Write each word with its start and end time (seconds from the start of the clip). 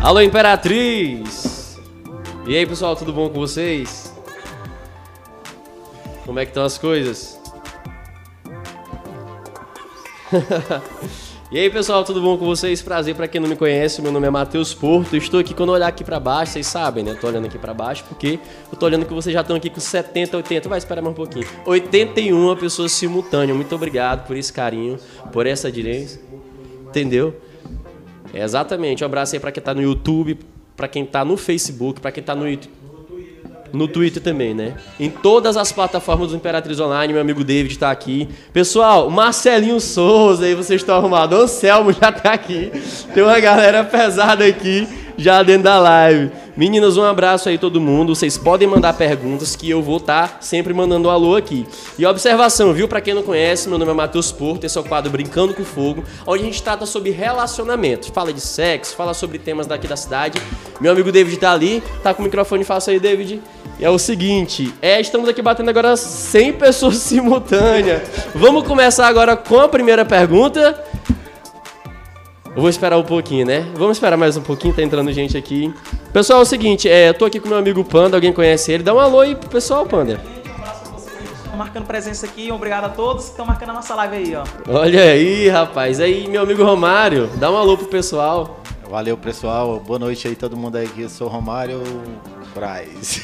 Alô, 0.00 0.20
Imperatriz! 0.20 1.76
E 2.46 2.56
aí, 2.56 2.64
pessoal, 2.64 2.94
tudo 2.94 3.12
bom 3.12 3.28
com 3.28 3.40
vocês? 3.40 4.14
Como 6.24 6.38
é 6.38 6.44
que 6.44 6.50
estão 6.52 6.64
as 6.64 6.78
coisas? 6.78 7.36
e 11.50 11.58
aí, 11.58 11.68
pessoal, 11.68 12.04
tudo 12.04 12.22
bom 12.22 12.38
com 12.38 12.46
vocês? 12.46 12.80
Prazer 12.80 13.16
para 13.16 13.26
quem 13.26 13.40
não 13.40 13.48
me 13.48 13.56
conhece, 13.56 14.00
meu 14.00 14.12
nome 14.12 14.28
é 14.28 14.30
Matheus 14.30 14.72
Porto. 14.72 15.16
Estou 15.16 15.40
aqui 15.40 15.52
quando 15.52 15.70
eu 15.70 15.74
olhar 15.74 15.88
aqui 15.88 16.04
para 16.04 16.20
baixo, 16.20 16.52
vocês 16.52 16.68
sabem, 16.68 17.02
né? 17.02 17.14
Tô 17.20 17.26
olhando 17.26 17.46
aqui 17.46 17.58
para 17.58 17.74
baixo 17.74 18.04
porque 18.08 18.38
eu 18.70 18.78
tô 18.78 18.86
olhando 18.86 19.04
que 19.04 19.12
vocês 19.12 19.34
já 19.34 19.40
estão 19.40 19.56
aqui 19.56 19.68
com 19.68 19.80
70, 19.80 20.36
80, 20.36 20.68
vai 20.68 20.78
esperar 20.78 21.02
mais 21.02 21.12
um 21.12 21.16
pouquinho. 21.16 21.46
81 21.66 22.54
pessoas 22.54 22.92
simultâneas. 22.92 23.56
Muito 23.56 23.74
obrigado 23.74 24.24
por 24.28 24.36
esse 24.36 24.52
carinho, 24.52 24.96
por 25.32 25.44
essa 25.44 25.72
direita. 25.72 26.20
Entendeu? 26.86 27.34
É, 28.32 28.42
exatamente. 28.42 29.02
Um 29.02 29.06
abraço 29.06 29.34
aí 29.34 29.40
para 29.40 29.52
quem 29.52 29.62
tá 29.62 29.74
no 29.74 29.82
YouTube, 29.82 30.38
para 30.76 30.88
quem 30.88 31.04
tá 31.04 31.24
no 31.24 31.36
Facebook, 31.36 32.00
para 32.00 32.12
quem 32.12 32.22
tá 32.22 32.34
no. 32.34 32.44
No 33.70 33.86
Twitter 33.86 34.22
também, 34.22 34.54
né? 34.54 34.78
Em 34.98 35.10
todas 35.10 35.54
as 35.54 35.70
plataformas 35.70 36.30
do 36.30 36.36
Imperatriz 36.36 36.80
Online, 36.80 37.12
meu 37.12 37.20
amigo 37.20 37.44
David 37.44 37.74
está 37.74 37.90
aqui. 37.90 38.26
Pessoal, 38.50 39.10
Marcelinho 39.10 39.78
Souza, 39.78 40.46
aí 40.46 40.54
vocês 40.54 40.80
estão 40.80 40.96
arrumados. 40.96 41.38
Anselmo 41.38 41.92
já 41.92 42.08
está 42.08 42.32
aqui. 42.32 42.72
Tem 43.12 43.22
uma 43.22 43.38
galera 43.38 43.84
pesada 43.84 44.46
aqui 44.46 44.88
já 45.18 45.42
dentro 45.42 45.64
da 45.64 45.78
live. 45.80 46.30
Meninas, 46.56 46.96
um 46.96 47.02
abraço 47.02 47.48
aí 47.48 47.58
todo 47.58 47.80
mundo. 47.80 48.14
Vocês 48.14 48.38
podem 48.38 48.68
mandar 48.68 48.92
perguntas 48.94 49.56
que 49.56 49.68
eu 49.68 49.82
vou 49.82 49.96
estar 49.96 50.28
tá 50.28 50.36
sempre 50.40 50.72
mandando 50.72 51.08
um 51.08 51.10
alô 51.10 51.34
aqui. 51.34 51.66
E 51.98 52.06
observação, 52.06 52.72
viu? 52.72 52.86
Para 52.86 53.00
quem 53.00 53.12
não 53.12 53.22
conhece, 53.22 53.68
meu 53.68 53.78
nome 53.78 53.90
é 53.90 53.94
Matheus 53.94 54.30
Porto, 54.30 54.64
esse 54.64 54.78
é 54.78 54.80
o 54.80 54.84
quadro 54.84 55.10
Brincando 55.10 55.52
com 55.52 55.64
Fogo, 55.64 56.04
onde 56.24 56.42
a 56.42 56.46
gente 56.46 56.62
trata 56.62 56.86
sobre 56.86 57.10
relacionamento. 57.10 58.12
Fala 58.12 58.32
de 58.32 58.40
sexo, 58.40 58.94
fala 58.94 59.12
sobre 59.12 59.38
temas 59.38 59.66
daqui 59.66 59.88
da 59.88 59.96
cidade. 59.96 60.40
Meu 60.80 60.92
amigo 60.92 61.10
David 61.10 61.36
tá 61.36 61.52
ali, 61.52 61.82
tá 62.02 62.14
com 62.14 62.22
o 62.22 62.24
microfone, 62.24 62.62
faça 62.62 62.92
aí, 62.92 63.00
David. 63.00 63.42
E 63.80 63.84
é 63.84 63.90
o 63.90 63.98
seguinte, 63.98 64.74
é, 64.82 65.00
estamos 65.00 65.28
aqui 65.28 65.40
batendo 65.40 65.70
agora 65.70 65.96
100 65.96 66.54
pessoas 66.54 66.96
simultâneas. 66.98 68.02
Vamos 68.34 68.66
começar 68.66 69.06
agora 69.08 69.36
com 69.36 69.58
a 69.58 69.68
primeira 69.68 70.04
pergunta. 70.04 70.84
Eu 72.58 72.60
vou 72.60 72.68
esperar 72.68 72.98
um 72.98 73.04
pouquinho, 73.04 73.46
né? 73.46 73.64
Vamos 73.76 73.98
esperar 73.98 74.16
mais 74.16 74.36
um 74.36 74.42
pouquinho, 74.42 74.74
tá 74.74 74.82
entrando 74.82 75.12
gente 75.12 75.36
aqui. 75.36 75.72
Pessoal, 76.12 76.40
é 76.40 76.42
o 76.42 76.44
seguinte, 76.44 76.88
é, 76.88 77.10
eu 77.10 77.14
tô 77.14 77.24
aqui 77.24 77.38
com 77.38 77.48
meu 77.48 77.56
amigo 77.56 77.84
Panda, 77.84 78.16
alguém 78.16 78.32
conhece 78.32 78.72
ele? 78.72 78.82
Dá 78.82 78.92
um 78.92 78.98
alô 78.98 79.20
aí 79.20 79.36
pro 79.36 79.48
pessoal, 79.48 79.86
Panda. 79.86 80.20
marcando 81.56 81.86
presença 81.86 82.26
aqui, 82.26 82.50
obrigado 82.50 82.86
a 82.86 82.88
todos 82.88 83.26
que 83.26 83.30
estão 83.30 83.46
marcando 83.46 83.68
a 83.68 83.74
nossa 83.74 83.94
live 83.94 84.16
aí, 84.16 84.34
ó. 84.34 84.42
Olha 84.68 85.04
aí, 85.04 85.48
rapaz. 85.48 86.00
Aí, 86.00 86.26
meu 86.26 86.42
amigo 86.42 86.64
Romário, 86.64 87.28
dá 87.36 87.48
um 87.48 87.56
alô 87.56 87.78
pro 87.78 87.86
pessoal. 87.86 88.60
Valeu, 88.90 89.16
pessoal. 89.16 89.78
Boa 89.78 90.00
noite 90.00 90.26
aí, 90.26 90.34
todo 90.34 90.56
mundo 90.56 90.78
aí. 90.78 90.90
Eu 90.98 91.08
sou 91.08 91.28
o 91.28 91.30
Romário 91.30 91.80
Braz. 92.56 93.22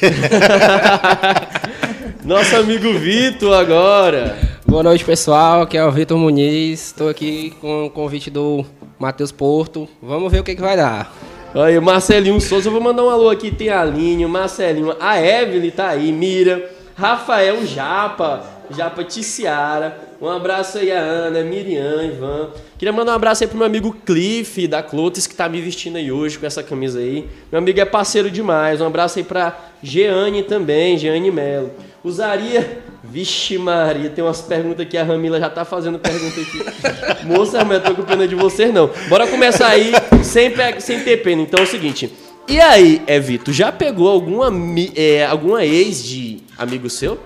Nosso 2.23 2.55
amigo 2.55 2.93
Vitor 2.93 3.53
agora. 3.53 4.39
Boa 4.65 4.81
noite, 4.81 5.03
pessoal. 5.03 5.63
Aqui 5.63 5.77
é 5.77 5.83
o 5.85 5.91
Vitor 5.91 6.17
Muniz. 6.17 6.87
Estou 6.87 7.09
aqui 7.09 7.53
com 7.59 7.87
o 7.87 7.89
convite 7.89 8.29
do 8.29 8.65
Matheus 9.05 9.31
Porto. 9.31 9.87
Vamos 10.01 10.31
ver 10.31 10.39
o 10.39 10.43
que, 10.43 10.55
que 10.55 10.61
vai 10.61 10.75
dar. 10.75 11.13
Aí, 11.53 11.79
Marcelinho 11.79 12.41
Souza, 12.41 12.69
eu 12.69 12.73
vou 12.73 12.81
mandar 12.81 13.03
um 13.03 13.09
alô 13.09 13.29
aqui. 13.29 13.51
Tem 13.51 13.69
a 13.69 13.81
Aline, 13.81 14.25
o 14.25 14.29
Marcelinho, 14.29 14.95
a 14.99 15.21
Evelyn 15.21 15.69
tá 15.69 15.89
aí, 15.89 16.11
Mira, 16.11 16.71
Rafael 16.95 17.63
Japa, 17.65 18.43
Japa 18.71 19.03
Ticiara. 19.03 19.95
Um 20.19 20.27
abraço 20.27 20.79
aí 20.79 20.91
a 20.91 20.99
Ana, 20.99 21.43
Miriam, 21.43 22.03
Ivan. 22.03 22.49
Queria 22.79 22.91
mandar 22.91 23.11
um 23.11 23.15
abraço 23.15 23.43
aí 23.43 23.47
pro 23.47 23.57
meu 23.57 23.67
amigo 23.67 23.95
Cliff, 24.05 24.67
da 24.67 24.81
Clotes, 24.81 25.27
que 25.27 25.35
tá 25.35 25.47
me 25.47 25.61
vestindo 25.61 25.97
aí 25.97 26.11
hoje 26.11 26.39
com 26.39 26.47
essa 26.47 26.63
camisa 26.63 26.97
aí. 26.97 27.27
Meu 27.51 27.59
amigo 27.59 27.79
é 27.79 27.85
parceiro 27.85 28.31
demais. 28.31 28.81
Um 28.81 28.87
abraço 28.87 29.19
aí 29.19 29.23
pra 29.23 29.55
Jeane 29.83 30.41
também, 30.41 30.97
Jeane 30.97 31.29
Melo. 31.29 31.71
Usaria. 32.05 32.83
Vixe 33.03 33.57
Maria, 33.57 34.09
tem 34.09 34.23
umas 34.23 34.41
perguntas 34.41 34.85
que 34.87 34.97
a 34.97 35.03
Ramila 35.03 35.39
já 35.39 35.49
tá 35.49 35.65
fazendo 35.65 35.97
pergunta 35.97 36.39
aqui. 36.39 37.25
Moça, 37.25 37.63
mas 37.63 37.77
eu 37.77 37.83
tô 37.83 37.95
com 37.95 38.03
pena 38.03 38.27
de 38.27 38.35
vocês 38.35 38.73
não. 38.73 38.89
Bora 39.07 39.25
começar 39.27 39.67
aí 39.67 39.91
sem, 40.23 40.53
sem 40.79 40.99
ter 40.99 41.17
pena. 41.17 41.41
Então 41.41 41.59
é 41.59 41.63
o 41.63 41.67
seguinte. 41.67 42.11
E 42.47 42.61
aí, 42.61 43.01
é 43.07 43.19
Vitor, 43.19 43.53
já 43.53 43.71
pegou 43.71 44.07
alguma, 44.07 44.51
é, 44.95 45.25
alguma 45.25 45.65
ex 45.65 46.03
de 46.03 46.43
amigo 46.57 46.89
seu? 46.89 47.19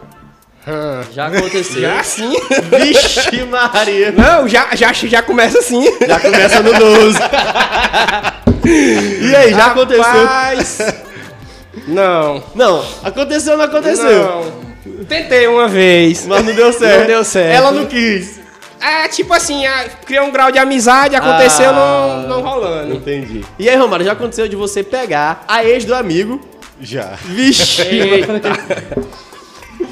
Já 1.13 1.27
aconteceu. 1.27 1.81
Já 1.81 2.03
sim. 2.03 2.33
Vixe 2.83 3.43
Maria. 3.45 4.11
Não, 4.11 4.47
já, 4.47 4.75
já, 4.75 4.93
já 4.93 5.21
começa 5.21 5.59
assim. 5.59 5.83
Já 6.07 6.19
começa 6.19 6.61
no 6.61 6.73
12. 6.73 7.19
e 9.21 9.35
aí, 9.35 9.51
já 9.51 9.67
Rapaz, 9.67 10.79
aconteceu? 10.79 11.09
Não. 11.87 12.43
Não, 12.53 12.85
aconteceu 13.03 13.53
ou 13.53 13.57
não 13.57 13.65
aconteceu? 13.65 14.23
Não. 14.23 14.68
Tentei 15.07 15.47
uma 15.47 15.67
vez. 15.67 16.25
Mas 16.25 16.45
não 16.45 16.53
deu 16.53 16.71
certo. 16.73 16.99
Não 17.01 17.07
deu 17.07 17.23
certo. 17.23 17.53
Ela 17.55 17.71
não 17.71 17.85
quis. 17.85 18.39
É, 18.81 19.07
tipo 19.09 19.33
assim, 19.33 19.65
a- 19.65 19.85
criou 20.05 20.25
um 20.25 20.31
grau 20.31 20.51
de 20.51 20.57
amizade, 20.57 21.15
aconteceu 21.15 21.69
Ah. 21.71 22.23
não, 22.27 22.37
não 22.37 22.41
rolando. 22.41 22.95
Entendi. 22.95 23.43
E 23.57 23.67
aí, 23.69 23.75
Romário, 23.75 24.05
já 24.05 24.13
aconteceu 24.13 24.47
de 24.47 24.55
você 24.55 24.81
pegar 24.83 25.43
a 25.47 25.65
ex 25.65 25.83
do 25.83 25.93
amigo? 25.93 26.39
Já. 26.81 27.11
Vixe. 27.25 27.81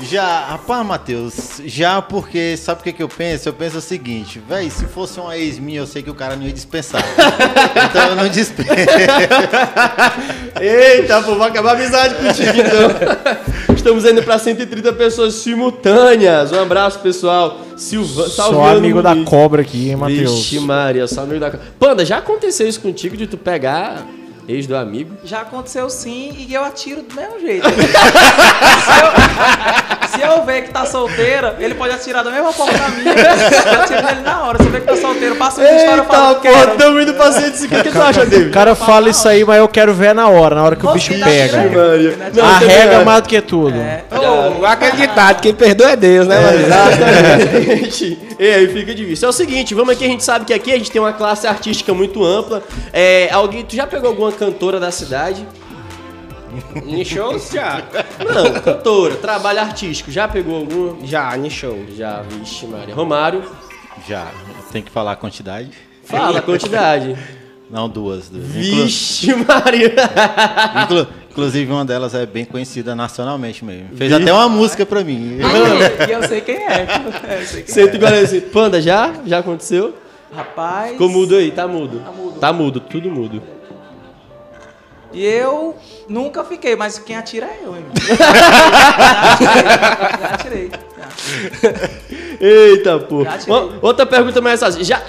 Já, 0.03 0.46
rapaz, 0.46 0.85
Matheus, 0.85 1.62
já 1.66 2.02
porque, 2.02 2.56
sabe 2.56 2.81
o 2.81 2.84
que, 2.84 2.94
que 2.94 3.03
eu 3.03 3.09
penso? 3.09 3.50
Eu 3.50 3.53
penso 3.53 3.80
o 3.80 3.81
seguinte, 3.81 4.41
véi, 4.47 4.69
se 4.69 4.85
fosse 4.85 5.19
uma 5.19 5.35
ex 5.38 5.58
minha, 5.59 5.80
eu 5.80 5.88
sei 5.88 6.03
que 6.03 6.09
o 6.09 6.13
cara 6.13 6.35
não 6.35 6.44
ia 6.44 6.53
dispensar. 6.53 7.03
então 7.90 8.09
eu 8.09 8.16
não 8.16 8.30
dispenso. 8.30 8.69
Eita, 10.62 11.22
pô, 11.24 11.36
vai 11.36 11.50
acabar 11.50 11.72
a 11.72 11.74
amizade 11.74 12.16
contigo 12.16 12.52
então. 12.52 13.75
Estamos 13.75 14.06
indo 14.06 14.22
pra 14.24 14.38
130 14.38 14.94
pessoas 14.94 15.36
simultâneas. 15.36 16.52
Um 16.52 16.62
abraço, 16.62 17.00
pessoal. 17.00 17.59
Silva, 17.75 18.24
Sou 18.24 18.30
Salviano 18.30 18.78
amigo 18.78 19.02
da 19.02 19.16
cobra 19.24 19.62
aqui, 19.62 19.90
hein, 19.90 19.96
Matheus? 19.96 20.31
Vixe, 20.31 20.59
Maria, 20.59 21.07
sou 21.07 21.24
amigo 21.24 21.40
da 21.40 21.52
cobra. 21.52 21.66
Panda, 21.80 22.06
já 22.06 22.18
aconteceu 22.18 22.68
isso 22.68 22.81
contigo 22.81 23.16
de 23.16 23.28
tu 23.28 23.38
pegar 23.38 24.06
ex 24.47 24.68
do 24.68 24.75
amigo? 24.75 25.18
Já 25.24 25.41
aconteceu 25.41 25.90
sim 25.90 26.35
e 26.38 26.53
eu 26.53 26.63
atiro 26.63 27.02
do 27.02 27.16
mesmo 27.16 27.40
jeito. 27.40 27.68
se, 30.31 30.38
eu, 30.38 30.45
ver 30.45 30.61
que 30.63 30.71
tá 30.71 30.85
solteira, 30.85 31.55
ele 31.59 31.75
pode 31.75 31.93
atirar 31.93 32.23
da 32.23 32.31
mesma 32.31 32.51
forma 32.51 32.77
da 32.77 32.89
minha. 32.89 33.13
Eu 33.13 33.81
atiro 33.81 34.03
nele 34.03 34.21
na 34.21 34.43
hora. 34.43 34.57
Se 34.57 34.65
eu 34.65 34.71
ver 34.71 34.81
que 34.81 34.88
tá 34.88 34.95
solteiro, 34.95 35.35
passa 35.35 35.61
uma 35.61 35.69
história 35.69 36.01
Eita, 36.01 36.03
falando 36.03 36.41
que 36.41 36.49
porra, 36.49 36.67
tamo 36.67 37.01
indo 37.01 37.13
pra 37.13 37.31
150. 37.31 37.81
O 37.81 37.83
que 37.83 37.91
tu 37.91 38.01
acha, 38.01 38.25
David? 38.25 38.49
O 38.49 38.51
cara 38.51 38.75
fala 38.75 39.09
isso 39.09 39.27
aí, 39.27 39.43
mas 39.43 39.57
eu 39.59 39.67
quero 39.67 39.93
ver 39.93 40.13
na 40.13 40.27
hora, 40.27 40.55
na 40.55 40.63
hora 40.63 40.75
que 40.75 40.85
o 40.85 40.89
Você 40.89 40.93
bicho 40.93 41.17
já 41.17 41.25
pega. 41.25 41.57
Né? 41.57 42.31
Não, 42.33 42.45
Arrega 42.45 42.89
também 42.89 43.05
mais 43.05 43.21
do 43.21 43.29
que 43.29 43.41
tudo. 43.41 43.77
É. 43.77 44.03
Ô, 44.11 44.65
aquele 44.65 44.97
ditado, 44.97 45.41
quem 45.41 45.53
perdoa 45.53 45.91
é 45.91 45.95
Deus, 45.95 46.27
né, 46.27 46.39
mano? 46.39 46.59
Exatamente. 46.59 48.17
E 48.39 48.47
aí 48.47 48.67
fica 48.67 48.94
difícil. 48.94 49.25
É 49.25 49.29
o 49.29 49.33
seguinte, 49.33 49.73
vamos 49.73 49.95
aqui, 49.95 50.05
a 50.05 50.07
gente 50.07 50.23
sabe 50.23 50.45
que 50.45 50.53
aqui 50.53 50.71
a 50.71 50.77
gente 50.77 50.91
tem 50.91 51.01
uma 51.01 51.11
classe 51.11 51.47
artística 51.47 51.91
muito 51.91 52.23
ampla. 52.23 52.61
É, 52.94 53.29
alguém, 53.31 53.65
tu 53.65 53.75
já 53.75 53.88
pegou 53.88 54.09
alguma 54.09 54.31
cantora 54.31 54.79
da 54.79 54.91
cidade? 54.91 55.44
Em 56.85 57.03
shows, 57.06 57.50
já. 57.52 57.84
Não, 58.19 58.62
cantora, 58.62 59.16
trabalho 59.16 59.59
artístico. 59.59 60.09
Já 60.12 60.28
pegou 60.28 60.58
alguma? 60.58 61.06
Já, 61.06 61.38
em 61.38 61.50
show. 61.50 61.85
Já, 61.96 62.22
vixe, 62.22 62.66
Maria. 62.66 62.96
Romário, 62.96 63.44
Já, 64.08 64.28
tem 64.72 64.81
que 64.81 64.91
falar 64.91 65.13
a 65.13 65.16
quantidade? 65.16 65.69
fala 66.03 66.40
a 66.40 66.41
quantidade. 66.41 67.18
Não, 67.69 67.90
duas. 67.90 68.30
duas. 68.30 68.46
Inclu- 68.56 68.84
Vixe, 68.84 69.36
Maria. 69.36 69.94
inclu- 70.84 71.07
inclusive 71.31 71.69
uma 71.72 71.84
delas 71.84 72.16
é 72.16 72.25
bem 72.25 72.46
conhecida 72.46 72.96
nacionalmente 72.96 73.66
mesmo. 73.66 73.90
Fez 73.97 74.13
até 74.13 74.31
uma 74.31 74.47
música 74.47 74.86
pra 74.86 75.03
mim. 75.03 75.38
E 76.07 76.12
eu 76.12 76.24
sei 76.24 76.40
quem 76.41 76.56
é. 76.56 76.88
Igual 77.94 78.13
assim. 78.13 78.40
Panda, 78.40 78.81
já? 78.81 79.13
Já 79.25 79.40
aconteceu? 79.40 79.94
é. 80.34 80.36
Rapaz. 80.38 80.91
Ficou 80.94 81.09
mudo 81.09 81.36
aí, 81.36 81.52
tá 81.52 81.68
mudo. 81.68 82.00
Tá 82.00 82.12
mudo. 82.12 82.40
Tá 82.40 82.53
mudo, 82.53 82.80
tudo 82.80 83.09
mudo. 83.12 83.41
E 85.13 85.25
eu 85.25 85.75
nunca 86.07 86.44
fiquei, 86.44 86.75
mas 86.75 87.00
quem 87.00 87.15
atira 87.15 87.45
é 87.45 87.59
eu, 87.63 87.75
hein? 87.75 87.86
Já 90.19 90.30
atirei. 90.33 90.69
Já 90.69 91.06
atirei. 91.06 92.07
Eita, 92.39 93.00
pô. 93.00 93.24
Outra 93.81 94.06
pergunta 94.06 94.42
mais 94.42 94.59
fácil. 94.59 94.83
Já, 94.83 95.01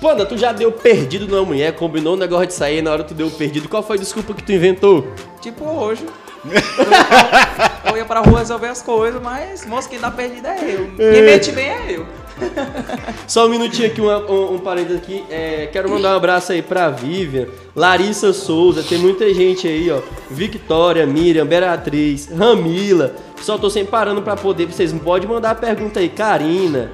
Panda, 0.00 0.26
tu 0.26 0.36
já 0.36 0.52
deu 0.52 0.70
perdido 0.70 1.26
numa 1.26 1.44
mulher, 1.44 1.74
combinou 1.74 2.14
um 2.14 2.18
negócio 2.18 2.46
de 2.48 2.54
sair, 2.54 2.82
na 2.82 2.92
hora 2.92 3.04
tu 3.04 3.14
deu 3.14 3.30
perdido. 3.30 3.68
Qual 3.68 3.82
foi 3.82 3.96
a 3.96 4.00
desculpa 4.00 4.34
que 4.34 4.42
tu 4.42 4.52
inventou? 4.52 5.06
Tipo 5.40 5.64
hoje. 5.64 6.04
Eu, 7.90 7.96
ia 7.96 8.04
pra 8.04 8.20
rua 8.20 8.38
resolver 8.40 8.68
as 8.68 8.82
coisas, 8.82 9.20
mas 9.22 9.64
moço, 9.66 9.88
quem 9.88 9.98
tá 9.98 10.10
perdido 10.10 10.46
é 10.46 10.58
eu. 10.74 10.90
Quem 10.96 11.22
mente 11.22 11.52
bem 11.52 11.68
é 11.70 11.86
eu. 11.90 12.06
Só 13.28 13.46
um 13.46 13.48
minutinho 13.48 13.86
aqui, 13.88 14.00
uma- 14.00 14.18
um, 14.30 14.54
um 14.54 14.58
parênteses 14.58 14.98
aqui. 14.98 15.24
É, 15.30 15.68
quero 15.72 15.88
mandar 15.88 16.14
um 16.14 16.16
abraço 16.16 16.50
aí 16.52 16.60
pra 16.62 16.90
Vivian, 16.90 17.46
Larissa 17.76 18.32
Souza, 18.32 18.82
tem 18.82 18.98
muita 18.98 19.32
gente 19.32 19.68
aí, 19.68 19.90
ó. 19.90 20.00
Victória, 20.30 21.06
Miriam, 21.06 21.46
Beatriz, 21.46 22.28
Ramila. 22.28 23.14
Só 23.40 23.56
tô 23.58 23.70
sem 23.70 23.84
parando 23.84 24.22
pra 24.22 24.34
poder. 24.36 24.66
Vocês 24.66 24.92
podem 24.92 25.28
mandar 25.28 25.50
a 25.50 25.54
pergunta 25.54 26.00
aí. 26.00 26.08
Karina, 26.08 26.90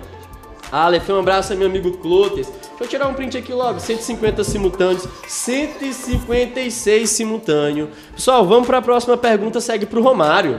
Aleph, 0.71 1.09
um 1.09 1.19
abraço 1.21 1.53
aí, 1.53 1.59
meu 1.59 1.69
amigo 1.69 1.93
Clotes. 1.99 2.49
Deixa 2.81 2.97
eu 2.97 2.99
tirar 2.99 3.09
um 3.09 3.15
print 3.15 3.37
aqui 3.37 3.53
logo. 3.53 3.79
150 3.79 4.43
simultâneos, 4.43 5.07
156 5.29 7.11
simultâneo. 7.11 7.91
Pessoal, 8.17 8.47
vamos 8.47 8.67
para 8.67 8.79
a 8.79 8.83
próxima 8.83 9.19
pergunta. 9.19 9.61
Segue 9.61 9.85
pro 9.85 10.03
Romário. 10.03 10.59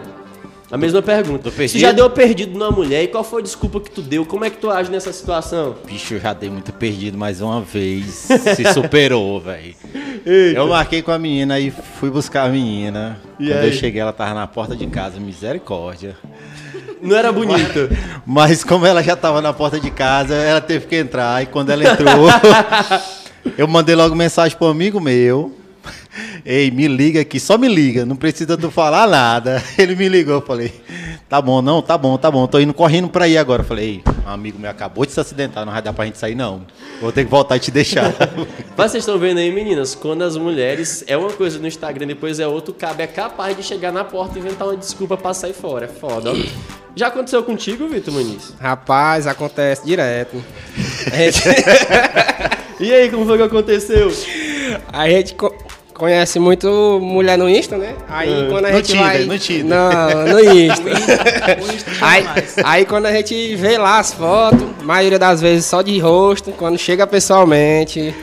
A 0.69 0.77
mesma 0.77 1.01
pergunta. 1.01 1.49
Você 1.49 1.79
já 1.79 1.91
deu 1.91 2.07
perdido 2.11 2.57
numa 2.57 2.69
mulher 2.69 3.03
e 3.03 3.07
qual 3.07 3.23
foi 3.23 3.41
a 3.41 3.43
desculpa 3.43 3.81
que 3.81 3.89
tu 3.89 4.03
deu? 4.03 4.23
Como 4.23 4.45
é 4.45 4.51
que 4.51 4.57
tu 4.57 4.69
age 4.69 4.91
nessa 4.91 5.11
situação? 5.11 5.75
Bicho, 5.85 6.13
eu 6.13 6.19
já 6.19 6.31
dei 6.31 6.49
muito 6.49 6.71
perdido 6.71 7.17
mais 7.17 7.41
uma 7.41 7.59
vez. 7.59 8.05
Se 8.55 8.71
superou, 8.71 9.41
velho. 9.41 9.75
Eu 10.55 10.67
marquei 10.67 11.01
com 11.01 11.11
a 11.11 11.17
menina 11.17 11.59
e 11.59 11.71
fui 11.71 12.11
buscar 12.11 12.45
a 12.45 12.49
menina. 12.49 13.19
E 13.39 13.47
Quando 13.47 13.57
aí? 13.61 13.67
eu 13.69 13.73
cheguei, 13.73 13.99
ela 13.99 14.13
tava 14.13 14.35
na 14.35 14.45
porta 14.45 14.75
de 14.75 14.85
casa. 14.85 15.19
Misericórdia. 15.19 16.15
Não 17.01 17.15
era 17.15 17.31
bonita. 17.31 17.89
Mas 18.25 18.63
como 18.63 18.85
ela 18.85 19.01
já 19.01 19.15
tava 19.15 19.41
na 19.41 19.51
porta 19.53 19.79
de 19.79 19.89
casa, 19.89 20.35
ela 20.35 20.61
teve 20.61 20.85
que 20.87 20.95
entrar. 20.95 21.41
E 21.41 21.45
quando 21.45 21.69
ela 21.69 21.83
entrou, 21.83 22.27
eu 23.57 23.67
mandei 23.67 23.95
logo 23.95 24.15
mensagem 24.15 24.57
pro 24.57 24.67
amigo 24.67 24.99
meu. 24.99 25.60
Ei, 26.45 26.71
me 26.71 26.87
liga 26.87 27.21
aqui, 27.21 27.39
só 27.39 27.57
me 27.57 27.67
liga, 27.67 28.05
não 28.05 28.15
precisa 28.15 28.57
tu 28.57 28.69
falar 28.71 29.07
nada. 29.07 29.63
Ele 29.77 29.95
me 29.95 30.07
ligou, 30.09 30.35
eu 30.35 30.41
falei, 30.41 30.73
tá 31.29 31.41
bom, 31.41 31.61
não, 31.61 31.81
tá 31.81 31.97
bom, 31.97 32.17
tá 32.17 32.29
bom, 32.29 32.47
tô 32.47 32.59
indo 32.59 32.73
correndo 32.73 33.09
pra 33.09 33.27
ir 33.27 33.37
agora. 33.37 33.61
Eu 33.61 33.65
falei, 33.65 33.85
ei, 33.85 34.03
um 34.25 34.29
amigo 34.29 34.59
meu 34.59 34.69
acabou 34.69 35.05
de 35.05 35.11
se 35.11 35.19
acidentar, 35.19 35.65
não 35.65 35.73
vai 35.73 35.81
dar 35.81 35.93
pra 35.93 36.05
gente 36.05 36.17
sair 36.17 36.35
não. 36.35 36.65
Vou 36.99 37.11
ter 37.11 37.23
que 37.25 37.31
voltar 37.31 37.57
e 37.57 37.59
te 37.59 37.71
deixar. 37.71 38.13
Mas 38.77 38.91
vocês 38.91 39.03
estão 39.03 39.17
vendo 39.17 39.37
aí, 39.39 39.51
meninas, 39.51 39.95
quando 39.95 40.23
as 40.23 40.37
mulheres 40.37 41.03
é 41.07 41.15
uma 41.17 41.31
coisa 41.31 41.59
no 41.59 41.67
Instagram, 41.67 42.07
depois 42.07 42.39
é 42.39 42.47
outro, 42.47 42.73
cabe 42.73 43.03
é 43.03 43.07
capaz 43.07 43.55
de 43.55 43.63
chegar 43.63 43.91
na 43.91 44.03
porta 44.03 44.37
e 44.37 44.41
inventar 44.41 44.67
uma 44.67 44.77
desculpa 44.77 45.17
pra 45.17 45.33
sair 45.33 45.53
fora. 45.53 45.85
É 45.85 45.89
foda, 45.89 46.31
ó. 46.31 46.35
Já 46.95 47.07
aconteceu 47.07 47.41
contigo, 47.43 47.87
Vitor 47.87 48.13
Muniz? 48.13 48.53
Rapaz, 48.59 49.25
acontece 49.25 49.85
direto. 49.85 50.43
Gente, 51.15 51.41
E 52.81 52.91
aí, 52.93 53.09
como 53.09 53.25
foi 53.25 53.37
que 53.37 53.43
aconteceu? 53.43 54.11
a 54.91 55.07
gente 55.09 55.35
conhece 56.01 56.39
muito 56.39 56.97
mulher 56.99 57.37
no 57.37 57.47
Insta, 57.47 57.77
né? 57.77 57.93
Aí 58.09 58.45
É. 58.45 58.49
quando 58.49 58.65
a 58.65 58.71
No 58.71 58.77
gente 58.77 58.87
Tinder, 58.87 59.03
vai... 59.05 59.19
no 59.25 59.37
Tinder. 59.37 59.65
Não, 59.65 60.25
no 60.33 60.39
Insta. 60.39 60.81
O 61.61 61.71
Insta 61.75 61.91
Aí, 62.01 62.25
aí 62.63 62.85
quando 62.85 63.05
a 63.05 63.11
gente 63.11 63.55
vê 63.55 63.77
lá 63.77 63.99
as 63.99 64.11
fotos, 64.11 64.63
maioria 64.81 65.19
das 65.19 65.39
vezes 65.39 65.63
só 65.67 65.83
de 65.83 65.99
rosto, 65.99 66.51
quando 66.53 66.75
chega 66.79 67.05
pessoalmente. 67.05 68.15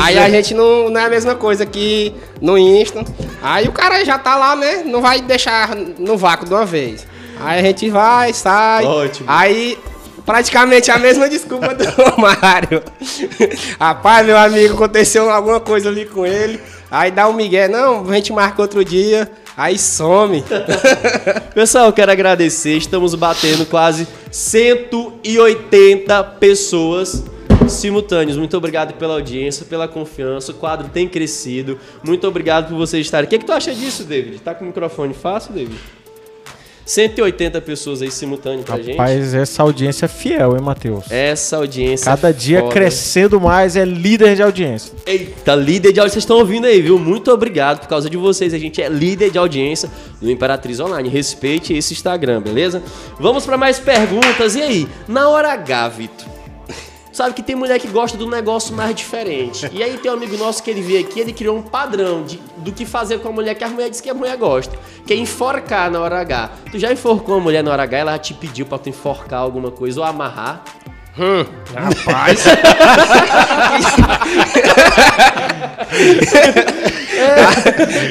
aí 0.00 0.16
a 0.16 0.30
gente 0.30 0.54
não, 0.54 0.88
não 0.90 1.00
é 1.00 1.06
a 1.06 1.10
mesma 1.10 1.34
coisa 1.34 1.66
que 1.66 2.14
no 2.40 2.56
Insta. 2.56 3.04
Aí 3.42 3.66
o 3.66 3.72
cara 3.72 4.04
já 4.04 4.16
tá 4.16 4.36
lá, 4.36 4.54
né? 4.54 4.82
Não 4.86 5.00
vai 5.02 5.20
deixar 5.20 5.74
no 5.74 6.16
vácuo 6.16 6.46
de 6.46 6.54
uma 6.54 6.64
vez. 6.64 7.04
Aí 7.40 7.58
a 7.58 7.62
gente 7.62 7.90
vai, 7.90 8.32
sai. 8.32 8.84
Ótimo. 8.84 9.26
Aí 9.28 9.76
praticamente 10.24 10.88
a 10.92 10.98
mesma 10.98 11.28
desculpa 11.28 11.74
do 11.74 11.84
Mário. 12.20 12.80
Rapaz, 13.80 14.24
meu 14.24 14.36
amigo, 14.38 14.74
aconteceu 14.74 15.28
alguma 15.28 15.58
coisa 15.58 15.88
ali 15.88 16.04
com 16.06 16.24
ele. 16.24 16.60
Aí 16.90 17.10
dá 17.10 17.28
um 17.28 17.34
migué, 17.34 17.68
não, 17.68 18.08
a 18.08 18.14
gente 18.14 18.32
marca 18.32 18.62
outro 18.62 18.84
dia. 18.84 19.30
Aí 19.56 19.78
some. 19.78 20.42
Pessoal, 21.52 21.92
quero 21.92 22.12
agradecer. 22.12 22.76
Estamos 22.76 23.14
batendo 23.14 23.66
quase 23.66 24.06
180 24.30 26.24
pessoas 26.38 27.24
simultâneas. 27.68 28.36
Muito 28.36 28.56
obrigado 28.56 28.94
pela 28.94 29.14
audiência, 29.14 29.66
pela 29.66 29.86
confiança. 29.88 30.52
O 30.52 30.54
quadro 30.54 30.88
tem 30.88 31.08
crescido. 31.08 31.78
Muito 32.02 32.26
obrigado 32.26 32.68
por 32.68 32.76
vocês 32.76 33.04
estarem. 33.04 33.26
O 33.26 33.28
que, 33.28 33.36
é 33.36 33.38
que 33.38 33.44
tu 33.44 33.52
acha 33.52 33.74
disso, 33.74 34.04
David? 34.04 34.38
Tá 34.38 34.54
com 34.54 34.64
o 34.64 34.68
microfone 34.68 35.12
fácil, 35.12 35.52
David? 35.52 35.78
180 36.88 37.60
pessoas 37.60 38.00
aí 38.00 38.10
simultâneo 38.10 38.64
pra 38.64 38.78
gente. 38.78 38.92
Rapaz, 38.92 39.34
essa 39.34 39.62
audiência 39.62 40.06
é 40.06 40.08
fiel, 40.08 40.56
hein, 40.56 40.62
Matheus? 40.62 41.04
Essa 41.10 41.58
audiência. 41.58 42.06
Cada 42.06 42.32
dia 42.32 42.60
foda. 42.60 42.72
crescendo 42.72 43.38
mais, 43.38 43.76
é 43.76 43.84
líder 43.84 44.34
de 44.34 44.42
audiência. 44.42 44.94
Eita, 45.04 45.54
líder 45.54 45.92
de 45.92 46.00
audiência, 46.00 46.14
vocês 46.14 46.24
estão 46.24 46.38
ouvindo 46.38 46.66
aí, 46.66 46.80
viu? 46.80 46.98
Muito 46.98 47.30
obrigado 47.30 47.80
por 47.80 47.88
causa 47.88 48.08
de 48.08 48.16
vocês. 48.16 48.54
A 48.54 48.58
gente 48.58 48.80
é 48.80 48.88
líder 48.88 49.30
de 49.30 49.36
audiência 49.36 49.90
do 50.18 50.30
Imperatriz 50.30 50.80
Online. 50.80 51.10
Respeite 51.10 51.74
esse 51.74 51.92
Instagram, 51.92 52.40
beleza? 52.40 52.82
Vamos 53.20 53.44
para 53.44 53.58
mais 53.58 53.78
perguntas. 53.78 54.56
E 54.56 54.62
aí, 54.62 54.88
na 55.06 55.28
hora 55.28 55.52
H, 55.52 55.88
Vitor? 55.90 56.37
Sabe 57.18 57.34
que 57.34 57.42
tem 57.42 57.56
mulher 57.56 57.80
que 57.80 57.88
gosta 57.88 58.16
do 58.16 58.30
negócio 58.30 58.72
mais 58.72 58.94
diferente. 58.94 59.68
E 59.72 59.82
aí 59.82 59.98
tem 59.98 60.08
um 60.08 60.14
amigo 60.14 60.36
nosso 60.36 60.62
que 60.62 60.70
ele 60.70 60.80
veio 60.80 61.00
aqui, 61.00 61.18
ele 61.18 61.32
criou 61.32 61.58
um 61.58 61.62
padrão 61.62 62.22
de, 62.22 62.36
do 62.58 62.70
que 62.70 62.86
fazer 62.86 63.18
com 63.18 63.26
a 63.26 63.32
mulher 63.32 63.56
que 63.56 63.64
a 63.64 63.68
mulher 63.68 63.90
diz 63.90 64.00
que 64.00 64.08
a 64.08 64.14
mulher 64.14 64.36
gosta. 64.36 64.78
Que 65.04 65.14
é 65.14 65.16
enforcar 65.16 65.90
na 65.90 65.98
hora 65.98 66.20
H. 66.20 66.48
Tu 66.70 66.78
já 66.78 66.92
enforcou 66.92 67.34
uma 67.34 67.40
mulher 67.40 67.64
na 67.64 67.72
hora 67.72 67.82
H, 67.82 67.98
ela 67.98 68.16
te 68.20 68.34
pediu 68.34 68.66
pra 68.66 68.78
tu 68.78 68.88
enforcar 68.88 69.40
alguma 69.40 69.72
coisa 69.72 69.98
ou 69.98 70.06
amarrar. 70.06 70.62
Hum, 71.18 71.44
rapaz. 71.74 72.44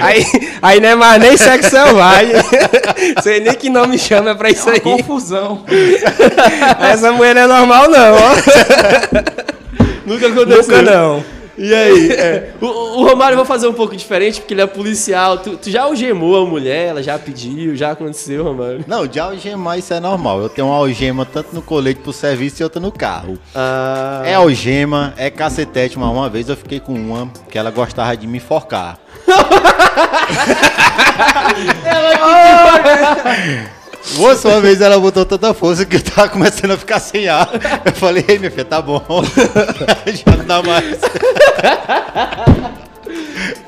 aí, 0.02 0.26
aí 0.62 0.80
não 0.80 0.90
é 0.90 0.96
mais 0.96 1.22
nem 1.22 1.38
sexo 1.38 1.70
selvagem. 1.70 2.36
Sei 3.22 3.40
nem 3.40 3.54
que 3.54 3.70
nome 3.70 3.98
chama 3.98 4.36
pra 4.36 4.50
isso 4.50 4.70
aí. 4.70 4.80
Confusão. 4.80 5.64
Essa 6.80 7.12
mulher 7.12 7.36
não 7.36 7.42
é 7.42 7.48
normal, 7.48 7.90
não, 7.90 8.16
ó. 8.16 8.36
Nunca 10.06 10.28
aconteceu. 10.28 10.78
Nunca 10.78 10.82
não. 10.82 11.37
E 11.58 11.74
aí? 11.74 12.12
é, 12.20 12.52
o, 12.62 12.66
o 12.66 13.08
Romário 13.08 13.34
eu 13.34 13.38
vou 13.38 13.46
fazer 13.46 13.68
um 13.68 13.74
pouco 13.74 13.96
diferente, 13.96 14.40
porque 14.40 14.54
ele 14.54 14.62
é 14.62 14.68
policial. 14.68 15.38
Tu, 15.40 15.58
tu 15.58 15.72
já 15.72 15.84
algemou 15.84 16.44
a 16.44 16.46
mulher, 16.46 16.90
ela 16.90 17.02
já 17.02 17.18
pediu, 17.18 17.76
já 17.76 17.92
aconteceu, 17.92 18.44
Romário. 18.44 18.86
Não, 18.88 19.08
de 19.08 19.20
algemar 19.20 19.80
isso 19.80 19.94
é 19.94 20.00
normal. 20.00 20.42
Eu 20.42 20.50
tenho 20.50 20.68
uma 20.68 20.78
algema 20.78 21.26
tanto 21.26 21.54
no 21.54 21.62
colete 21.62 22.02
pro 22.02 22.14
serviço 22.14 22.62
e 22.62 22.64
outra 22.64 22.80
no 22.80 22.92
carro. 22.92 23.38
Ah, 23.56 24.22
É 24.26 24.36
algema, 24.36 25.14
é 25.18 25.30
cacetete, 25.30 25.98
mas 25.98 26.10
uma 26.10 26.30
vez 26.30 26.50
eu 26.50 26.56
fiquei 26.58 26.80
com 26.80 26.94
uma 26.94 27.32
que 27.50 27.58
ela 27.58 27.72
gostava 27.72 28.16
de 28.16 28.28
me 28.28 28.38
enforcar. 28.38 29.00
Moça, 34.16 34.48
uma 34.48 34.62
vez 34.62 34.82
ela 34.82 35.00
botou 35.00 35.26
tanta 35.26 35.54
força 35.54 35.86
que 35.86 35.98
eu 35.98 36.02
tava 36.02 36.30
começando 36.30 36.72
a 36.72 36.78
ficar 36.78 37.00
sem 37.00 37.28
ar. 37.28 37.50
Eu 37.86 37.92
falei, 37.94 38.24
ei, 38.28 38.40
minha 38.40 38.50
filha, 38.52 38.66
tá 38.66 38.82
bom. 38.82 39.02
Já 40.08 40.38
não 40.38 40.46
dá 40.46 40.64
mais. 40.64 40.98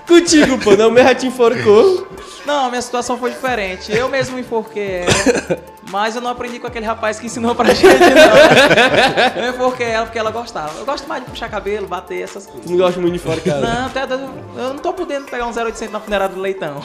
contigo, 0.07 0.57
pô, 0.59 0.75
não, 0.75 0.91
meu 0.91 1.15
te 1.15 1.27
enforcou. 1.27 2.07
Não, 2.45 2.65
a 2.65 2.69
minha 2.69 2.81
situação 2.81 3.17
foi 3.17 3.31
diferente. 3.31 3.91
Eu 3.91 4.09
mesmo 4.09 4.39
enforquei 4.39 5.01
ela, 5.03 5.59
mas 5.91 6.15
eu 6.15 6.21
não 6.21 6.31
aprendi 6.31 6.57
com 6.59 6.65
aquele 6.67 6.85
rapaz 6.85 7.19
que 7.19 7.27
ensinou 7.27 7.53
pra 7.53 7.73
gente, 7.73 7.85
não. 7.85 9.43
Eu 9.43 9.49
enforquei 9.51 9.87
ela 9.87 10.05
porque 10.05 10.17
ela 10.17 10.31
gostava. 10.31 10.71
Eu 10.79 10.85
gosto 10.85 11.07
mais 11.07 11.23
de 11.23 11.29
puxar 11.29 11.49
cabelo, 11.49 11.85
bater, 11.87 12.21
essas 12.23 12.47
coisas. 12.47 12.65
Tu 12.65 12.71
não 12.71 12.77
gosta 12.77 12.99
muito 12.99 13.13
de 13.13 13.19
enforcar. 13.19 13.57
né? 13.59 13.67
Não, 13.67 13.85
até 13.85 14.03
eu 14.13 14.69
não 14.73 14.77
tô 14.77 14.93
podendo 14.93 15.25
pegar 15.27 15.45
um 15.45 15.51
0800 15.51 15.91
na 15.91 15.99
funerária 15.99 16.33
do 16.33 16.41
leitão. 16.41 16.81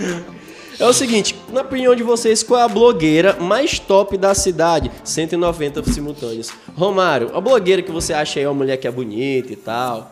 É 0.00 0.30
o 0.86 0.92
seguinte, 0.92 1.34
na 1.52 1.60
opinião 1.60 1.94
de 1.94 2.02
vocês, 2.02 2.42
qual 2.42 2.60
é 2.60 2.64
a 2.64 2.68
blogueira 2.68 3.36
mais 3.40 3.78
top 3.78 4.16
da 4.16 4.34
cidade? 4.34 4.90
190 5.04 5.82
simultâneos. 5.84 6.50
Romário, 6.74 7.36
a 7.36 7.40
blogueira 7.40 7.82
que 7.82 7.90
você 7.90 8.12
acha 8.12 8.40
aí 8.40 8.46
uma 8.46 8.54
mulher 8.54 8.76
que 8.76 8.88
é 8.88 8.90
bonita 8.90 9.52
e 9.52 9.56
tal. 9.56 10.10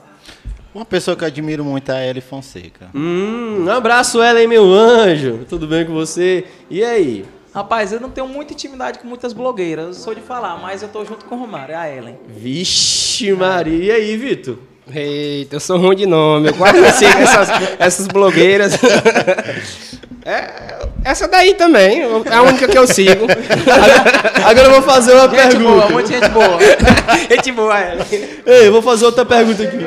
Uma 0.75 0.85
pessoa 0.85 1.17
que 1.17 1.25
eu 1.25 1.29
admiro 1.29 1.65
muito 1.65 1.91
é 1.91 1.97
a 1.97 2.07
Ellie 2.07 2.21
Fonseca. 2.21 2.91
Hum, 2.95 3.65
um 3.65 3.71
abraço, 3.71 4.23
Ellen, 4.23 4.47
meu 4.47 4.71
anjo. 4.73 5.47
Tudo 5.49 5.67
bem 5.67 5.87
com 5.87 5.95
você? 5.95 6.45
E 6.71 6.85
aí? 6.85 7.25
Rapaz, 7.55 7.93
eu 7.93 7.99
não 7.99 8.11
tenho 8.11 8.29
muita 8.29 8.53
intimidade 8.53 8.99
com 8.99 9.09
muitas 9.09 9.33
blogueiras, 9.33 9.87
eu 9.87 9.95
sou 9.95 10.15
de 10.15 10.21
falar, 10.21 10.57
mas 10.59 10.83
eu 10.83 10.89
tô 10.89 11.05
junto 11.05 11.25
com 11.25 11.35
o 11.35 11.39
Romário, 11.39 11.73
é 11.73 11.77
a 11.77 11.91
Ellen. 11.91 12.19
Vixe, 12.29 13.33
Maria. 13.33 13.85
E 13.85 13.91
aí, 13.91 14.17
Vitor? 14.17 14.59
Eita, 14.95 15.57
eu 15.57 15.61
sou 15.61 15.79
ruim 15.79 15.97
de 15.97 16.07
nome. 16.07 16.49
Eu 16.49 16.55
quase 16.55 16.81
não 16.81 16.91
sigo 16.91 17.19
essas, 17.19 17.49
essas 17.79 18.09
blogueiras. 18.09 18.73
É, 20.25 20.77
essa 21.05 21.27
daí 21.27 21.55
também. 21.55 22.03
É 22.03 22.35
a 22.35 22.43
única 22.43 22.69
que 22.69 22.77
eu 22.77 22.87
sigo. 22.87 23.27
Agora 24.45 24.67
eu 24.67 24.73
vou 24.73 24.83
fazer 24.83 25.15
uma 25.15 25.23
Gente 25.27 25.37
pergunta. 25.37 25.59
boa, 25.71 25.89
muita 25.89 26.09
gente 26.13 26.29
boa. 26.29 26.59
Gente 27.31 27.53
boa, 27.53 27.79
ela. 27.79 28.07
Ei, 28.45 28.67
eu 28.67 28.73
vou 28.73 28.83
fazer 28.83 29.07
outra 29.07 29.25
pergunta 29.25 29.63
aqui. 29.63 29.87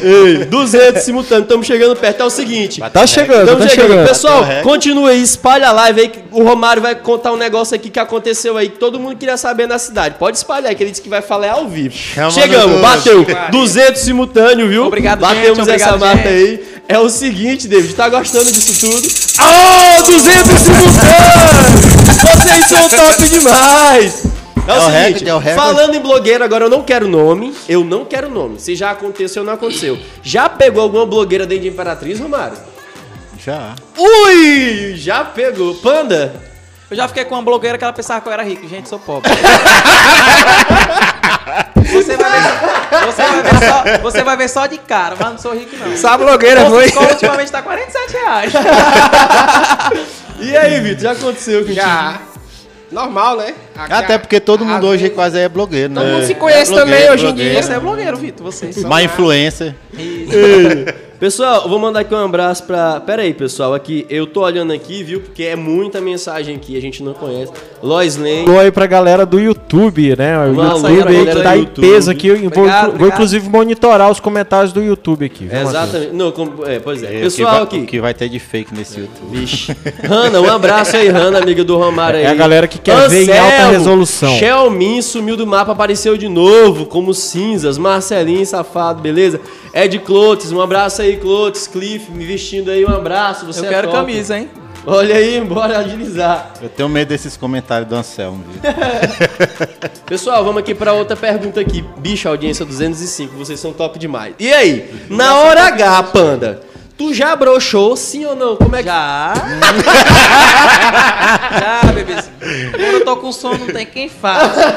Ei, 0.00 0.44
200 0.46 1.02
simultâneos, 1.02 1.44
estamos 1.44 1.66
chegando 1.66 1.96
perto. 1.96 2.20
É 2.22 2.24
o 2.24 2.30
seguinte. 2.30 2.80
Tá 2.92 3.06
chegando, 3.06 3.58
tá 3.58 3.68
chegando. 3.68 3.88
chegando. 3.88 4.08
Pessoal, 4.08 4.42
recorde. 4.42 4.62
continua 4.62 5.10
aí, 5.10 5.22
espalha 5.22 5.68
a 5.68 5.72
live 5.72 6.00
aí. 6.00 6.08
que 6.08 6.20
O 6.30 6.42
Romário 6.42 6.80
vai 6.80 6.94
contar 6.94 7.32
um 7.32 7.36
negócio 7.36 7.74
aqui 7.74 7.90
que 7.90 7.98
aconteceu 7.98 8.56
aí, 8.56 8.68
que 8.68 8.78
todo 8.78 8.98
mundo 8.98 9.16
queria 9.16 9.36
saber 9.36 9.66
na 9.66 9.78
cidade. 9.78 10.16
Pode 10.18 10.36
espalhar, 10.36 10.74
que 10.74 10.82
ele 10.82 10.90
disse 10.90 11.02
que 11.02 11.08
vai 11.08 11.22
falar 11.22 11.46
é 11.46 11.50
ao 11.50 11.68
vivo. 11.68 11.94
Chama 11.94 12.30
Chegamos, 12.30 12.80
bateu. 12.80 13.26
200 13.50 14.00
simultâneo, 14.00 14.68
viu? 14.68 14.86
Obrigado, 14.86 15.20
Batemos 15.20 15.58
gente, 15.58 15.70
essa 15.70 15.96
marca 15.96 16.28
gente. 16.28 16.28
aí. 16.28 16.72
É 16.88 16.98
o 16.98 17.08
seguinte, 17.08 17.68
David, 17.68 17.94
tá 17.94 18.08
gostando 18.08 18.50
disso 18.50 18.80
tudo? 18.80 19.08
Oh, 19.40 20.02
200 20.02 20.58
simultâneos! 20.58 21.82
Vocês 22.22 22.66
são 22.66 22.88
top 22.88 23.28
demais! 23.28 24.31
É 24.66 24.72
o, 24.72 24.74
É 24.74 24.78
o 24.78 24.80
seguinte, 24.82 25.02
recorde, 25.02 25.28
é 25.28 25.34
o 25.34 25.38
recorde. 25.38 25.60
falando 25.60 25.94
em 25.94 26.00
blogueira, 26.00 26.44
agora 26.44 26.64
eu 26.66 26.70
não 26.70 26.82
quero 26.82 27.08
nome, 27.08 27.52
eu 27.68 27.82
não 27.84 28.04
quero 28.04 28.30
nome. 28.30 28.60
Se 28.60 28.76
já 28.76 28.90
aconteceu 28.92 29.42
ou 29.42 29.46
não 29.46 29.54
aconteceu. 29.54 29.98
Já 30.22 30.48
pegou 30.48 30.82
alguma 30.82 31.04
blogueira 31.04 31.46
dentro 31.46 31.62
de 31.64 31.68
Imperatriz, 31.70 32.20
Romário? 32.20 32.56
Já. 33.44 33.74
Ui, 33.98 34.94
já 34.96 35.24
pegou. 35.24 35.74
Panda? 35.74 36.32
Eu 36.88 36.96
já 36.96 37.08
fiquei 37.08 37.24
com 37.24 37.34
uma 37.34 37.42
blogueira 37.42 37.76
que 37.76 37.82
ela 37.82 37.92
pensava 37.92 38.20
que 38.20 38.28
eu 38.28 38.32
era 38.32 38.42
rico. 38.44 38.68
Gente, 38.68 38.88
sou 38.88 38.98
pobre. 38.98 39.30
Você 41.92 42.16
vai, 42.16 42.40
ver, 42.40 43.04
você, 43.04 43.22
vai 43.22 43.42
ver 43.42 43.68
só, 43.68 43.98
você 44.02 44.22
vai 44.22 44.36
ver 44.36 44.48
só 44.48 44.66
de 44.66 44.78
cara, 44.78 45.14
mas 45.18 45.28
não 45.28 45.36
sou 45.38 45.52
rico 45.52 45.76
não. 45.76 45.94
Só 45.94 46.08
a 46.08 46.16
blogueira 46.16 46.64
foi. 46.70 46.86
escola 46.86 47.10
ultimamente 47.10 47.52
tá 47.52 47.60
47 47.60 48.12
reais. 48.12 48.52
E 50.40 50.56
aí, 50.56 50.80
Vitor, 50.80 51.02
já 51.02 51.12
aconteceu 51.12 51.60
contigo? 51.60 51.74
Já. 51.76 52.18
Normal, 52.92 53.38
né? 53.38 53.54
Aqui 53.74 53.92
Até 53.92 54.14
a- 54.14 54.18
porque 54.18 54.38
todo 54.38 54.64
mundo 54.64 54.86
hoje 54.86 55.02
vezes- 55.04 55.14
quase 55.16 55.38
é 55.38 55.48
blogueiro, 55.48 55.92
né? 55.92 56.00
Todo 56.00 56.10
mundo 56.12 56.26
se 56.26 56.32
É 56.32 56.34
conhece 56.36 56.70
blogueiro, 56.72 56.90
também 57.00 57.10
hoje 57.10 57.26
em 57.26 57.34
dia. 57.34 57.62
Você 57.62 57.72
é 57.72 57.80
blogueiro, 57.80 58.16
Vitor, 58.18 58.44
você. 58.52 58.70
Má 58.86 59.02
influência. 59.02 59.74
Pessoal, 61.22 61.62
eu 61.62 61.68
vou 61.68 61.78
mandar 61.78 62.00
aqui 62.00 62.12
um 62.12 62.18
abraço 62.24 62.64
pra. 62.64 62.98
Pera 62.98 63.22
aí, 63.22 63.32
pessoal, 63.32 63.72
aqui 63.74 64.04
eu 64.10 64.26
tô 64.26 64.40
olhando 64.42 64.72
aqui, 64.72 65.04
viu? 65.04 65.20
Porque 65.20 65.44
é 65.44 65.54
muita 65.54 66.00
mensagem 66.00 66.56
aqui, 66.56 66.76
a 66.76 66.80
gente 66.80 67.00
não 67.00 67.14
conhece. 67.14 67.52
Lois 67.80 68.16
Lane. 68.16 68.40
Alô 68.44 68.58
aí 68.58 68.72
pra 68.72 68.86
galera 68.88 69.24
do 69.24 69.38
YouTube, 69.38 70.16
né? 70.16 70.36
O 70.48 70.48
YouTube 70.52 71.06
aí 71.06 71.26
que 71.26 71.40
tá 71.40 71.56
em 71.56 71.60
YouTube. 71.60 71.88
peso 71.88 72.10
aqui. 72.10 72.26
Eu 72.26 72.38
vou, 72.40 72.46
Obrigado, 72.48 72.98
vou 72.98 73.06
inclusive 73.06 73.48
monitorar 73.48 74.10
os 74.10 74.18
comentários 74.18 74.72
do 74.72 74.82
YouTube 74.82 75.24
aqui. 75.24 75.44
viu, 75.44 75.52
Matheus? 75.62 75.70
Exatamente. 75.70 76.12
Não, 76.12 76.32
como- 76.32 76.66
é, 76.66 76.80
pois 76.80 77.04
é. 77.04 77.06
É, 77.06 77.08
o 77.10 77.12
que 77.12 77.20
Pessoal 77.20 77.52
vai- 77.54 77.62
aqui. 77.62 77.78
O 77.78 77.86
que 77.86 78.00
vai 78.00 78.14
ter 78.14 78.28
de 78.28 78.40
fake 78.40 78.74
nesse 78.74 78.98
YouTube. 78.98 79.30
Vixe. 79.30 79.76
Hanna, 80.02 80.40
um 80.40 80.50
abraço 80.50 80.96
aí, 80.96 81.06
Hanna, 81.06 81.38
amiga 81.38 81.62
do 81.62 81.76
Romário 81.78 82.18
aí. 82.18 82.24
É 82.24 82.30
a 82.30 82.34
galera 82.34 82.66
que 82.66 82.80
quer 82.80 83.08
ver 83.08 83.28
em 83.28 83.38
alta 83.38 83.70
resolução. 83.70 84.36
Shelmin 84.40 85.00
sumiu 85.00 85.36
do 85.36 85.46
mapa, 85.46 85.70
apareceu 85.70 86.16
de 86.16 86.28
novo, 86.28 86.84
como 86.86 87.14
cinzas. 87.14 87.78
Marcelinho, 87.78 88.44
safado, 88.44 89.00
beleza? 89.00 89.40
Ed 89.72 89.98
Clotes, 90.00 90.52
um 90.52 90.60
abraço 90.60 91.00
aí, 91.00 91.11
Clotes. 91.16 91.66
Cliff, 91.66 92.10
me 92.10 92.24
vestindo 92.24 92.70
aí, 92.70 92.84
um 92.84 92.88
abraço. 92.94 93.46
Você 93.46 93.60
Eu 93.60 93.64
é 93.66 93.68
quero 93.68 93.88
top. 93.88 93.98
camisa, 93.98 94.38
hein? 94.38 94.48
Olha 94.86 95.14
aí, 95.14 95.40
bora 95.46 95.78
agilizar. 95.78 96.52
Eu 96.60 96.68
tenho 96.68 96.88
medo 96.88 97.08
desses 97.08 97.36
comentários 97.36 97.88
do 97.88 97.94
Anselmo, 97.94 98.42
viu? 98.48 98.72
Pessoal, 100.06 100.44
vamos 100.44 100.60
aqui 100.60 100.74
pra 100.74 100.92
outra 100.92 101.16
pergunta 101.16 101.60
aqui. 101.60 101.82
Bicho, 101.98 102.28
audiência 102.28 102.64
205, 102.64 103.34
vocês 103.36 103.58
são 103.60 103.72
top 103.72 103.98
demais. 103.98 104.34
E 104.38 104.52
aí, 104.52 105.06
na 105.08 105.38
hora 105.38 105.64
H, 105.66 106.02
Panda, 106.04 106.60
tu 107.02 107.12
já 107.12 107.34
broxou, 107.34 107.96
sim 107.96 108.24
ou 108.24 108.36
não? 108.36 108.56
Como 108.56 108.76
é 108.76 108.78
que... 108.78 108.88
Já. 108.88 109.34
Já, 111.82 111.92
bebezinho. 111.92 112.32
Quando 112.70 112.82
eu 112.82 113.04
tô 113.04 113.16
com 113.16 113.32
sono, 113.32 113.58
não 113.58 113.66
tem 113.66 113.86
quem 113.86 114.08
faça. 114.08 114.74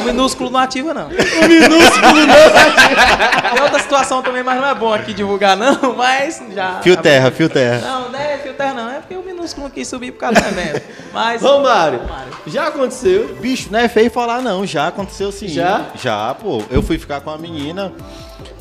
O 0.00 0.04
minúsculo 0.04 0.50
não 0.50 0.58
ativa, 0.58 0.92
não. 0.92 1.08
O 1.08 1.48
minúsculo 1.48 2.26
não 2.26 3.52
Tem 3.52 3.62
outra 3.62 3.78
situação 3.78 4.22
também, 4.22 4.42
mas 4.42 4.60
não 4.60 4.68
é 4.68 4.74
bom 4.74 4.92
aqui 4.92 5.12
divulgar, 5.12 5.56
não. 5.56 5.94
Mas 5.96 6.42
já. 6.54 6.80
Fio 6.82 6.96
terra, 6.96 7.30
fio 7.30 7.48
terra. 7.48 7.80
Não, 7.80 8.10
não 8.10 8.18
é 8.18 8.38
filter, 8.38 8.74
não. 8.74 8.90
É 8.90 9.00
porque 9.00 9.14
o 9.14 9.22
minúsculo 9.22 9.66
não 9.66 9.70
quis 9.70 9.86
subir 9.86 10.12
por 10.12 10.20
causa 10.20 10.40
do 10.40 10.48
evento. 10.48 10.82
Mas. 11.12 11.42
Romário, 11.42 12.00
Romário. 12.00 12.32
já 12.46 12.68
aconteceu? 12.68 13.36
Bicho, 13.40 13.68
não 13.70 13.78
é 13.78 13.88
feio 13.88 14.10
falar 14.10 14.40
não, 14.40 14.66
já 14.66 14.88
aconteceu 14.88 15.30
sim. 15.30 15.48
Já? 15.48 15.86
Já, 15.94 16.34
pô. 16.34 16.62
Eu 16.70 16.82
fui 16.82 16.98
ficar 16.98 17.20
com 17.20 17.30
a 17.30 17.38
menina 17.38 17.92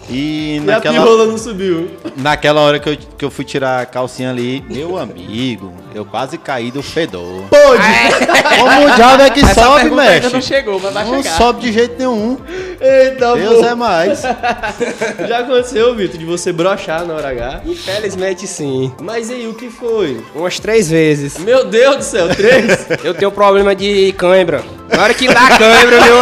e 0.09 0.57
E 0.57 0.59
a 0.59 0.73
naquela, 0.73 0.99
pirola 0.99 1.25
não 1.25 1.37
subiu. 1.37 1.89
naquela 2.17 2.61
hora 2.61 2.79
que 2.79 2.89
eu, 2.89 2.97
que 3.17 3.25
eu 3.25 3.31
fui 3.31 3.43
tirar 3.45 3.81
a 3.81 3.85
calcinha 3.85 4.29
ali, 4.29 4.63
meu 4.69 4.97
amigo, 4.97 5.73
eu 5.93 6.05
quase 6.05 6.37
caí 6.37 6.69
do 6.71 6.83
fedor. 6.83 7.43
Pode! 7.49 8.59
Como 8.59 8.85
o 8.87 8.95
diabo 8.95 9.23
é 9.23 9.29
que 9.31 9.39
Essa 9.41 9.63
sobe, 9.63 9.89
mestre? 9.91 10.33
não 10.33 10.41
chegou, 10.41 10.79
mas 10.79 10.93
vai 10.93 11.05
Não 11.05 11.23
chegar. 11.23 11.37
sobe 11.37 11.61
de 11.61 11.71
jeito 11.73 11.95
nenhum. 11.97 12.37
Eita, 12.79 13.35
Deus 13.35 13.59
pô. 13.59 13.65
é 13.65 13.75
mais. 13.75 14.21
Já 15.27 15.39
aconteceu, 15.39 15.95
Vitor, 15.95 16.17
de 16.19 16.25
você 16.25 16.51
broxar 16.51 17.05
na 17.05 17.13
hora 17.15 17.29
H? 17.29 17.61
Infelizmente 17.65 18.45
sim. 18.47 18.91
Mas 19.01 19.29
e 19.29 19.33
aí, 19.33 19.47
o 19.47 19.53
que 19.53 19.69
foi? 19.69 20.21
Umas 20.35 20.59
três 20.59 20.89
vezes. 20.89 21.37
Meu 21.39 21.65
Deus 21.65 21.97
do 21.97 22.03
céu, 22.03 22.27
três? 22.29 22.85
Eu 23.03 23.13
tenho 23.13 23.31
problema 23.31 23.73
de 23.75 24.13
cãibra. 24.17 24.61
Na 24.89 25.01
hora 25.03 25.13
que 25.13 25.27
dá 25.27 25.57
cãibra, 25.57 25.99
meu 26.01 26.19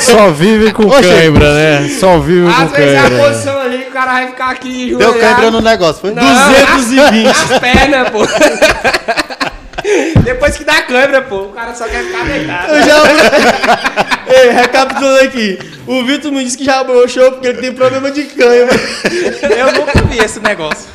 Só 0.00 0.30
vive 0.30 0.72
com 0.72 0.88
cãibra, 0.90 1.54
né? 1.54 1.88
Só 1.98 2.18
vive 2.18 2.46
com 2.52 2.62
Às 2.62 2.70
vezes 2.72 2.94
é 2.94 2.98
a 2.98 3.02
cãibra. 3.02 3.24
posição 3.28 3.60
ali 3.60 3.78
que 3.78 3.88
o 3.88 3.92
cara 3.92 4.12
vai 4.12 4.26
ficar 4.28 4.50
aqui 4.50 4.86
Deu 4.88 5.00
joelhado. 5.00 5.18
câimbra 5.20 5.50
no 5.50 5.60
negócio, 5.60 6.00
foi? 6.00 6.12
Não, 6.12 6.22
220. 6.22 7.26
As 7.28 7.58
pernas, 7.58 8.08
pô. 8.10 8.18
Depois 10.22 10.56
que 10.56 10.64
dá 10.64 10.82
câimbra, 10.82 11.22
pô, 11.22 11.42
o 11.44 11.48
cara 11.52 11.74
só 11.74 11.84
quer 11.88 12.02
ficar 12.04 12.24
deitado. 12.24 12.72
Eu 12.74 12.82
já... 12.82 13.02
Ei, 14.28 14.50
recapitulando 14.50 15.20
aqui. 15.24 15.58
O 15.86 16.04
Vitor 16.04 16.30
me 16.30 16.44
disse 16.44 16.58
que 16.58 16.64
já 16.64 16.84
broxou 16.84 17.32
porque 17.32 17.46
ele 17.48 17.58
tem 17.62 17.72
problema 17.72 18.10
de 18.10 18.24
cãibra. 18.24 18.76
Eu 19.56 19.72
nunca 19.72 20.02
vi 20.02 20.18
esse 20.18 20.38
negócio. 20.40 20.86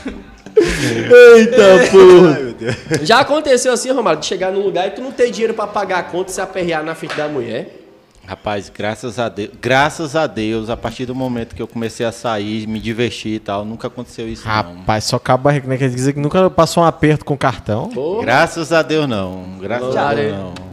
Eita, 0.55 1.91
porra. 1.91 2.36
Ai, 2.36 2.43
meu 2.43 2.53
Deus. 2.53 2.75
Já 3.01 3.19
aconteceu 3.19 3.74
assim, 3.74 3.91
Romário, 3.91 4.19
de 4.19 4.25
chegar 4.25 4.51
num 4.51 4.62
lugar 4.62 4.88
e 4.88 4.91
tu 4.91 5.01
não 5.01 5.12
ter 5.12 5.31
dinheiro 5.31 5.53
pra 5.53 5.67
pagar 5.67 6.00
a 6.00 6.03
conta 6.03 6.31
e 6.31 6.33
se 6.33 6.41
aperrear 6.41 6.83
na 6.83 6.95
frente 6.95 7.15
da 7.15 7.27
mulher? 7.27 7.79
Rapaz, 8.25 8.72
graças 8.74 9.19
a 9.19 9.27
Deus, 9.27 9.51
graças 9.62 10.15
a 10.15 10.25
Deus, 10.27 10.69
a 10.69 10.77
partir 10.77 11.05
do 11.05 11.13
momento 11.13 11.53
que 11.53 11.62
eu 11.62 11.67
comecei 11.67 12.05
a 12.05 12.12
sair, 12.12 12.65
me 12.67 12.79
divertir 12.79 13.33
e 13.33 13.39
tal, 13.39 13.65
nunca 13.65 13.88
aconteceu 13.88 14.29
isso 14.29 14.48
não. 14.48 14.53
Rapaz, 14.53 15.03
só 15.03 15.17
acaba 15.17 15.51
né? 15.51 15.77
Quer 15.77 15.89
dizer 15.89 16.13
que 16.13 16.19
nunca 16.22 16.50
passou 16.50 16.83
um 16.83 16.86
aperto 16.86 17.25
com 17.25 17.38
cartão. 17.38 17.89
Porra. 17.89 18.22
Graças 18.22 18.72
a 18.72 18.81
Deus 18.81 19.10
não. 19.10 19.57
Graças 19.60 19.95
a 19.98 20.13
Deus 20.13 20.31
né? 20.31 20.73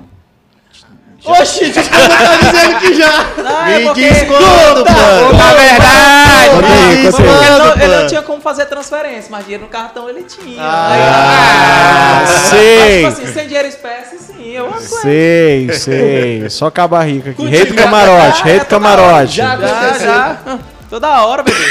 Não. 1.25 1.33
Oxi, 1.33 1.71
tu 1.71 1.83
tá 1.83 2.37
dizendo 2.41 2.79
que 2.81 2.95
já. 2.95 3.25
Não, 3.37 3.65
Me 3.67 3.73
é 3.73 3.81
porque... 3.87 4.09
diz 4.11 4.29
mano. 4.29 4.85
Na 5.37 5.53
verdade, 5.55 6.51
Conta 6.51 6.67
aí, 6.67 6.97
Me 6.97 7.03
diz 7.03 7.15
conta 7.15 7.31
aí. 7.31 7.83
Ele, 7.85 7.97
não, 7.97 8.07
tinha 8.07 8.23
como 8.23 8.41
fazer 8.41 8.67
transferência, 8.67 9.27
mas 9.31 9.43
dinheiro 9.45 9.65
no 9.65 9.71
cartão 9.71 10.09
ele 10.09 10.23
tinha. 10.25 10.63
Ah, 10.63 12.23
Mas, 12.27 12.41
sei. 12.51 12.97
tipo 12.97 13.09
assim, 13.09 13.33
sem 13.33 13.47
dinheiro 13.47 13.69
espécie, 13.69 14.19
sim, 14.19 14.51
eu 14.53 14.67
aguento. 14.67 14.81
Sei, 14.83 15.73
sei. 15.75 16.51
Só 16.51 16.71
caba 16.71 17.03
rica 17.03 17.31
aqui. 17.31 17.47
Rei 17.47 17.65
do 17.67 17.75
camarote, 17.75 18.43
rei 18.43 18.59
do 18.59 18.67
camarote. 18.67 19.37
Já 19.37 19.57
Já, 19.57 19.99
já. 19.99 20.59
Toda 20.91 21.25
hora, 21.25 21.45
bebê. 21.45 21.57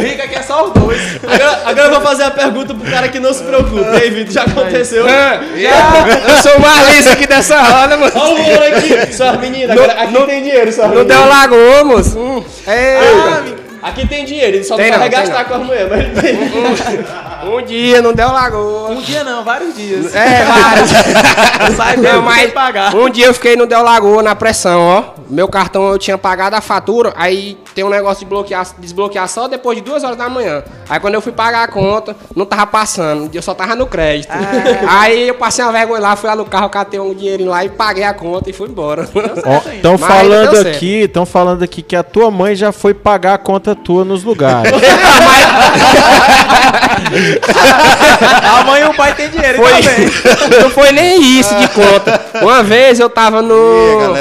Rica 0.00 0.24
aqui 0.24 0.36
é 0.36 0.42
só 0.42 0.64
os 0.64 0.72
dois. 0.72 0.98
Agora, 1.22 1.60
agora 1.66 1.86
eu 1.88 1.90
vou 1.90 2.00
fazer 2.00 2.22
a 2.22 2.30
pergunta 2.30 2.72
pro 2.72 2.90
cara 2.90 3.08
que 3.08 3.20
não 3.20 3.34
se 3.34 3.42
preocupa. 3.44 3.98
Ei, 4.02 4.08
Vitor, 4.10 4.32
já 4.32 4.42
aconteceu? 4.44 5.06
já, 5.06 5.34
eu 5.36 6.42
sou 6.42 6.56
o 6.56 6.60
mais 6.60 6.96
liso 6.96 7.10
aqui 7.10 7.26
dessa 7.26 7.60
roda, 7.60 7.98
mano. 7.98 8.10
Olha 8.14 8.34
o 8.34 8.50
ouro 8.50 8.64
aqui. 8.74 9.12
Suas 9.14 9.38
meninas, 9.38 9.76
agora 9.76 9.92
aqui 10.00 10.22
tem 10.26 10.42
dinheiro, 10.44 10.72
suas 10.72 10.88
Não 10.88 10.96
meninas. 10.96 11.18
deu 11.18 11.28
lagoa, 11.28 11.84
moço. 11.84 12.18
Hum. 12.18 12.42
Ah, 12.66 13.42
Eita. 13.42 13.66
Aqui 13.82 14.06
tem 14.08 14.24
dinheiro, 14.24 14.56
ele 14.56 14.64
só 14.64 14.76
Tem 14.76 14.90
não 14.90 14.98
vai 14.98 15.08
não, 15.08 15.18
gastar 15.18 15.44
com 15.44 15.54
as 15.54 15.62
mulheres, 15.62 15.88
mas 15.90 16.00
ele 16.00 16.14
tem. 16.20 16.36
Um 17.46 17.62
dia 17.62 18.02
não 18.02 18.12
deu 18.12 18.28
lagoa. 18.28 18.90
Um 18.90 19.00
dia 19.00 19.22
não, 19.22 19.44
vários 19.44 19.74
dias. 19.74 20.14
É, 20.14 20.44
vários. 20.44 20.90
Sai 21.76 21.96
mesmo, 21.96 22.22
mas 22.22 22.52
pagar. 22.52 22.94
um 22.94 23.08
dia 23.08 23.26
eu 23.26 23.34
fiquei 23.34 23.56
no 23.56 23.66
Del 23.66 23.82
Lagoa 23.82 24.22
na 24.22 24.34
pressão, 24.34 24.80
ó. 24.80 25.04
Meu 25.28 25.48
cartão 25.48 25.86
eu 25.88 25.98
tinha 25.98 26.18
pagado 26.18 26.56
a 26.56 26.60
fatura, 26.60 27.12
aí 27.16 27.56
tem 27.76 27.84
um 27.84 27.90
negócio 27.90 28.20
de 28.20 28.24
bloquear, 28.24 28.66
desbloquear 28.78 29.28
só 29.28 29.46
depois 29.46 29.76
de 29.76 29.84
duas 29.84 30.02
horas 30.02 30.16
da 30.16 30.30
manhã. 30.30 30.64
Aí 30.88 30.98
quando 30.98 31.12
eu 31.12 31.20
fui 31.20 31.30
pagar 31.30 31.62
a 31.62 31.68
conta, 31.68 32.16
não 32.34 32.46
tava 32.46 32.66
passando, 32.66 33.28
eu 33.34 33.42
só 33.42 33.52
tava 33.52 33.76
no 33.76 33.86
crédito. 33.86 34.32
Aí 34.88 35.28
eu 35.28 35.34
passei 35.34 35.62
uma 35.62 35.72
vergonha 35.72 36.00
lá, 36.00 36.16
fui 36.16 36.26
lá 36.26 36.34
no 36.34 36.46
carro, 36.46 36.70
catei 36.70 36.98
um 36.98 37.12
dinheirinho 37.12 37.50
lá 37.50 37.66
e 37.66 37.68
paguei 37.68 38.02
a 38.02 38.14
conta 38.14 38.48
e 38.48 38.54
fui 38.54 38.70
embora. 38.70 39.06
Estão 39.74 39.98
falando 39.98 40.56
aqui, 40.56 41.02
estão 41.02 41.26
falando 41.26 41.62
aqui 41.62 41.82
que 41.82 41.94
a 41.94 42.02
tua 42.02 42.30
mãe 42.30 42.56
já 42.56 42.72
foi 42.72 42.94
pagar 42.94 43.34
a 43.34 43.38
conta 43.38 43.74
tua 43.74 44.06
nos 44.06 44.24
lugares. 44.24 44.72
A 48.42 48.64
mãe 48.64 48.82
e 48.82 48.84
o 48.86 48.94
pai 48.94 49.14
tem 49.14 49.28
dinheiro 49.28 49.58
Foi, 49.58 49.82
também. 49.82 50.08
não 50.62 50.70
foi 50.70 50.92
nem 50.92 51.22
isso 51.22 51.54
de 51.56 51.68
conta. 51.68 52.20
Uma 52.40 52.62
vez 52.62 52.98
eu 52.98 53.08
tava 53.08 53.42
no. 53.42 53.54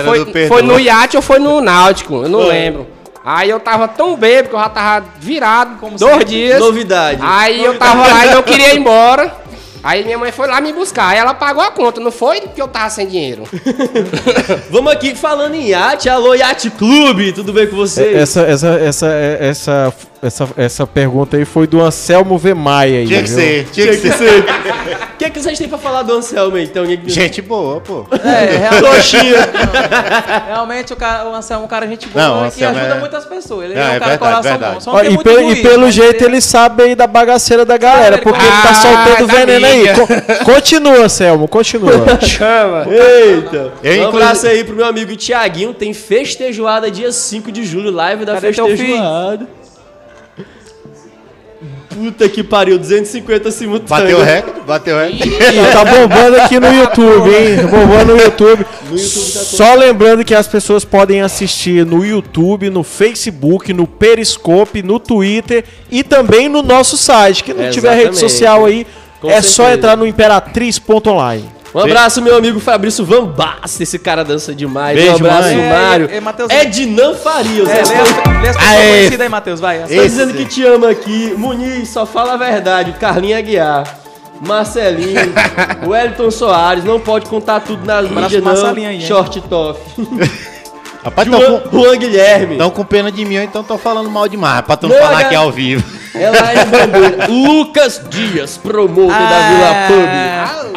Foi, 0.04 0.48
foi 0.48 0.62
no 0.62 0.80
iate 0.80 1.16
ou 1.16 1.24
foi 1.24 1.40
no 1.40 1.62
Náutico, 1.62 2.24
eu 2.24 2.30
não 2.30 2.42
lembro. 2.42 2.95
Aí 3.26 3.50
eu 3.50 3.60
tava 3.60 3.88
tão 3.88 4.16
bêbado 4.16 4.50
que 4.50 4.56
eu 4.56 4.60
já 4.60 4.70
tava 4.70 5.08
virado 5.20 5.78
Como 5.80 5.98
dois 5.98 6.12
sempre. 6.12 6.26
dias. 6.26 6.60
Novidade. 6.60 7.20
Aí 7.24 7.64
eu 7.64 7.76
tava 7.76 8.06
lá 8.06 8.28
e 8.28 8.36
não 8.36 8.44
queria 8.44 8.76
ir 8.76 8.78
embora. 8.78 9.34
Aí 9.84 10.04
minha 10.04 10.18
mãe 10.18 10.32
foi 10.32 10.48
lá 10.48 10.60
me 10.62 10.74
buscar. 10.74 11.10
Aí 11.10 11.18
ela 11.18 11.34
pagou 11.34 11.64
a 11.64 11.70
conta, 11.72 12.00
não 12.00 12.12
foi 12.12 12.42
porque 12.42 12.60
eu 12.62 12.68
tava 12.68 12.90
sem 12.90 13.08
dinheiro. 13.08 13.44
Vamos 14.70 14.92
aqui 14.92 15.16
falando 15.16 15.54
em 15.56 15.70
iate. 15.70 16.10
Alô, 16.10 16.34
Iate 16.34 16.72
Clube, 16.72 17.32
tudo 17.34 17.54
bem 17.54 17.68
com 17.68 17.76
vocês? 17.76 18.16
essa, 18.16 18.42
essa, 18.42 18.68
essa, 18.80 19.08
essa, 19.08 19.94
essa, 20.24 20.50
essa 20.58 20.88
pergunta 20.88 21.38
aí 21.38 21.46
foi 21.46 21.68
do 21.68 21.82
Anselmo 21.82 22.36
V. 22.38 22.56
Maia 22.56 23.00
aí. 23.00 23.08
Tinha 23.08 23.22
que 23.22 23.30
viu? 23.30 23.38
ser, 23.38 23.68
tinha 23.72 23.88
que 23.88 23.98
Tinha 24.02 24.12
que 24.12 24.18
ser. 24.18 24.46
O 25.16 25.18
que, 25.18 25.24
é 25.26 25.30
que 25.30 25.40
vocês 25.42 25.58
têm 25.58 25.70
pra 25.70 25.78
falar 25.78 26.02
do 26.04 26.12
Anselmo 26.12 26.58
aí? 26.58 26.66
Então, 26.66 26.84
alguém 26.84 26.98
que... 26.98 27.10
Gente 27.10 27.42
boa, 27.42 27.80
pô. 27.80 28.06
É, 28.22 28.58
realmente, 28.70 28.96
Coxinha. 28.96 29.50
realmente 30.48 30.92
o, 30.94 30.96
cara, 30.98 31.30
o 31.30 31.34
Anselmo 31.34 31.64
é 31.64 31.66
um 31.66 31.70
cara 31.70 31.88
gente 31.88 32.08
boa 32.10 32.26
Não, 32.44 32.52
que 32.52 32.64
ajuda 32.64 32.82
é- 32.82 33.00
muitas 33.00 33.24
pessoas. 33.26 33.66
Ele 33.66 33.76
Não, 33.76 33.82
é 33.82 33.86
um 33.86 33.94
é 33.94 34.00
cara 34.00 34.12
de 34.12 34.20
verdade, 34.20 34.20
coração 34.20 34.52
verdade. 34.52 34.74
bom. 34.74 34.80
Só 34.82 34.92
não 34.92 35.00
Ó, 35.00 35.04
e, 35.04 35.18
pelo, 35.24 35.52
e 35.54 35.56
pelo 35.62 35.90
jeito 35.92 36.24
ele- 36.24 36.36
ele 36.36 36.42
sabe 36.42 36.84
aí 36.84 36.96
da 36.96 37.08
bagaceira 37.08 37.64
da 37.64 37.78
galera, 37.78 38.16
ele 38.16 38.24
porque 38.24 38.42
ele 38.42 38.52
tá 38.62 38.70
Ah, 38.70 38.74
soltando 38.74 39.28
veneno 39.32 39.66
aí. 39.66 39.86
Co- 39.96 40.44
continua, 40.54 40.98
Anselmo, 41.06 41.48
continua. 41.48 41.92
Chama. 42.22 42.86
Eita. 42.90 43.72
Eu, 43.82 44.04
um 44.04 44.08
abraço 44.10 44.48
aí 44.48 44.64
pro 44.66 44.76
meu 44.76 44.86
amigo 44.86 45.16
Tiaguinho. 45.16 45.74
Tem 45.74 45.94
festejoada 45.94 46.92
dia 46.92 47.12
5 47.12 47.52
de 47.54 47.64
julho, 47.64 47.90
live 47.90 48.26
da 48.26 48.34
Cadê 48.34 48.52
teu 48.52 48.68
festejoada. 48.68 49.48
Puta 51.96 52.28
que 52.28 52.44
pariu, 52.44 52.78
250 52.78 53.52
simultâneos. 53.52 53.90
Bateu 53.90 54.18
o 54.20 54.22
recorde? 54.24 54.62
Bateu 54.68 54.96
o 54.98 55.00
recorde. 55.00 55.32
Tá 55.72 55.86
bombando 55.86 56.36
aqui 56.42 56.60
no 56.60 56.68
YouTube, 56.74 57.30
hein? 57.30 57.68
Bombando 57.72 58.16
no 58.16 58.22
YouTube. 58.22 58.66
Só 59.00 59.74
lembrando 59.76 60.26
que 60.26 60.36
as 60.36 60.46
pessoas 60.48 60.84
podem 60.84 61.22
assistir 61.22 61.86
no 61.86 62.06
YouTube, 62.06 62.70
no 62.70 62.84
Facebook, 62.84 63.72
no 63.72 63.88
Periscope, 63.88 64.84
no 64.84 65.00
Twitter 65.00 65.64
e 65.90 66.04
também 66.04 66.50
no 66.50 66.62
nosso 66.62 66.98
site. 66.98 67.44
Que 67.46 67.54
não 67.54 67.70
tiver 67.70 67.96
rede 67.96 68.18
social 68.18 68.66
aí, 68.66 68.86
Com 69.22 69.30
é 69.32 69.42
só 69.42 69.64
certeza. 69.64 69.74
entrar 69.78 69.96
no 69.98 70.06
imperatriz.online. 70.06 71.46
Um 71.76 71.80
abraço, 71.80 72.22
meu 72.22 72.38
amigo 72.38 72.58
Fabrício 72.62 73.04
Van 73.04 73.26
Basten. 73.26 73.84
Esse 73.84 74.00
cara 74.00 74.24
dança 74.24 74.56
demais. 74.56 74.96
Beijo, 74.98 75.12
um 75.12 75.16
abraço, 75.18 75.54
mãe. 75.54 75.70
Mário. 75.70 76.10
É, 76.10 76.16
é, 76.16 76.22
Matheus- 76.22 76.50
Ednan 76.50 77.14
Farias. 77.16 77.68
É, 77.68 77.82
Esse 77.82 77.94
lê 77.94 78.00
as, 78.50 78.56
conhecidas 78.58 79.22
aí, 79.22 79.30
Matheus, 79.30 79.60
vai. 79.60 79.80
Tá 79.80 79.86
Esse. 79.90 80.02
dizendo 80.04 80.34
que 80.34 80.46
te 80.46 80.64
ama 80.66 80.90
aqui. 80.90 81.34
Muniz, 81.38 81.90
só 81.90 82.06
fala 82.06 82.36
a 82.36 82.38
verdade. 82.38 82.94
Carlinha 82.94 83.38
Aguiar. 83.38 83.84
Marcelinho. 84.40 85.20
Wellington 85.86 86.32
Soares. 86.32 86.86
Não 86.86 86.98
pode 87.00 87.26
contar 87.26 87.60
tudo 87.60 87.86
nas 87.86 88.10
mídias, 88.10 88.42
não. 88.42 88.54
Marcelinho 88.54 88.90
aí? 88.90 89.02
Short 89.02 89.42
Toff. 89.42 89.80
Rapaz, 91.04 91.28
Juan, 91.28 91.60
com, 91.60 91.78
Juan 91.84 91.98
Guilherme. 91.98 92.58
tão 92.58 92.70
com 92.72 92.84
pena 92.84 93.12
de 93.12 93.24
mim, 93.26 93.36
então 93.36 93.64
tô 93.64 93.78
falando 93.78 94.10
mal 94.10 94.28
demais. 94.28 94.62
Pra 94.62 94.76
tu 94.76 94.88
não 94.88 94.96
Não, 94.96 95.04
falar 95.04 95.18
cara. 95.18 95.30
que 95.30 95.36
é 95.36 95.38
ao 95.38 95.52
vivo. 95.52 95.84
Ela 96.16 96.38
é 96.52 96.66
bandeira. 96.66 97.28
Lucas 97.28 98.02
Dias, 98.10 98.58
promotor 98.58 99.10
da 99.10 99.50
Vila 99.50 99.76
Pub. 99.88 100.76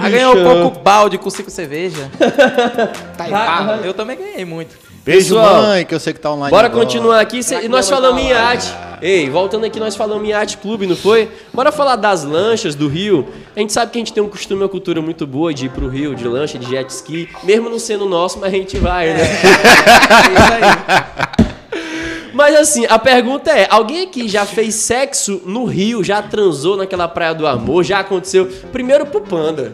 Ah, 0.00 0.08
ganhou 0.08 0.36
um 0.36 0.44
pouco 0.44 0.78
balde 0.80 1.18
com 1.18 1.30
cinco 1.30 1.50
cerveja. 1.50 2.10
Tá 3.16 3.26
Ah, 3.32 3.78
Eu 3.84 3.94
também 3.94 4.16
ganhei 4.16 4.44
muito. 4.44 4.76
Beijo, 5.04 5.34
Pessoal, 5.34 5.62
mãe, 5.64 5.84
que 5.84 5.94
eu 5.94 6.00
sei 6.00 6.14
que 6.14 6.20
tá 6.20 6.32
online. 6.32 6.50
Bora 6.50 6.66
agora. 6.66 6.82
continuar 6.82 7.20
aqui. 7.20 7.42
Cê- 7.42 7.64
e 7.64 7.68
nós 7.68 7.86
falamos 7.90 8.22
em 8.22 8.28
iate. 8.30 8.72
Ei, 9.02 9.28
voltando 9.28 9.66
aqui, 9.66 9.78
nós 9.78 9.94
falamos 9.94 10.24
em 10.26 10.30
iate 10.30 10.56
clube, 10.56 10.86
não 10.86 10.96
foi? 10.96 11.30
Bora 11.52 11.70
falar 11.70 11.96
das 11.96 12.24
lanchas 12.24 12.74
do 12.74 12.88
Rio. 12.88 13.28
A 13.54 13.60
gente 13.60 13.70
sabe 13.70 13.92
que 13.92 13.98
a 13.98 14.00
gente 14.00 14.14
tem 14.14 14.22
um 14.22 14.28
costume, 14.30 14.62
uma 14.62 14.68
cultura 14.68 15.02
muito 15.02 15.26
boa 15.26 15.52
de 15.52 15.66
ir 15.66 15.68
pro 15.68 15.88
Rio, 15.88 16.14
de 16.14 16.26
lancha, 16.26 16.58
de 16.58 16.66
jet 16.70 16.88
ski. 16.88 17.28
Mesmo 17.42 17.68
não 17.68 17.78
sendo 17.78 18.08
nosso, 18.08 18.38
mas 18.38 18.54
a 18.54 18.56
gente 18.56 18.78
vai, 18.78 19.12
né? 19.12 19.24
Mas 22.34 22.54
assim, 22.56 22.84
a 22.88 22.98
pergunta 22.98 23.50
é: 23.50 23.66
alguém 23.70 24.02
aqui 24.02 24.28
já 24.28 24.44
fez 24.44 24.74
sexo 24.74 25.40
no 25.46 25.64
Rio, 25.64 26.02
já 26.04 26.20
transou 26.20 26.76
naquela 26.76 27.06
praia 27.08 27.34
do 27.34 27.46
amor? 27.46 27.84
Já 27.84 28.00
aconteceu? 28.00 28.46
Primeiro 28.72 29.06
pro 29.06 29.20
Panda. 29.20 29.72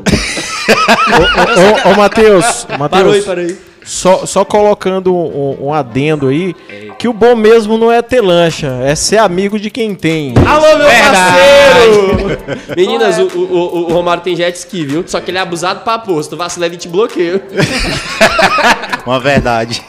Ô, 0.69 1.89
ô, 1.89 1.93
ô 1.93 1.97
Matheus, 1.97 2.67
Parou 2.91 3.13
aí, 3.13 3.23
parou 3.23 3.45
aí. 3.45 3.57
só, 3.85 4.25
só 4.27 4.45
colocando 4.45 5.15
um, 5.15 5.57
um 5.69 5.73
adendo 5.75 6.29
aí, 6.29 6.55
que 6.99 7.09
o 7.09 7.13
bom 7.13 7.35
mesmo 7.35 7.77
não 7.79 7.91
é 7.91 8.03
ter 8.03 8.21
lancha, 8.21 8.69
é 8.85 8.95
ser 8.95 9.19
amigo 9.19 9.59
de 9.59 9.71
quem 9.71 9.95
tem. 9.95 10.35
Alô, 10.47 10.77
meu 10.77 10.87
parceiro! 10.87 12.39
Meninas, 12.77 13.19
o, 13.19 13.23
o, 13.39 13.41
o- 13.41 13.91
o 13.91 13.93
Romário 13.93 14.23
tem 14.23 14.37
jet 14.37 14.55
ski, 14.57 14.85
viu? 14.85 15.05
Só 15.07 15.19
que 15.21 15.31
ele 15.31 15.39
é 15.39 15.41
abusado 15.41 15.81
pra 15.81 15.99
posto. 15.99 16.37
Vacila, 16.37 16.67
ele 16.67 16.77
te 16.77 16.89
bloqueia. 16.89 17.43
Uma 19.07 19.19
verdade. 19.19 19.83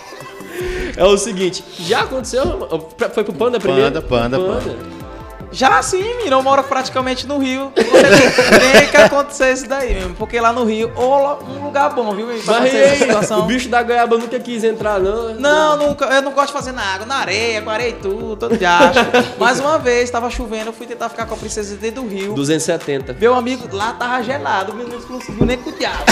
É 0.96 1.06
o 1.06 1.18
seguinte, 1.18 1.64
já 1.80 2.02
aconteceu? 2.02 2.68
Foi 3.14 3.24
pro 3.24 3.34
Panda 3.34 3.60
primeiro? 3.60 4.02
Panda, 4.02 4.38
panda, 4.38 4.76
Já 5.52 5.82
sim, 5.84 6.02
menino, 6.02 6.38
eu 6.38 6.42
moro 6.42 6.64
praticamente 6.64 7.28
no 7.28 7.38
Rio. 7.38 7.72
Tem 7.76 8.88
que 8.90 8.98
acontecer 8.98 9.52
isso 9.52 9.68
daí 9.68 9.94
mesmo. 9.94 10.16
Porque 10.16 10.40
lá 10.40 10.54
no 10.54 10.64
Rio, 10.64 10.92
ó, 10.96 11.40
um 11.44 11.66
lugar 11.66 11.90
bom, 11.90 12.14
viu? 12.16 12.28
Mas 12.28 12.74
aí, 12.74 12.96
situação. 12.98 13.42
o 13.42 13.44
bicho 13.44 13.68
da 13.68 13.84
goiaba 13.84 14.18
nunca 14.18 14.40
quis 14.40 14.64
entrar, 14.64 15.00
não? 15.00 15.30
né? 15.30 15.36
Não, 15.38 15.78
nunca, 15.78 16.06
eu 16.06 16.22
não 16.22 16.32
gosto 16.32 16.48
de 16.48 16.54
fazer 16.54 16.72
na 16.72 16.82
água, 16.82 17.06
na 17.06 17.16
areia, 17.16 17.62
com 17.62 17.70
areia 17.70 17.90
e 17.90 17.94
tudo, 17.94 18.36
todo 18.38 18.58
de 18.58 18.66
acho. 18.66 19.00
Mais 19.38 19.60
uma 19.60 19.78
vez, 19.78 20.10
tava 20.10 20.30
chovendo, 20.30 20.68
eu 20.68 20.74
fui 20.74 20.88
tentar 20.88 21.10
ficar 21.10 21.26
com 21.26 21.34
a 21.34 21.38
princesa 21.38 21.76
dentro 21.76 22.04
do 22.04 22.08
rio. 22.08 22.34
270. 22.34 23.14
Meu 23.20 23.36
amigo, 23.36 23.68
lá 23.76 23.94
tava 23.94 24.24
gelado, 24.24 24.74
menino 24.74 24.96
não 24.96 25.20
conseguiu 25.20 25.46
nem 25.46 25.58
com 25.58 25.70
o 25.70 25.74
diabo. 25.74 26.06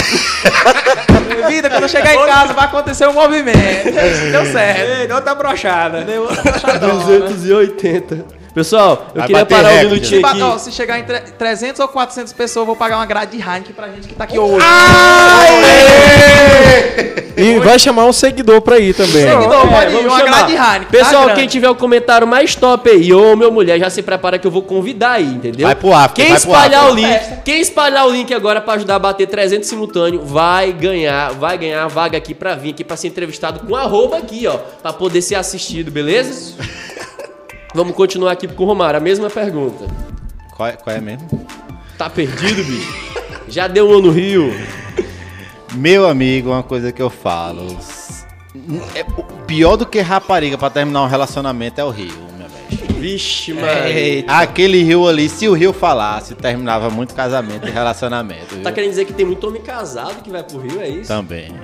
Minha 1.34 1.48
vida, 1.48 1.70
quando 1.70 1.84
eu 1.84 1.88
chegar 1.88 2.14
em 2.14 2.26
casa, 2.26 2.52
vai 2.52 2.64
acontecer 2.66 3.08
um 3.08 3.14
movimento. 3.14 3.90
Deu 4.32 4.44
certo. 4.52 5.06
Deu 5.06 5.16
outra 5.16 5.34
brochada. 5.34 6.02
Deu 6.02 6.22
outra 6.22 6.42
brochadona. 6.42 7.28
280. 7.30 8.39
Pessoal, 8.52 9.06
eu 9.14 9.18
Vai 9.20 9.26
queria 9.28 9.44
bater 9.44 9.54
parar 9.54 9.68
um 9.68 9.76
recorde. 9.76 9.94
Minutinho 9.94 10.26
aqui. 10.26 10.42
ó, 10.42 10.58
se 10.58 10.72
chegar 10.72 10.98
em 10.98 11.04
tre- 11.04 11.20
300 11.38 11.80
ou 11.80 11.86
400 11.88 12.32
pessoas, 12.32 12.62
eu 12.62 12.66
vou 12.66 12.74
pagar 12.74 12.96
uma 12.96 13.06
grade 13.06 13.36
de 13.36 13.42
Heineken 13.42 13.72
pra 13.72 13.88
gente 13.88 14.08
que 14.08 14.14
tá 14.14 14.24
aqui 14.24 14.38
hoje. 14.38 14.66
E 17.36 17.58
vai 17.60 17.78
chamar 17.78 18.04
um 18.06 18.12
seguidor 18.12 18.60
pra 18.60 18.78
ir 18.78 18.92
também. 18.92 19.22
Seguidor, 19.24 19.66
É, 19.66 19.66
pode 19.70 19.86
ir, 19.86 19.94
vamos 19.94 20.12
uma 20.12 20.18
chamar. 20.18 20.30
grade 20.30 20.46
de 20.48 20.58
Heineken. 20.58 20.80
tá 20.84 20.90
Pessoal, 20.90 21.24
grande. 21.26 21.40
quem 21.40 21.48
tiver 21.48 21.70
o 21.70 21.74
comentário 21.76 22.26
mais 22.26 22.54
top 22.56 22.90
aí, 22.90 23.12
ô 23.14 23.36
meu 23.36 23.52
mulher, 23.52 23.78
já 23.78 23.88
se 23.88 24.02
prepara 24.02 24.36
que 24.38 24.46
eu 24.46 24.50
vou 24.50 24.62
convidar 24.62 25.12
aí, 25.12 25.24
entendeu? 25.26 25.66
Vai 25.66 25.76
pro 25.76 25.92
after, 25.94 26.24
Quem 26.24 26.32
vai 26.34 26.40
pro 26.40 26.50
espalhar 26.50 26.80
after. 26.86 26.92
o 26.92 26.96
link, 26.96 27.42
quem 27.44 27.60
espalhar 27.60 28.06
o 28.06 28.10
link 28.10 28.34
agora 28.34 28.60
pra 28.60 28.74
ajudar 28.74 28.96
a 28.96 28.98
bater 28.98 29.26
300 29.28 29.68
simultâneo, 29.68 30.22
vai 30.24 30.72
ganhar, 30.72 31.32
vai 31.34 31.56
ganhar 31.56 31.84
a 31.84 31.88
vaga 31.88 32.18
aqui 32.18 32.34
pra 32.34 32.54
vir 32.56 32.70
aqui 32.70 32.82
pra 32.84 32.96
ser 32.96 33.06
entrevistado 33.08 33.60
com 33.60 33.74
arroba 33.76 34.18
aqui, 34.18 34.46
ó, 34.46 34.58
pra 34.82 34.92
poder 34.92 35.22
ser 35.22 35.36
assistido, 35.36 35.90
beleza? 35.90 36.54
Vamos 37.74 37.94
continuar 37.94 38.32
aqui 38.32 38.48
com 38.48 38.64
o 38.64 38.66
Romário, 38.66 38.98
a 38.98 39.00
mesma 39.00 39.30
pergunta. 39.30 39.86
Qual 40.56 40.68
é, 40.68 40.72
qual 40.72 40.96
é 40.96 41.00
mesmo? 41.00 41.46
Tá 41.96 42.10
perdido, 42.10 42.64
bicho? 42.64 42.92
Já 43.48 43.68
deu 43.68 43.88
um 43.88 44.00
no 44.00 44.10
Rio. 44.10 44.52
Meu 45.74 46.08
amigo, 46.08 46.50
uma 46.50 46.64
coisa 46.64 46.90
que 46.90 47.00
eu 47.00 47.08
falo. 47.08 47.76
É, 48.94 49.02
o 49.02 49.22
pior 49.46 49.76
do 49.76 49.86
que 49.86 50.00
rapariga 50.00 50.58
pra 50.58 50.68
terminar 50.68 51.04
um 51.04 51.06
relacionamento 51.06 51.80
é 51.80 51.84
o 51.84 51.90
rio, 51.90 52.12
minha 52.34 52.48
velha. 52.48 53.00
Vixe, 53.00 53.52
mano. 53.52 53.66
Aquele 54.26 54.82
rio 54.82 55.06
ali, 55.06 55.28
se 55.28 55.48
o 55.48 55.52
rio 55.52 55.72
falasse, 55.72 56.34
terminava 56.34 56.90
muito 56.90 57.14
casamento 57.14 57.68
e 57.68 57.70
relacionamento. 57.70 58.56
Viu? 58.56 58.64
Tá 58.64 58.72
querendo 58.72 58.90
dizer 58.90 59.04
que 59.04 59.12
tem 59.12 59.24
muito 59.24 59.46
homem 59.46 59.62
casado 59.62 60.22
que 60.22 60.30
vai 60.30 60.42
pro 60.42 60.58
Rio, 60.58 60.80
é 60.80 60.88
isso? 60.88 61.08
Também. 61.08 61.54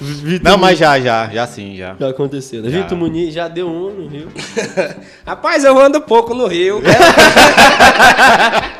Vitor 0.00 0.44
Não, 0.50 0.56
mas 0.58 0.78
já, 0.78 1.00
já, 1.00 1.28
já 1.28 1.46
sim, 1.46 1.76
já. 1.76 1.96
Já 1.98 2.08
aconteceu. 2.08 2.62
né? 2.62 2.70
Já. 2.70 2.82
Vitor 2.82 2.96
Muniz 2.96 3.34
já 3.34 3.48
deu 3.48 3.68
um 3.68 3.90
no 3.90 4.06
Rio. 4.06 4.28
Rapaz, 5.26 5.64
eu 5.64 5.78
ando 5.78 6.00
pouco 6.00 6.34
no 6.34 6.46
Rio. 6.46 6.80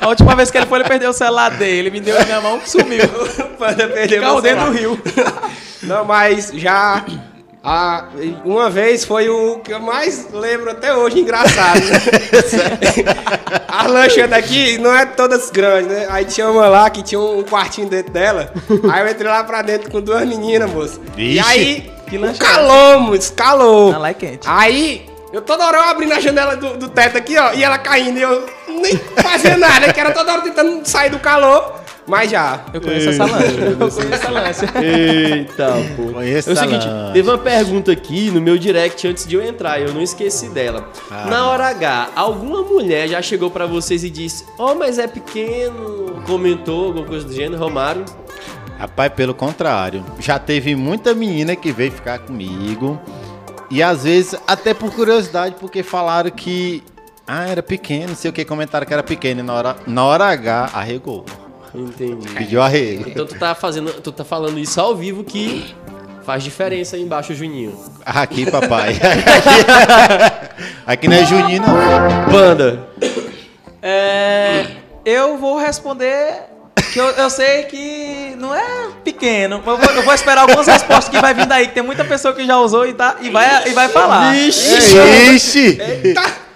A 0.00 0.08
última 0.08 0.36
vez 0.36 0.50
que 0.50 0.58
ele 0.58 0.66
foi, 0.66 0.78
ele 0.78 0.88
perdeu 0.88 1.10
o 1.10 1.12
celular 1.14 1.50
dele. 1.50 1.78
Ele 1.78 1.90
me 1.90 2.00
deu 2.00 2.18
na 2.18 2.24
minha 2.24 2.40
mão 2.40 2.58
que 2.60 2.70
sumiu. 2.70 3.08
Perdeu 3.94 4.20
meu 4.22 4.40
dentro 4.40 4.66
do 4.66 4.70
rio. 4.70 4.98
Não, 5.82 6.04
mas 6.04 6.52
já. 6.54 7.04
A- 7.62 8.04
uma 8.44 8.70
vez 8.70 9.04
foi 9.04 9.28
o 9.28 9.58
que 9.60 9.72
eu 9.72 9.80
mais 9.80 10.28
lembro 10.32 10.70
até 10.70 10.94
hoje, 10.94 11.20
engraçado. 11.20 11.80
né? 11.80 12.00
As 13.68 13.86
lanchas 13.90 14.28
daqui 14.30 14.78
não 14.78 14.94
é 14.94 15.06
todas 15.06 15.50
grandes, 15.50 15.88
né? 15.90 16.06
Aí 16.10 16.24
tinha 16.24 16.48
uma 16.50 16.68
lá 16.68 16.88
que 16.90 17.02
tinha 17.02 17.20
um 17.20 17.42
quartinho 17.42 17.88
dentro 17.88 18.12
dela. 18.12 18.52
Aí 18.92 19.02
eu 19.02 19.08
entrei 19.10 19.30
lá 19.30 19.44
pra 19.44 19.62
dentro 19.62 19.90
com 19.90 20.00
duas 20.00 20.26
meninas, 20.26 20.70
moço. 20.70 21.00
E 21.16 21.34
Vixe. 21.34 21.48
aí, 21.48 21.92
Que 22.08 22.18
lanche 22.18 22.40
calou, 22.40 23.00
moço, 23.00 23.32
calou. 23.34 23.92
Ah, 23.94 23.98
lá 23.98 24.08
é 24.10 24.14
quente. 24.14 24.46
Aí, 24.46 25.08
eu 25.32 25.42
toda 25.42 25.66
hora 25.66 25.76
eu 25.78 25.82
abrindo 25.84 26.12
a 26.14 26.20
janela 26.20 26.56
do, 26.56 26.76
do 26.76 26.88
teto 26.88 27.18
aqui, 27.18 27.36
ó, 27.38 27.52
e 27.52 27.62
ela 27.62 27.78
caindo, 27.78 28.18
e 28.18 28.22
eu 28.22 28.46
nem 28.68 28.96
fazia 28.96 29.56
nada, 29.58 29.92
que 29.92 30.00
era 30.00 30.10
toda 30.12 30.32
hora 30.32 30.42
tentando 30.42 30.86
sair 30.88 31.10
do 31.10 31.18
calor, 31.18 31.74
mas 32.08 32.30
já. 32.30 32.64
Eu 32.72 32.80
conheço 32.80 33.10
essa 33.10 33.24
lancha. 33.24 33.60
Eu 33.60 33.76
conheço 33.76 34.14
essa 34.14 34.30
lancha. 34.30 34.64
Eita, 34.82 35.72
pô. 35.96 36.12
Conheço 36.14 36.50
é 36.50 36.52
o 36.52 36.56
seguinte, 36.56 36.86
lancha. 36.86 37.12
teve 37.12 37.28
uma 37.28 37.38
pergunta 37.38 37.92
aqui 37.92 38.30
no 38.30 38.40
meu 38.40 38.56
direct 38.58 39.06
antes 39.06 39.26
de 39.26 39.36
eu 39.36 39.42
entrar, 39.42 39.80
eu 39.80 39.92
não 39.92 40.02
esqueci 40.02 40.48
dela. 40.48 40.88
Ah. 41.10 41.26
Na 41.26 41.48
hora 41.48 41.68
H, 41.68 42.10
alguma 42.16 42.62
mulher 42.62 43.08
já 43.08 43.20
chegou 43.22 43.50
pra 43.50 43.66
vocês 43.66 44.02
e 44.02 44.10
disse: 44.10 44.44
"Oh, 44.58 44.74
mas 44.74 44.98
é 44.98 45.06
pequeno", 45.06 46.22
comentou 46.26 46.86
alguma 46.86 47.06
coisa 47.06 47.26
do 47.26 47.32
gênero, 47.32 47.62
Romário? 47.62 48.04
Rapaz, 48.78 49.12
pelo 49.12 49.34
contrário. 49.34 50.04
Já 50.20 50.38
teve 50.38 50.76
muita 50.76 51.12
menina 51.12 51.56
que 51.56 51.72
veio 51.72 51.90
ficar 51.90 52.20
comigo. 52.20 52.98
E 53.70 53.82
às 53.82 54.04
vezes, 54.04 54.34
até 54.46 54.72
por 54.72 54.92
curiosidade, 54.92 55.56
porque 55.58 55.82
falaram 55.82 56.30
que. 56.30 56.82
Ah, 57.26 57.46
era 57.46 57.62
pequeno, 57.62 58.08
não 58.08 58.16
sei 58.16 58.30
o 58.30 58.32
que, 58.32 58.44
comentaram 58.44 58.86
que 58.86 58.94
era 58.94 59.02
pequeno. 59.02 59.40
E 59.40 59.42
na 59.42 59.52
hora, 59.52 59.76
na 59.86 60.04
hora 60.04 60.24
H, 60.26 60.70
arregou. 60.72 61.26
Entendi. 61.74 62.28
Pediu 62.28 62.62
arrego. 62.62 63.08
Então 63.08 63.26
tu 63.26 63.34
tá 63.38 63.54
fazendo, 63.54 63.92
tu 64.00 64.12
tá 64.12 64.24
falando 64.24 64.58
isso 64.58 64.80
ao 64.80 64.94
vivo 64.96 65.22
que 65.24 65.74
faz 66.24 66.42
diferença 66.44 66.96
aí 66.96 67.02
embaixo, 67.02 67.34
Juninho. 67.34 67.78
Aqui, 68.04 68.50
papai. 68.50 68.98
Aqui, 70.86 71.08
não 71.08 71.16
é 71.16 71.24
Juninho, 71.24 71.62
não. 71.62 72.32
Banda. 72.32 72.88
É, 73.82 74.66
eu 75.04 75.38
vou 75.38 75.58
responder 75.58 76.34
que 76.92 76.98
eu, 76.98 77.06
eu 77.06 77.30
sei 77.30 77.64
que 77.64 78.34
não 78.38 78.54
é 78.54 78.88
pequeno. 79.04 79.62
mas 79.64 79.78
Eu 79.78 79.86
vou, 79.86 79.96
eu 79.96 80.02
vou 80.02 80.14
esperar 80.14 80.42
algumas 80.42 80.66
respostas 80.66 81.08
que 81.08 81.20
vai 81.20 81.34
vir 81.34 81.46
daí, 81.46 81.68
que 81.68 81.74
tem 81.74 81.82
muita 81.82 82.04
pessoa 82.04 82.34
que 82.34 82.44
já 82.44 82.58
usou 82.58 82.86
e, 82.86 82.94
tá, 82.94 83.16
e, 83.20 83.30
vai, 83.30 83.68
e 83.68 83.70
vai 83.72 83.88
falar. 83.88 84.34
Ixi! 84.36 85.78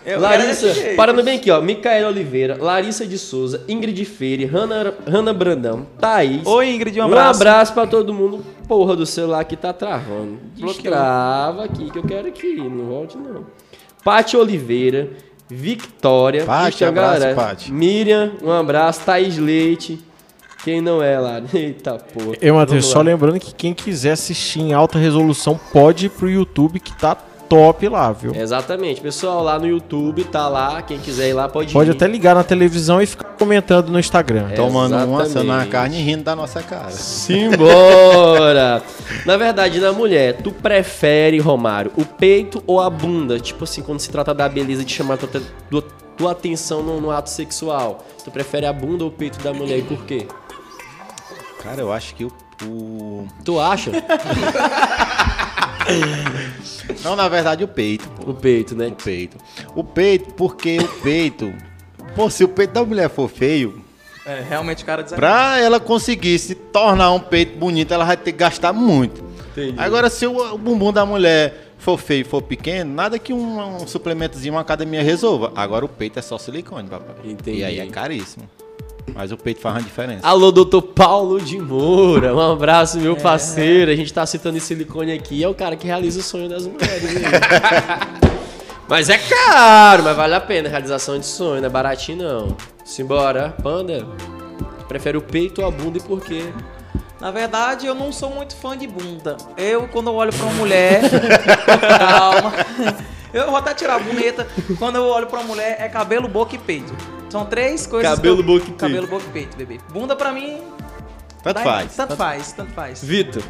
Eu 0.05 0.21
Larissa, 0.21 0.67
parando 0.97 1.23
bem 1.23 1.37
aqui, 1.37 1.51
ó. 1.51 1.61
Micaela 1.61 2.09
Oliveira, 2.09 2.57
Larissa 2.61 3.07
de 3.07 3.17
Souza, 3.19 3.63
Ingrid 3.69 4.05
Feire, 4.05 4.45
Hanna, 4.45 4.95
Hanna 5.07 5.33
Brandão, 5.33 5.87
Thaís. 5.99 6.45
Oi, 6.45 6.71
Ingrid, 6.75 7.01
um 7.01 7.05
Um 7.05 7.07
abraço. 7.07 7.41
abraço 7.41 7.73
pra 7.75 7.87
todo 7.87 8.13
mundo. 8.13 8.45
Porra 8.67 8.97
do 8.97 9.07
celular 9.07 9.45
que 9.45 9.57
tá 9.57 9.73
travando. 9.73 10.39
Destrava 10.57 11.65
aqui 11.65 11.91
que 11.91 11.99
eu 11.99 12.03
quero 12.05 12.29
aqui. 12.29 12.57
Não 12.57 12.87
volte, 12.87 13.17
não. 13.17 13.47
Paty 14.05 14.37
Oliveira, 14.37 15.11
Victória, 15.49 16.45
uma 16.45 16.67
abraço. 16.89 17.35
Paty. 17.37 17.73
Miriam, 17.73 18.33
um 18.43 18.51
abraço, 18.51 19.03
Thaís 19.05 19.39
Leite. 19.39 20.01
Quem 20.65 20.81
não 20.81 21.03
é 21.03 21.19
lá? 21.19 21.43
Eita 21.53 21.95
porra. 21.95 22.37
Eu, 22.41 22.55
Matheus, 22.55 22.87
só 22.87 23.03
lembrando 23.03 23.39
que 23.39 23.55
quem 23.55 23.75
quiser 23.75 24.13
assistir 24.13 24.61
em 24.61 24.73
alta 24.73 24.99
resolução 24.99 25.59
pode 25.73 26.07
ir 26.07 26.09
pro 26.09 26.31
YouTube 26.31 26.81
que 26.81 26.93
tá 26.97 27.17
top 27.53 27.89
lá, 27.89 28.11
viu? 28.13 28.35
Exatamente. 28.35 29.01
Pessoal, 29.01 29.43
lá 29.43 29.59
no 29.59 29.67
YouTube, 29.67 30.25
tá 30.25 30.49
lá. 30.49 30.81
Quem 30.81 30.99
quiser 30.99 31.29
ir 31.29 31.33
lá 31.35 31.49
pode, 31.49 31.73
Pode 31.73 31.91
ir. 31.91 31.93
até 31.93 32.07
ligar 32.07 32.35
na 32.35 32.43
televisão 32.43 33.01
e 33.01 33.07
ficar 33.07 33.25
comentando 33.39 33.91
no 33.91 33.99
Instagram. 33.99 34.49
É. 34.51 34.55
Tomando 34.55 34.93
uma, 34.93 35.03
Exatamente. 35.03 35.23
assando 35.31 35.45
uma 35.53 35.67
carne 35.67 35.99
e 35.99 36.03
rindo 36.03 36.23
da 36.25 36.35
nossa 36.35 36.63
cara. 36.63 36.91
Simbora! 36.91 38.83
Na 39.27 39.37
verdade, 39.37 39.79
na 39.79 39.93
mulher, 39.93 40.39
tu 40.39 40.51
prefere, 40.51 41.39
Romário, 41.39 41.93
o 41.97 42.05
peito 42.05 42.63
ou 42.67 42.81
a 42.81 42.89
bunda? 42.89 43.39
Tipo 43.39 43.65
assim, 43.65 43.83
quando 43.83 44.01
se 44.01 44.11
trata 44.11 44.33
da 44.33 44.49
beleza 44.49 44.85
de 44.85 44.93
chamar 44.93 45.19
tua, 45.19 45.29
tua, 45.71 45.85
tua 46.17 46.33
atenção 46.33 46.83
no, 46.83 47.01
no 47.01 47.11
ato 47.11 47.29
sexual. 47.31 48.05
Tu 48.25 48.31
prefere 48.31 48.65
a 48.67 48.73
bunda 48.73 49.05
ou 49.05 49.11
o 49.11 49.13
peito 49.13 49.39
da 49.43 49.53
mulher 49.53 49.79
e 49.79 49.83
por 49.83 50.05
quê? 50.05 50.27
Cara, 51.63 51.81
eu 51.81 51.93
acho 51.93 52.15
que 52.15 52.25
o. 52.25 52.33
o- 52.65 53.29
Tu 53.45 53.59
acha? 53.61 53.91
Não, 57.05 57.17
na 57.17 57.29
verdade, 57.29 57.65
o 57.65 57.69
peito. 57.69 58.09
pô. 58.11 58.31
O 58.31 58.35
peito, 58.35 58.75
né? 58.75 58.89
O 58.89 58.93
peito. 58.93 59.37
O 59.75 59.85
peito, 59.85 60.33
porque 60.35 60.79
o 60.79 60.89
peito. 61.03 61.53
Pô, 62.15 62.29
se 62.31 62.45
o 62.45 62.49
peito 62.49 62.73
da 62.73 62.85
mulher 62.85 63.09
for 63.11 63.29
feio, 63.29 63.83
É, 64.25 64.41
realmente 64.41 64.83
o 64.83 64.87
cara 64.87 65.03
desanima. 65.03 65.27
pra 65.27 65.59
ela 65.61 65.81
conseguir 65.81 66.39
se 66.39 66.55
tornar 66.55 67.11
um 67.13 67.21
peito 67.21 67.59
bonito, 67.59 67.93
ela 67.93 68.05
vai 68.05 68.17
ter 68.17 68.33
que 68.33 68.39
gastar 68.39 68.73
muito. 68.73 69.23
Entendi. 69.53 69.75
Agora, 69.79 70.09
se 70.11 70.27
o, 70.27 70.55
o 70.55 70.59
bumbum 70.59 70.93
da 70.93 71.05
mulher 71.05 71.73
for 71.79 71.99
feio 71.99 72.21
e 72.21 72.25
for 72.25 72.41
pequeno, 72.43 72.93
nada 72.95 73.19
que 73.19 73.33
um, 73.33 73.77
um 73.83 73.87
suplementozinho, 73.87 74.55
uma 74.55 74.61
academia 74.61 75.03
resolva. 75.03 75.53
Agora 75.57 75.85
o 75.85 75.89
peito 75.89 76.19
é 76.19 76.23
só 76.23 76.39
silicone, 76.39 76.89
papai. 76.89 77.15
Entendi. 77.25 77.59
E 77.61 77.65
aí 77.65 77.81
é 77.81 77.87
caríssimo. 77.87 78.49
Mas 79.15 79.33
o 79.33 79.37
peito 79.37 79.61
faz 79.61 79.77
uma 79.77 79.83
diferença. 79.83 80.27
Alô, 80.27 80.51
doutor 80.53 80.83
Paulo 80.83 81.41
de 81.41 81.59
Moura. 81.59 82.35
Um 82.35 82.53
abraço, 82.53 82.99
meu 82.99 83.17
parceiro. 83.17 83.91
A 83.91 83.97
gente 83.97 84.13
tá 84.13 84.25
citando 84.25 84.57
esse 84.57 84.67
silicone 84.67 85.13
aqui. 85.13 85.43
É 85.43 85.49
o 85.49 85.55
cara 85.55 85.77
que 85.77 85.87
realiza 85.87 86.21
o 86.21 86.23
sonho 86.23 86.49
das 86.49 86.67
mulheres. 86.67 87.11
mas 88.89 89.09
é 89.09 89.19
caro, 89.19 90.05
mas 90.05 90.17
vale 90.17 90.35
a 90.35 90.41
pena. 90.41 90.69
Realização 90.69 91.19
de 91.19 91.27
sonho, 91.27 91.61
não 91.61 91.67
é 91.67 91.71
baratinho 91.71 92.23
não. 92.23 92.57
Simbora, 92.85 93.55
panda. 93.63 94.07
Prefere 94.89 95.17
o 95.17 95.23
peito 95.23 95.61
ou 95.63 95.69
a 95.69 95.71
bunda 95.71 95.99
e 95.99 96.01
por 96.01 96.21
quê? 96.21 96.53
Na 97.21 97.31
verdade, 97.31 97.87
eu 97.87 97.95
não 97.95 98.13
sou 98.13 98.31
muito 98.31 98.57
fã 98.57 98.77
de 98.77 98.87
bunda. 98.87 99.37
Eu, 99.57 99.89
quando 99.89 100.09
eu 100.09 100.15
olho 100.15 100.33
pra 100.33 100.45
uma 100.45 100.55
mulher. 100.55 101.03
calma. 101.99 102.53
Eu 103.33 103.47
vou 103.47 103.57
até 103.57 103.73
tirar 103.75 103.97
a 103.97 103.99
boneta. 103.99 104.47
Quando 104.79 104.97
eu 104.97 105.05
olho 105.05 105.27
pra 105.27 105.43
mulher, 105.43 105.77
é 105.81 105.89
cabelo, 105.89 106.29
boca 106.29 106.55
e 106.55 106.59
peito. 106.59 106.93
São 107.31 107.45
três 107.47 107.87
coisas. 107.87 108.15
Cabelo, 108.15 108.37
que 108.37 108.43
eu... 108.43 108.47
boca 108.47 108.63
e 108.65 108.67
peito. 108.67 108.77
Cabelo, 108.79 109.07
boca 109.07 109.25
e 109.27 109.33
peito, 109.33 109.57
bebê. 109.57 109.79
Bunda 109.93 110.15
pra 110.15 110.33
mim. 110.33 110.61
Tanto 111.43 111.55
dá- 111.57 111.63
faz. 111.63 111.97
Tanto 111.97 112.17
faz, 112.17 112.53
tanto 112.53 112.73
faz. 112.73 113.03
Vitor. 113.03 113.43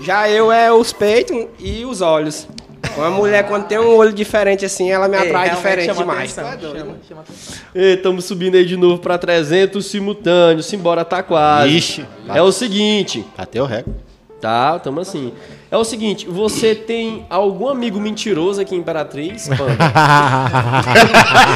Já 0.00 0.28
eu 0.28 0.50
é 0.50 0.72
os 0.72 0.92
peitos 0.92 1.46
e 1.58 1.84
os 1.84 2.00
olhos. 2.00 2.48
Uma 2.96 3.10
mulher, 3.10 3.46
quando 3.46 3.66
tem 3.66 3.78
um 3.78 3.96
olho 3.96 4.12
diferente 4.12 4.64
assim, 4.64 4.90
ela 4.90 5.06
me 5.08 5.16
É, 5.16 5.20
atrai 5.20 5.48
realmente 5.48 5.56
diferente 5.56 5.86
chama 5.86 6.00
demais. 6.00 6.38
atenção, 6.38 6.52
é 6.52 6.56
doido. 6.56 6.78
chama- 6.78 6.96
chama 7.08 7.20
atenção. 7.22 7.54
Estamos 7.74 8.24
subindo 8.24 8.56
aí 8.56 8.66
de 8.66 8.76
novo 8.76 9.00
pra 9.00 9.16
300 9.16 9.86
simultâneos. 9.86 10.66
Simbora, 10.66 11.04
tá 11.04 11.22
quase. 11.22 11.68
Ixi. 11.76 12.06
É 12.34 12.42
o 12.42 12.50
seguinte. 12.50 13.24
Até 13.38 13.62
o 13.62 13.66
recorde. 13.66 13.96
Tá, 14.42 14.76
tamo 14.80 14.98
assim. 15.00 15.32
É 15.70 15.76
o 15.76 15.84
seguinte, 15.84 16.26
você 16.28 16.74
tem 16.74 17.24
algum 17.30 17.68
amigo 17.68 18.00
mentiroso 18.00 18.60
aqui 18.60 18.74
em 18.74 18.78
Imperatriz? 18.78 19.48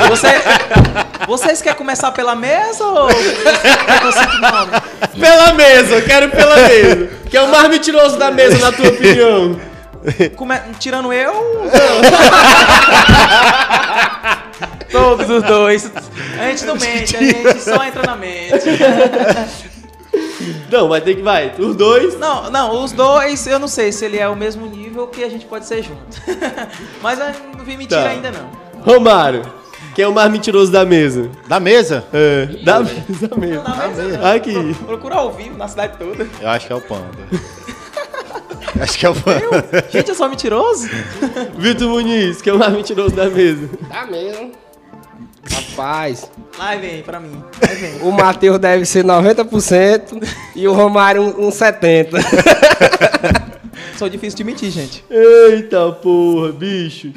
Você, 0.09 0.29
vocês 1.27 1.61
querem 1.61 1.77
começar 1.77 2.13
pela 2.13 2.37
mesa 2.37 2.85
ou? 2.85 3.09
Pela 5.19 5.53
mesa, 5.55 5.97
eu 5.97 6.03
quero 6.05 6.31
pela 6.31 6.55
mesa. 6.57 7.11
Que 7.29 7.37
é 7.37 7.43
o 7.43 7.51
mais 7.51 7.69
mentiroso 7.69 8.17
da 8.17 8.31
mesa, 8.31 8.57
na 8.59 8.71
tua 8.71 8.89
opinião. 8.89 9.61
Come- 10.37 10.61
Tirando 10.79 11.13
eu? 11.13 11.35
Todos 14.93 15.29
os 15.29 15.43
dois. 15.43 15.91
A 16.39 16.49
gente 16.51 16.65
não 16.65 16.77
mente, 16.77 17.17
a 17.17 17.21
gente 17.21 17.61
só 17.61 17.83
entra 17.85 18.03
na 18.07 18.15
mente. 18.17 18.53
Não, 20.71 20.89
vai 20.89 21.01
ter 21.01 21.15
que 21.17 21.23
vai. 21.23 21.53
Os 21.59 21.75
dois. 21.77 22.19
Não, 22.19 22.51
não, 22.51 22.85
os 22.85 22.93
dois, 22.93 23.47
eu 23.47 23.59
não 23.59 23.69
sei 23.69 23.91
se 23.93 24.05
ele 24.05 24.19
é 24.19 24.29
o 24.29 24.37
mesmo 24.37 24.67
nível 24.67 25.07
que 25.07 25.23
a 25.25 25.29
gente 25.29 25.45
pode 25.47 25.67
ser 25.67 25.83
junto. 25.83 26.21
Mas 27.03 27.19
eu 27.19 27.27
não 27.57 27.65
vi 27.65 27.77
mentira 27.77 28.03
Tá. 28.03 28.09
ainda 28.11 28.31
não. 28.33 28.51
Romário, 28.83 29.43
que 29.95 30.03
é 30.03 30.07
o 30.09 30.13
mais 30.13 30.31
mentiroso 30.31 30.71
da 30.71 30.85
mesa. 30.85 31.31
Da 31.49 31.59
mesa? 31.59 32.05
É, 32.13 32.47
da 32.65 32.81
mesa 32.81 33.31
mesmo. 33.37 33.63
Na 33.65 33.89
mesa, 33.89 34.03
não. 34.19 34.27
Aqui. 34.31 34.53
Pro- 34.75 34.87
Procura 34.87 35.15
ao 35.17 35.33
vivo 35.33 35.57
na 35.57 35.67
cidade 35.69 35.97
toda. 35.99 36.27
Eu 36.41 36.49
acho 36.49 36.67
que 36.67 36.73
é 36.73 36.77
o 36.77 36.81
panda. 36.81 37.11
acho 38.81 38.99
que 38.99 39.07
é 39.07 39.11
o 39.11 39.15
panda. 39.15 39.85
Gente, 39.91 40.09
eu 40.11 40.15
sou 40.15 40.29
mentiroso? 40.29 40.89
Vitor 41.57 41.89
Muniz, 41.89 42.41
que 42.43 42.51
é 42.51 42.53
o 42.53 42.59
mais 42.59 42.73
mentiroso 42.73 43.15
da 43.15 43.29
mesa. 43.29 43.69
Tá 43.89 44.07
mesmo. 44.07 44.53
Rapaz, 45.51 46.31
Vai 46.57 46.79
vem 46.79 47.03
pra 47.03 47.21
mim. 47.21 47.43
Vem. 47.79 48.03
o 48.03 48.11
Matheus 48.11 48.59
deve 48.59 48.85
ser 48.85 49.05
90% 49.05 50.23
e 50.55 50.67
o 50.67 50.73
Romário 50.73 51.23
um, 51.23 51.47
um 51.47 51.51
70%. 51.51 52.11
Sou 53.97 54.09
difícil 54.09 54.37
de 54.37 54.45
mentir, 54.45 54.71
gente. 54.71 55.03
Eita 55.11 55.91
porra, 55.93 56.53
bicho. 56.53 57.11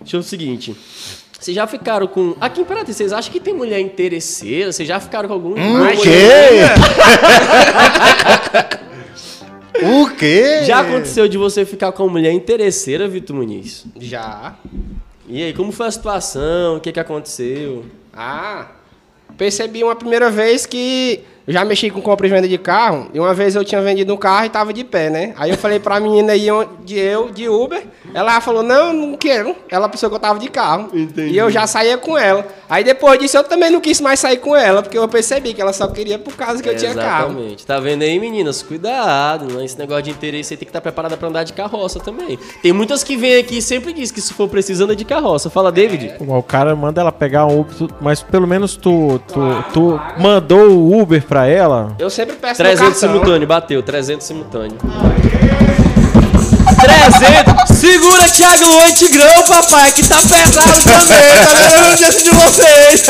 Deixa 0.00 0.16
eu 0.16 0.20
ver 0.20 0.26
o 0.26 0.28
seguinte. 0.28 0.76
Vocês 1.38 1.54
já 1.54 1.66
ficaram 1.66 2.06
com. 2.06 2.34
Aqui 2.40 2.60
em 2.60 2.62
Imperatriz, 2.62 2.96
vocês 2.96 3.12
acham 3.12 3.30
que 3.30 3.38
tem 3.38 3.52
mulher 3.52 3.78
interesseira? 3.78 4.72
Vocês 4.72 4.88
já 4.88 4.98
ficaram 4.98 5.28
com 5.28 5.34
algum. 5.34 5.52
O 5.52 6.00
quê? 6.00 6.60
o 9.84 10.08
quê? 10.16 10.64
Já 10.64 10.80
aconteceu 10.80 11.28
de 11.28 11.36
você 11.36 11.66
ficar 11.66 11.92
com 11.92 12.04
uma 12.04 12.12
mulher 12.12 12.32
interesseira, 12.32 13.06
Vitor 13.06 13.36
Muniz? 13.36 13.84
Já. 14.00 14.56
E 15.26 15.42
aí, 15.42 15.54
como 15.54 15.72
foi 15.72 15.86
a 15.86 15.90
situação? 15.90 16.76
O 16.76 16.80
que, 16.80 16.92
que 16.92 17.00
aconteceu? 17.00 17.86
Ah, 18.12 18.72
percebi 19.38 19.82
uma 19.82 19.96
primeira 19.96 20.30
vez 20.30 20.66
que 20.66 21.24
eu 21.46 21.52
já 21.52 21.64
mexi 21.64 21.90
com 21.90 22.00
compra 22.00 22.26
e 22.26 22.30
venda 22.30 22.48
de 22.48 22.56
carro. 22.56 23.08
E 23.12 23.20
uma 23.20 23.34
vez 23.34 23.54
eu 23.54 23.64
tinha 23.64 23.80
vendido 23.82 24.14
um 24.14 24.16
carro 24.16 24.46
e 24.46 24.48
tava 24.48 24.72
de 24.72 24.82
pé, 24.82 25.10
né? 25.10 25.34
Aí 25.36 25.50
eu 25.50 25.58
falei 25.58 25.78
pra 25.78 26.00
menina 26.00 26.32
aí 26.32 26.46
de 26.84 26.98
eu, 26.98 27.30
de 27.30 27.48
Uber. 27.48 27.82
Ela 28.14 28.40
falou, 28.40 28.62
não, 28.62 28.92
não 28.92 29.16
quero. 29.16 29.54
Ela 29.68 29.88
pensou 29.88 30.08
que 30.08 30.16
eu 30.16 30.20
tava 30.20 30.38
de 30.38 30.48
carro. 30.48 30.88
Entendi. 30.94 31.34
E 31.34 31.38
eu 31.38 31.50
já 31.50 31.66
saía 31.66 31.98
com 31.98 32.16
ela. 32.16 32.46
Aí 32.68 32.82
depois 32.82 33.18
disso 33.18 33.36
eu 33.36 33.44
também 33.44 33.70
não 33.70 33.80
quis 33.80 34.00
mais 34.00 34.20
sair 34.20 34.38
com 34.38 34.56
ela, 34.56 34.82
porque 34.82 34.96
eu 34.96 35.06
percebi 35.06 35.52
que 35.52 35.60
ela 35.60 35.72
só 35.72 35.86
queria 35.88 36.18
por 36.18 36.34
causa 36.34 36.62
que 36.62 36.68
eu 36.68 36.76
tinha 36.76 36.94
carro. 36.94 37.32
Exatamente. 37.32 37.66
Tá 37.66 37.78
vendo 37.78 38.02
aí, 38.02 38.18
meninas? 38.18 38.62
Cuidado, 38.62 39.52
né? 39.52 39.64
Esse 39.64 39.78
negócio 39.78 40.04
de 40.04 40.10
interesse 40.10 40.54
aí 40.54 40.56
tem 40.56 40.64
que 40.64 40.70
estar 40.70 40.80
preparada 40.80 41.16
pra 41.16 41.28
andar 41.28 41.44
de 41.44 41.52
carroça 41.52 42.00
também. 42.00 42.38
Tem 42.62 42.72
muitas 42.72 43.04
que 43.04 43.16
vêm 43.16 43.36
aqui 43.36 43.58
e 43.58 43.62
sempre 43.62 43.92
diz 43.92 44.10
que 44.10 44.20
se 44.20 44.32
for 44.32 44.48
preciso 44.48 44.84
anda 44.84 44.96
de 44.96 45.04
carroça. 45.04 45.50
Fala, 45.50 45.70
David. 45.70 46.14
O 46.20 46.42
cara 46.42 46.74
manda 46.74 47.02
ela 47.02 47.12
pegar 47.12 47.44
um 47.46 47.60
Uber, 47.60 47.88
mas 48.00 48.22
pelo 48.22 48.46
menos 48.46 48.76
tu, 48.76 49.20
tu, 49.28 49.64
tu 49.72 50.00
mandou 50.18 50.70
o 50.70 51.00
Uber 51.00 51.22
pra 51.22 51.33
ela. 51.42 51.94
Eu 51.98 52.08
sempre 52.10 52.36
peço 52.36 52.62
no 52.62 52.68
300 52.68 52.78
cartão. 52.78 53.00
simultâneo, 53.00 53.46
bateu, 53.48 53.82
300 53.82 54.26
simultâneo. 54.26 54.78
300! 56.80 57.76
Segura, 57.76 58.28
Thiago 58.28 58.64
Luan 58.64 58.92
Tigrão, 58.92 59.42
papai, 59.42 59.92
que 59.92 60.06
tá 60.06 60.16
pesado 60.16 60.82
também, 60.82 61.44
tá 61.44 61.52
lembrando 61.52 61.96
disso 61.96 62.24
de 62.24 62.30
vocês. 62.30 63.06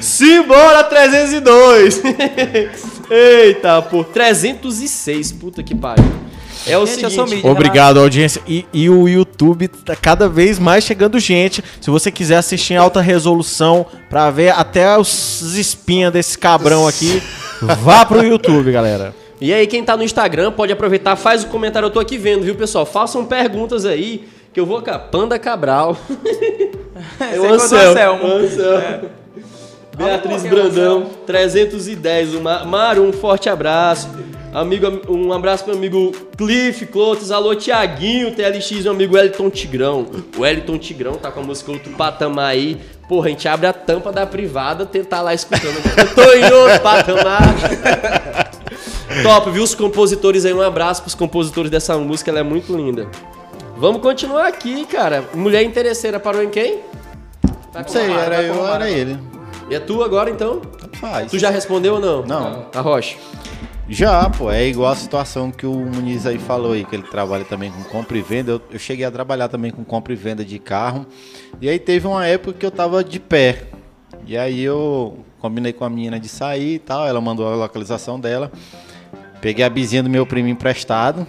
Simbora, 0.00 0.84
302. 0.84 2.02
Eita, 3.10 3.80
pô, 3.82 4.04
306, 4.04 5.32
puta 5.32 5.62
que 5.62 5.74
pariu. 5.74 6.27
É 6.68 6.78
o 6.78 6.86
Gente, 6.86 7.04
eu 7.04 7.10
seguinte. 7.10 7.46
Obrigado, 7.46 7.98
audiência. 7.98 8.42
E, 8.46 8.66
e 8.72 8.88
o 8.88 9.08
YouTube 9.08 9.68
tá 9.68 9.96
cada 9.96 10.28
vez 10.28 10.58
mais 10.58 10.84
chegando 10.84 11.18
gente. 11.18 11.62
Se 11.80 11.90
você 11.90 12.10
quiser 12.10 12.36
assistir 12.36 12.74
em 12.74 12.76
alta 12.76 13.00
resolução 13.00 13.86
pra 14.08 14.30
ver 14.30 14.50
até 14.50 14.96
os 14.98 15.56
espinhas 15.56 16.12
desse 16.12 16.38
cabrão 16.38 16.86
aqui, 16.86 17.22
vá 17.82 18.04
pro 18.04 18.24
YouTube, 18.24 18.70
galera. 18.72 19.14
E 19.40 19.52
aí, 19.52 19.66
quem 19.66 19.84
tá 19.84 19.96
no 19.96 20.02
Instagram 20.02 20.50
pode 20.50 20.72
aproveitar, 20.72 21.14
faz 21.14 21.44
o 21.44 21.46
comentário, 21.46 21.86
eu 21.86 21.90
tô 21.90 22.00
aqui 22.00 22.18
vendo, 22.18 22.42
viu, 22.42 22.56
pessoal? 22.56 22.84
Façam 22.84 23.24
perguntas 23.24 23.84
aí, 23.84 24.28
que 24.52 24.58
eu 24.58 24.66
vou 24.66 24.82
com 24.82 24.90
a 24.90 24.98
Panda 24.98 25.38
Cabral. 25.38 25.96
É 27.20 27.38
o 27.38 27.54
Anselmo. 27.54 28.26
Anselmo. 28.26 29.08
Beatriz 29.98 30.42
Brandão, 30.44 31.10
310. 31.26 32.34
O 32.34 32.40
Ma- 32.40 32.64
Mário, 32.64 33.02
um 33.02 33.12
forte 33.12 33.48
abraço. 33.48 34.08
Amigo, 34.54 34.86
um 35.12 35.32
abraço 35.32 35.64
pro 35.64 35.72
meu 35.76 35.78
amigo 35.78 36.12
Cliff 36.36 36.86
Clotes. 36.86 37.30
Alô, 37.30 37.54
Tiaguinho, 37.54 38.34
TLX, 38.34 38.70
meu 38.84 38.92
amigo 38.92 39.16
Wellington 39.16 39.50
Tigrão. 39.50 40.06
O 40.36 40.40
Wellington 40.40 40.78
Tigrão 40.78 41.14
tá 41.14 41.30
com 41.30 41.40
a 41.40 41.42
música 41.42 41.70
Outro 41.72 41.92
Patamar 41.92 42.46
aí. 42.50 42.78
Porra, 43.08 43.26
a 43.26 43.30
gente 43.30 43.46
abre 43.48 43.66
a 43.66 43.72
tampa 43.72 44.12
da 44.12 44.24
privada, 44.26 44.86
tentar 44.86 45.20
lá 45.20 45.34
escutando. 45.34 45.76
Eu 45.98 46.14
tô 46.14 46.32
em 46.32 46.44
outro 46.44 46.80
patamar. 46.80 47.42
Top, 49.22 49.50
viu? 49.50 49.62
Os 49.62 49.74
compositores 49.74 50.44
aí, 50.44 50.52
um 50.52 50.60
abraço 50.62 51.02
pros 51.02 51.14
compositores 51.14 51.70
dessa 51.70 51.96
música, 51.96 52.30
ela 52.30 52.40
é 52.40 52.42
muito 52.42 52.74
linda. 52.76 53.08
Vamos 53.76 54.02
continuar 54.02 54.46
aqui, 54.46 54.84
cara. 54.86 55.24
Mulher 55.34 55.62
interesseira 55.62 56.20
parou 56.20 56.42
em 56.42 56.50
quem? 56.50 56.80
Não 57.74 57.86
sei, 57.86 58.10
era 58.12 58.42
eu 58.42 58.56
ou 58.56 58.68
era 58.68 58.90
ele. 58.90 59.18
E 59.70 59.74
é 59.74 59.80
tu 59.80 60.02
agora, 60.02 60.30
então? 60.30 60.62
Faz. 60.94 61.30
Tu 61.30 61.38
já 61.38 61.50
respondeu 61.50 61.94
ou 61.94 62.00
não? 62.00 62.24
Não. 62.24 62.66
A 62.74 62.80
Rocha. 62.80 63.16
Já, 63.88 64.28
pô, 64.28 64.50
é 64.50 64.66
igual 64.66 64.92
a 64.92 64.96
situação 64.96 65.50
que 65.50 65.66
o 65.66 65.72
Muniz 65.72 66.26
aí 66.26 66.38
falou 66.38 66.72
aí, 66.72 66.84
que 66.84 66.94
ele 66.94 67.04
trabalha 67.04 67.44
também 67.44 67.70
com 67.70 67.82
compra 67.84 68.18
e 68.18 68.22
venda. 68.22 68.52
Eu, 68.52 68.62
eu 68.70 68.78
cheguei 68.78 69.04
a 69.04 69.10
trabalhar 69.10 69.48
também 69.48 69.70
com 69.70 69.82
compra 69.82 70.12
e 70.12 70.16
venda 70.16 70.44
de 70.44 70.58
carro. 70.58 71.06
E 71.60 71.68
aí 71.68 71.78
teve 71.78 72.06
uma 72.06 72.26
época 72.26 72.58
que 72.58 72.66
eu 72.66 72.70
tava 72.70 73.02
de 73.02 73.18
pé. 73.18 73.64
E 74.26 74.36
aí 74.36 74.62
eu 74.62 75.18
combinei 75.38 75.72
com 75.72 75.84
a 75.84 75.90
menina 75.90 76.20
de 76.20 76.28
sair 76.28 76.74
e 76.74 76.78
tal, 76.78 77.06
ela 77.06 77.20
mandou 77.20 77.46
a 77.46 77.56
localização 77.56 78.20
dela. 78.20 78.52
Peguei 79.40 79.64
a 79.64 79.70
bizinha 79.70 80.02
do 80.02 80.10
meu 80.10 80.26
primo 80.26 80.48
emprestado, 80.48 81.26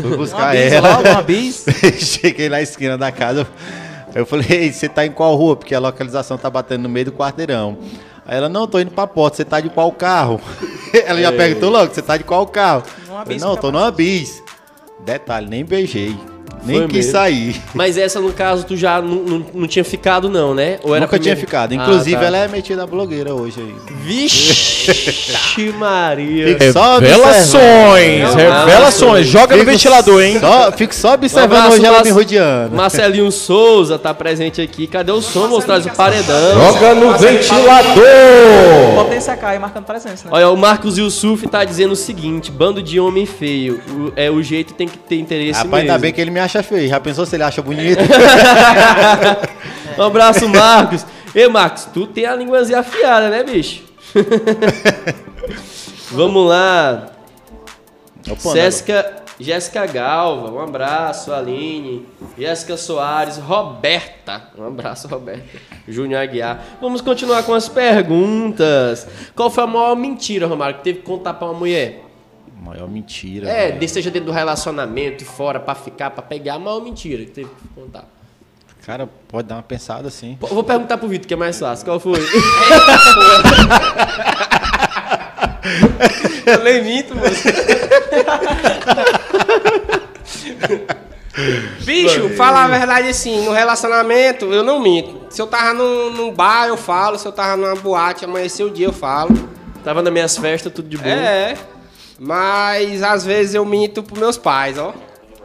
fui 0.00 0.14
buscar 0.16 0.52
bis 0.52 0.72
ela. 0.72 0.96
logo, 0.96 1.08
uma 1.08 1.22
bis. 1.22 1.66
Cheguei 1.98 2.48
na 2.48 2.60
esquina 2.60 2.98
da 2.98 3.12
casa. 3.12 3.46
Eu 4.14 4.26
falei, 4.26 4.46
Ei, 4.50 4.72
você 4.72 4.88
tá 4.88 5.06
em 5.06 5.12
qual 5.12 5.34
rua? 5.36 5.56
Porque 5.56 5.74
a 5.74 5.78
localização 5.78 6.36
tá 6.36 6.50
batendo 6.50 6.82
no 6.82 6.88
meio 6.88 7.06
do 7.06 7.12
quarteirão. 7.12 7.78
Aí 8.26 8.36
ela, 8.36 8.48
não, 8.48 8.68
tô 8.68 8.78
indo 8.78 8.90
pra 8.90 9.06
porta, 9.06 9.36
você 9.36 9.44
tá 9.44 9.60
de 9.60 9.68
qual 9.68 9.90
carro? 9.90 10.40
Ela 11.06 11.20
já 11.20 11.32
perguntou 11.32 11.70
logo, 11.70 11.92
você 11.92 12.02
tá 12.02 12.16
de 12.16 12.22
qual 12.22 12.46
carro? 12.46 12.84
Numa 13.06 13.20
Eu 13.20 13.24
falei, 13.24 13.34
bis 13.34 13.42
não, 13.42 13.56
tô 13.56 13.72
numa 13.72 13.90
bis. 13.90 14.42
Detalhe, 15.00 15.48
nem 15.48 15.64
beijei. 15.64 16.16
Nem 16.64 16.78
Foi 16.78 16.86
quis 16.88 16.96
mesmo? 17.06 17.12
sair. 17.12 17.60
Mas 17.74 17.98
essa, 17.98 18.20
no 18.20 18.32
caso, 18.32 18.64
tu 18.64 18.76
já 18.76 19.00
não, 19.02 19.16
não, 19.16 19.46
não 19.54 19.66
tinha 19.66 19.84
ficado, 19.84 20.28
não, 20.28 20.54
né? 20.54 20.78
Ou 20.82 20.94
era 20.94 21.04
Nunca 21.06 21.18
tinha 21.18 21.34
primeiro? 21.34 21.40
ficado. 21.40 21.72
Ah, 21.72 21.74
Inclusive, 21.74 22.16
tá. 22.16 22.24
ela 22.24 22.36
é 22.38 22.48
metida 22.48 22.82
a 22.82 22.86
blogueira 22.86 23.34
hoje 23.34 23.60
aí. 23.60 23.74
Vixe, 24.04 25.72
Maria. 25.78 26.72
Só 26.72 26.98
Revelações, 26.98 28.34
revelações. 28.34 29.26
Joga 29.26 29.54
no 29.56 29.60
Fico 29.60 29.70
ventilador, 29.72 30.22
hein? 30.22 30.38
Só, 30.40 30.72
fico 30.72 30.94
só 30.94 31.14
observando 31.14 31.72
hoje 31.72 31.84
ela 31.84 32.02
me 32.02 32.10
rodeando. 32.10 32.76
Marcelinho 32.76 33.30
Souza 33.32 33.98
tá 33.98 34.12
presente 34.14 34.60
aqui. 34.60 34.86
Cadê 34.86 35.12
o 35.12 35.20
som? 35.20 35.48
Mostrar 35.48 35.80
o 35.80 35.90
paredão. 35.94 36.54
Joga 36.54 36.94
no 36.94 37.12
ventilador. 37.18 38.04
Potência 38.94 39.36
cai 39.36 39.58
marcando 39.58 39.84
presença, 39.84 40.24
né? 40.24 40.30
Olha, 40.30 40.50
o 40.50 40.56
Marcos 40.56 40.98
Yusuf 40.98 41.46
tá 41.48 41.64
dizendo 41.64 41.92
o 41.92 41.96
seguinte: 41.96 42.50
bando 42.50 42.82
de 42.82 42.98
homem 43.00 43.26
feio. 43.26 43.80
O, 43.90 44.12
é, 44.16 44.30
o 44.30 44.42
jeito 44.42 44.74
tem 44.74 44.86
que 44.88 44.98
ter 44.98 45.16
interesse 45.16 45.52
Rapaz, 45.58 45.64
mesmo. 45.70 45.76
ainda 45.92 45.98
bem 45.98 46.12
que 46.12 46.20
ele 46.20 46.30
me 46.30 46.40
acha 46.52 46.62
feio. 46.62 46.88
Já 46.88 47.00
pensou 47.00 47.24
se 47.24 47.36
ele 47.36 47.42
acha 47.42 47.62
bonito? 47.62 48.00
Um 49.98 50.04
abraço, 50.04 50.48
Marcos. 50.48 51.04
Ei, 51.34 51.46
Marcos, 51.48 51.84
tu 51.92 52.06
tem 52.06 52.24
a 52.24 52.34
linguazinha 52.34 52.78
afiada, 52.78 53.28
né, 53.28 53.42
bicho? 53.42 53.82
Vamos 56.10 56.48
lá. 56.48 57.10
Opa, 58.26 58.52
Jéssica, 58.54 59.22
Jéssica 59.38 59.84
Galva, 59.84 60.50
um 60.50 60.58
abraço, 60.58 61.30
Aline. 61.30 62.06
Jéssica 62.38 62.78
Soares, 62.78 63.36
Roberta, 63.36 64.44
um 64.56 64.66
abraço, 64.66 65.06
Roberta. 65.08 65.44
Júnior 65.86 66.22
Aguiar. 66.22 66.64
Vamos 66.80 67.02
continuar 67.02 67.42
com 67.42 67.52
as 67.52 67.68
perguntas. 67.68 69.06
Qual 69.36 69.50
foi 69.50 69.64
a 69.64 69.66
maior 69.66 69.94
mentira, 69.94 70.46
Romário, 70.46 70.78
que 70.78 70.84
teve 70.84 71.00
que 71.00 71.04
contar 71.04 71.34
pra 71.34 71.48
uma 71.48 71.58
mulher? 71.58 72.02
Maior 72.62 72.88
mentira. 72.88 73.48
É, 73.50 73.72
velho. 73.72 73.88
seja 73.88 74.10
dentro 74.10 74.26
do 74.26 74.32
relacionamento, 74.32 75.24
fora, 75.24 75.58
pra 75.58 75.74
ficar, 75.74 76.10
pra 76.10 76.22
pegar, 76.22 76.54
a 76.54 76.58
maior 76.60 76.80
mentira 76.80 77.24
que 77.24 77.32
teve 77.32 77.48
que 77.48 77.68
contar. 77.74 78.04
Cara, 78.86 79.08
pode 79.28 79.48
dar 79.48 79.56
uma 79.56 79.62
pensada 79.62 80.06
assim. 80.08 80.36
Pô, 80.40 80.46
Vou 80.46 80.62
perguntar 80.62 80.96
pro 80.98 81.08
Vitor, 81.08 81.26
que 81.26 81.34
é 81.34 81.36
mais 81.36 81.58
fácil. 81.58 81.84
Qual 81.84 81.98
foi? 81.98 82.20
Eu 86.46 86.64
nem 86.64 86.82
minto, 86.82 87.14
mano. 87.14 87.34
Bicho, 91.84 92.28
falar 92.30 92.64
a 92.64 92.68
verdade 92.68 93.08
assim, 93.08 93.44
no 93.44 93.52
relacionamento, 93.52 94.46
eu 94.46 94.62
não 94.62 94.80
minto. 94.80 95.26
Se 95.30 95.40
eu 95.40 95.46
tava 95.46 95.72
num, 95.72 96.10
num 96.10 96.32
bar, 96.32 96.66
eu 96.66 96.76
falo. 96.76 97.18
Se 97.18 97.26
eu 97.26 97.32
tava 97.32 97.56
numa 97.56 97.74
boate, 97.76 98.24
amanheceu 98.24 98.66
o 98.66 98.70
dia, 98.70 98.86
eu 98.86 98.92
falo. 98.92 99.30
Tava 99.84 100.02
nas 100.02 100.12
minhas 100.12 100.36
festas, 100.36 100.72
tudo 100.72 100.88
de 100.88 100.98
boa. 100.98 101.08
É, 101.08 101.56
mas 102.18 103.02
às 103.02 103.24
vezes 103.24 103.54
eu 103.54 103.64
minto 103.64 104.02
pros 104.02 104.18
meus 104.18 104.36
pais, 104.36 104.78
ó. 104.78 104.94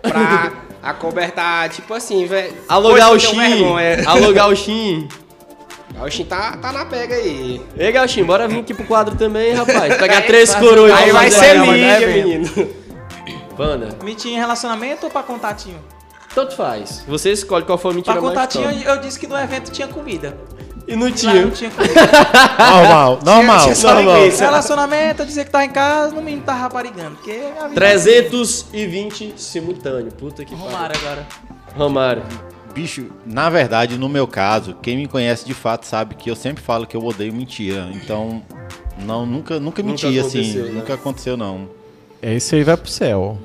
Pra 0.02 0.52
acobertar, 0.82 1.70
tipo 1.70 1.94
assim, 1.94 2.26
velho. 2.26 2.56
Alô, 2.68 2.94
vergonha. 2.94 4.04
Alô, 4.08 4.34
Gauchinho. 4.34 5.08
Gauchinho 5.94 6.28
tá, 6.28 6.58
tá 6.58 6.72
na 6.72 6.86
pega 6.86 7.16
aí. 7.16 7.62
Ei, 7.78 7.92
Gauchinho, 7.92 8.26
bora 8.26 8.48
vir 8.48 8.60
aqui 8.60 8.74
pro 8.74 8.86
quadro 8.86 9.16
também, 9.16 9.54
rapaz. 9.54 9.96
Pegar 9.98 10.22
três 10.22 10.54
coroas. 10.54 10.92
Aí 10.92 11.12
vai 11.12 11.32
ser 11.32 11.60
né, 11.60 12.00
mídia, 12.00 12.08
menino? 12.08 12.70
Banda, 13.58 13.90
Mentir 14.04 14.32
em 14.32 14.36
relacionamento 14.36 15.06
ou 15.06 15.12
pra 15.12 15.24
contatinho? 15.24 15.80
tanto 16.38 16.56
faz. 16.56 17.04
Você 17.08 17.32
escolhe 17.32 17.66
qual 17.66 17.80
foi 17.80 17.92
a 17.92 17.94
mentira 17.96 18.14
Pra 18.14 18.22
mais 18.22 18.36
contatinho, 18.36 18.70
eu 18.70 18.98
disse 19.00 19.20
que 19.20 19.26
no 19.26 19.36
evento 19.36 19.72
tinha 19.72 19.88
comida. 19.88 20.38
E 20.88 20.96
não 20.96 21.08
Lá 21.08 21.12
tinha. 21.12 21.42
não 21.46 21.52
tinha. 21.52 21.70
Normal, 22.58 23.20
normal. 23.24 23.60
Tinha 23.64 23.76
só 23.76 23.94
Normal. 23.94 24.18
linguiça. 24.22 24.46
relacionamento, 24.46 25.26
dizer 25.26 25.46
que 25.46 25.52
tá 25.52 25.66
em 25.66 25.70
casa, 25.70 26.16
no 26.16 26.22
mínimo 26.22 26.44
tá 26.44 26.54
raparigando. 26.54 27.16
Porque 27.18 27.42
a 27.60 27.68
vida 27.68 27.76
320 27.76 29.34
simultâneo. 29.36 30.12
Puta 30.14 30.46
que 30.46 30.54
é 30.54 30.58
pariu. 30.58 30.72
Romário 30.72 30.96
agora. 31.02 31.28
Romário. 31.76 32.24
Bicho, 32.74 33.08
na 33.26 33.50
verdade, 33.50 33.98
no 33.98 34.08
meu 34.08 34.28
caso, 34.28 34.76
quem 34.82 34.96
me 34.98 35.08
conhece 35.08 35.46
de 35.46 35.54
fato 35.54 35.86
sabe 35.86 36.16
que 36.16 36.30
eu 36.30 36.36
sempre 36.36 36.64
falo 36.64 36.86
que 36.86 36.96
eu 36.96 37.04
odeio 37.04 37.34
mentira. 37.34 37.90
Então, 37.94 38.42
não, 39.00 39.26
nunca, 39.26 39.60
nunca 39.60 39.82
menti 39.84 40.06
assim. 40.20 40.20
aconteceu, 40.42 40.66
né? 40.66 40.72
Nunca 40.72 40.94
aconteceu, 40.94 41.36
não. 41.38 41.70
Esse 42.22 42.56
aí 42.56 42.64
vai 42.64 42.78
pro 42.78 42.90
céu. 42.90 43.38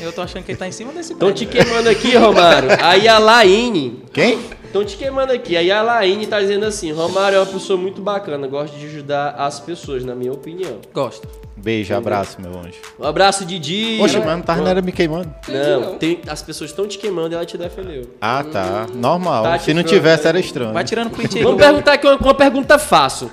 Eu 0.00 0.12
tô 0.12 0.22
achando 0.22 0.44
que 0.44 0.52
ele 0.52 0.58
tá 0.58 0.66
em 0.66 0.72
cima 0.72 0.92
desse 0.92 1.12
Estão 1.12 1.32
te 1.32 1.44
queimando 1.46 1.88
aqui, 1.88 2.16
Romário. 2.16 2.70
Aí 2.80 3.06
a 3.06 3.18
Laine. 3.18 4.02
Quem? 4.12 4.38
Estão 4.70 4.84
te 4.84 4.96
queimando 4.96 5.32
aqui. 5.32 5.56
Aí 5.56 5.68
a 5.68 5.82
Laine 5.82 6.28
tá 6.28 6.40
dizendo 6.40 6.64
assim: 6.64 6.92
Romário 6.92 7.34
é 7.34 7.40
uma 7.40 7.46
pessoa 7.46 7.76
muito 7.76 8.00
bacana, 8.00 8.46
gosta 8.46 8.78
de 8.78 8.86
ajudar 8.86 9.30
as 9.30 9.58
pessoas, 9.58 10.04
na 10.04 10.14
minha 10.14 10.32
opinião. 10.32 10.78
Gosto. 10.94 11.26
Beijo, 11.56 11.92
abraço, 11.92 12.40
meu 12.40 12.56
anjo. 12.56 12.78
Um 12.96 13.04
abraço, 13.04 13.44
Didi. 13.44 13.96
Poxa, 13.98 14.20
mas 14.20 14.28
não 14.28 14.42
tava 14.42 14.62
nada 14.62 14.80
me 14.80 14.92
queimando. 14.92 15.34
Não, 15.48 15.98
tem, 15.98 16.20
as 16.28 16.40
pessoas 16.40 16.70
estão 16.70 16.86
te 16.86 16.98
queimando 16.98 17.32
e 17.32 17.34
ela 17.34 17.44
te 17.44 17.58
defendeu. 17.58 18.14
Ah, 18.20 18.44
tá. 18.44 18.86
Normal. 18.94 19.42
Tati 19.42 19.64
Se 19.64 19.74
não 19.74 19.82
Franco, 19.82 19.96
tivesse, 19.96 20.22
né? 20.22 20.28
era 20.28 20.38
estranho. 20.38 20.72
Vai 20.72 20.84
tirando 20.84 21.10
print 21.10 21.36
aí. 21.36 21.42
Vamos 21.42 21.60
perguntar 21.60 21.94
aqui 21.94 22.06
uma, 22.06 22.16
uma 22.16 22.34
pergunta 22.34 22.78
fácil. 22.78 23.28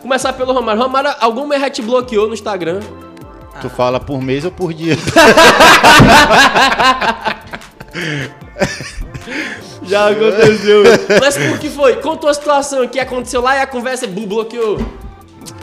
Começar 0.00 0.32
pelo 0.32 0.54
Romário. 0.54 0.80
Romário, 0.80 1.14
alguma 1.20 1.60
já 1.60 1.68
te 1.68 1.82
bloqueou 1.82 2.28
no 2.28 2.32
Instagram? 2.32 2.80
Tu 3.60 3.68
fala 3.68 4.00
por 4.00 4.22
mês 4.22 4.46
ou 4.46 4.50
por 4.50 4.72
dia? 4.72 4.96
Já 9.82 10.10
aconteceu. 10.10 10.82
Mas 11.20 11.36
por 11.36 11.58
que 11.58 11.70
foi? 11.70 11.96
Conta 11.96 12.30
a 12.30 12.34
situação 12.34 12.86
que 12.86 12.98
aconteceu 12.98 13.40
lá 13.40 13.56
e 13.56 13.60
a 13.60 13.66
conversa 13.66 14.06
bu, 14.06 14.26
bloqueou. 14.26 14.78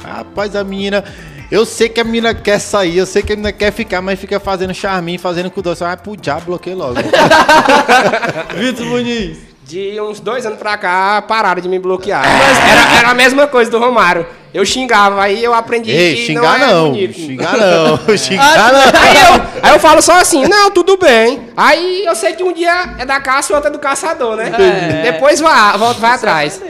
Rapaz, 0.04 0.56
a 0.56 0.64
menina. 0.64 1.04
Eu 1.52 1.66
sei 1.66 1.88
que 1.88 2.00
a 2.00 2.04
menina 2.04 2.34
quer 2.34 2.60
sair, 2.60 2.98
eu 2.98 3.06
sei 3.06 3.22
que 3.22 3.34
a 3.34 3.36
menina 3.36 3.52
quer 3.52 3.72
ficar, 3.72 4.02
mas 4.02 4.20
fica 4.20 4.40
fazendo 4.40 4.74
charminho, 4.74 5.20
fazendo 5.20 5.52
com 5.52 5.62
doce. 5.62 5.84
Ah, 5.84 5.96
pro 5.96 6.18
diabo, 6.18 6.46
bloqueei 6.46 6.76
logo. 6.76 6.96
Vitor 8.58 8.86
Muniz. 8.86 9.38
De 9.64 10.00
uns 10.00 10.20
dois 10.20 10.46
anos 10.46 10.60
pra 10.60 10.78
cá, 10.78 11.24
pararam 11.24 11.62
de 11.62 11.68
me 11.68 11.80
bloquear. 11.80 12.24
Era, 12.24 13.00
era 13.00 13.10
a 13.10 13.14
mesma 13.14 13.48
coisa 13.48 13.70
do 13.70 13.80
Romário. 13.80 14.26
Eu 14.56 14.66
xingava, 14.66 15.22
aí 15.22 15.44
eu 15.44 15.54
aprendi 15.54 15.92
Ei, 15.92 16.16
que 16.16 16.28
xingar 16.28 16.58
não. 16.60 16.66
é 16.66 16.72
não. 16.72 16.90
bonito. 16.92 17.14
Xingar 17.14 17.58
não. 17.58 18.00
Xingar 18.18 18.72
não. 18.72 19.02
Aí 19.02 19.18
eu, 19.18 19.48
aí 19.62 19.74
eu 19.74 19.80
falo 19.82 20.02
só 20.02 20.14
assim, 20.14 20.48
não, 20.48 20.72
tudo 20.72 20.96
bem. 20.96 21.50
Aí 21.58 22.06
eu 22.06 22.16
sei 22.16 22.32
que 22.32 22.42
um 22.42 22.54
dia 22.54 22.96
é 22.98 23.06
da 23.06 23.20
caça 23.20 23.52
e 23.52 23.54
outro 23.54 23.68
é 23.70 23.74
do 23.74 23.80
caçador, 23.80 24.38
né? 24.38 24.54
É. 24.58 25.12
Depois 25.12 25.42
vai, 25.42 25.78
volta, 25.78 26.00
vai 26.00 26.12
atrás. 26.12 26.62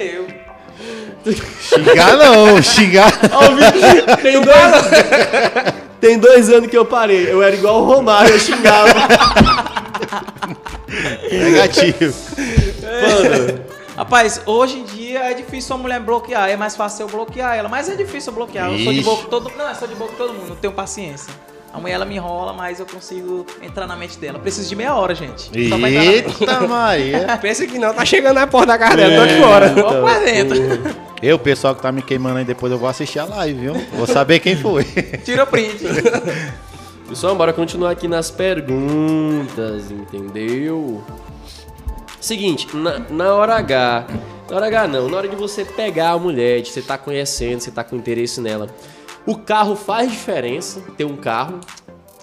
Xingar 1.62 2.18
não. 2.18 2.60
Xingar. 2.60 3.14
Ó, 3.32 4.16
tem 4.16 4.42
dois, 4.42 5.74
tem 6.02 6.18
dois 6.18 6.50
anos 6.50 6.68
que 6.68 6.78
eu 6.78 6.86
parei. 6.86 7.32
Eu 7.32 7.44
era 7.44 7.56
igual 7.56 7.84
o 7.84 7.86
Romário, 7.86 8.34
eu 8.34 8.40
xingava. 8.40 8.96
Negativo. 11.32 12.16
Rapaz, 13.96 14.42
hoje 14.46 14.80
em 14.80 14.84
dia 14.84 15.20
é 15.20 15.34
difícil 15.34 15.76
uma 15.76 15.84
mulher 15.84 16.02
bloquear. 16.02 16.50
É 16.50 16.58
mais 16.58 16.76
fácil 16.76 17.04
eu 17.04 17.10
bloquear 17.10 17.56
ela. 17.56 17.70
Mas 17.70 17.88
é 17.88 17.96
difícil 17.96 18.32
eu 18.32 18.36
bloquear. 18.36 18.72
Eu 18.72 18.80
sou 18.80 18.92
de 18.92 19.00
Ixi. 19.00 19.10
com 19.10 19.30
todo 19.30 19.52
Não, 19.58 19.70
eu 19.70 19.76
sou 19.76 19.88
de 19.88 19.96
boa 19.96 20.10
com 20.10 20.18
todo 20.18 20.34
mundo. 20.34 20.50
Não 20.50 20.56
tenho 20.58 20.74
paciência. 20.74 21.34
A 21.74 21.80
mulher 21.80 21.96
ela 21.96 22.06
me 22.06 22.16
enrola, 22.16 22.54
mas 22.54 22.80
eu 22.80 22.86
consigo 22.86 23.46
entrar 23.62 23.86
na 23.86 23.96
mente 23.96 24.18
dela. 24.18 24.40
Preciso 24.40 24.68
de 24.68 24.76
meia 24.76 24.96
hora, 24.96 25.14
gente. 25.14 25.44
Só 25.70 25.78
pra 25.78 25.90
entrar 25.90 26.04
na 26.04 26.12
mente. 26.12 26.42
Eita, 26.42 26.68
Maria. 26.68 27.40
Pensa 27.42 27.68
que 27.68 27.78
não, 27.78 27.94
tá 27.94 28.06
chegando 28.06 28.36
na 28.36 28.48
porta 28.48 28.68
da 28.68 28.78
casa 28.78 28.96
dela, 28.96 29.16
tô 29.16 29.22
aqui 29.22 29.42
fora. 29.42 29.70
Vou 29.70 30.02
pra 30.02 30.20
dentro. 30.20 30.58
Eu, 31.22 31.40
pessoal 31.40 31.76
que 31.76 31.82
tá 31.82 31.92
me 31.92 32.02
queimando 32.02 32.38
aí, 32.38 32.46
depois 32.46 32.72
eu 32.72 32.78
vou 32.78 32.88
assistir 32.88 33.20
a 33.20 33.26
live, 33.26 33.60
viu? 33.60 33.74
Vou 33.94 34.08
saber 34.08 34.40
quem 34.40 34.56
foi. 34.56 34.84
Tira 35.24 35.44
o 35.44 35.48
print. 35.48 35.84
Pessoal, 37.10 37.36
bora 37.36 37.52
continuar 37.54 37.92
aqui 37.92 38.08
nas 38.08 38.32
perguntas, 38.32 39.92
entendeu? 39.92 41.04
Seguinte, 42.26 42.68
na, 42.76 42.98
na 43.08 43.36
hora 43.36 43.56
H, 43.58 44.06
na 44.50 44.56
hora 44.56 44.66
H 44.66 44.88
não, 44.88 45.08
na 45.08 45.18
hora 45.18 45.28
de 45.28 45.36
você 45.36 45.64
pegar 45.64 46.10
a 46.10 46.18
mulher, 46.18 46.60
de 46.60 46.70
você 46.72 46.82
tá 46.82 46.98
conhecendo, 46.98 47.60
você 47.60 47.70
tá 47.70 47.84
com 47.84 47.96
interesse 47.96 48.42
nela, 48.42 48.68
o 49.28 49.38
carro 49.38 49.76
faz 49.76 50.10
diferença, 50.10 50.82
ter 50.98 51.06
um 51.06 51.16
carro? 51.18 51.60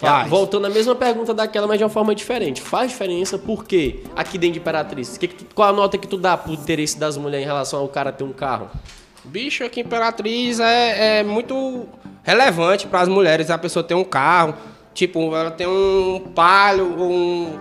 Tá, 0.01 0.25
voltando 0.25 0.67
à 0.67 0.71
mesma 0.71 0.97
pergunta 0.97 1.33
daquela, 1.33 1.69
mas 1.69 1.79
de 1.79 1.85
uma 1.85 1.89
forma 1.91 2.13
diferente. 2.17 2.61
Faz 2.61 2.91
diferença 2.91 3.39
por 3.39 3.65
quê? 3.65 4.03
Aqui 4.17 4.37
dentro 4.39 4.55
de 4.55 4.59
Imperatriz. 4.59 5.17
Que 5.17 5.29
que 5.29 5.45
tu- 5.45 5.55
qual 5.55 5.69
a 5.69 5.73
nota 5.73 5.97
que 5.97 6.09
tu 6.09 6.17
dá 6.19 6.37
pro 6.37 6.53
interesse 6.53 6.99
das 6.99 7.17
mulheres 7.17 7.45
em 7.45 7.49
relação 7.49 7.79
ao 7.79 7.87
cara 7.87 8.11
ter 8.11 8.25
um 8.25 8.33
carro? 8.33 8.69
Bicho, 9.23 9.63
aqui 9.63 9.79
em 9.79 9.85
Imperatriz 9.85 10.59
é, 10.59 11.21
é 11.21 11.23
muito 11.23 11.87
relevante 12.25 12.89
para 12.89 13.03
as 13.03 13.09
mulheres 13.09 13.49
a 13.51 13.57
pessoa 13.57 13.85
ter 13.85 13.95
um 13.95 14.03
carro. 14.03 14.55
Tipo, 14.93 15.35
ela 15.37 15.53
tem 15.53 15.69
um 15.69 16.19
Palio, 16.35 16.85
um, 17.01 17.59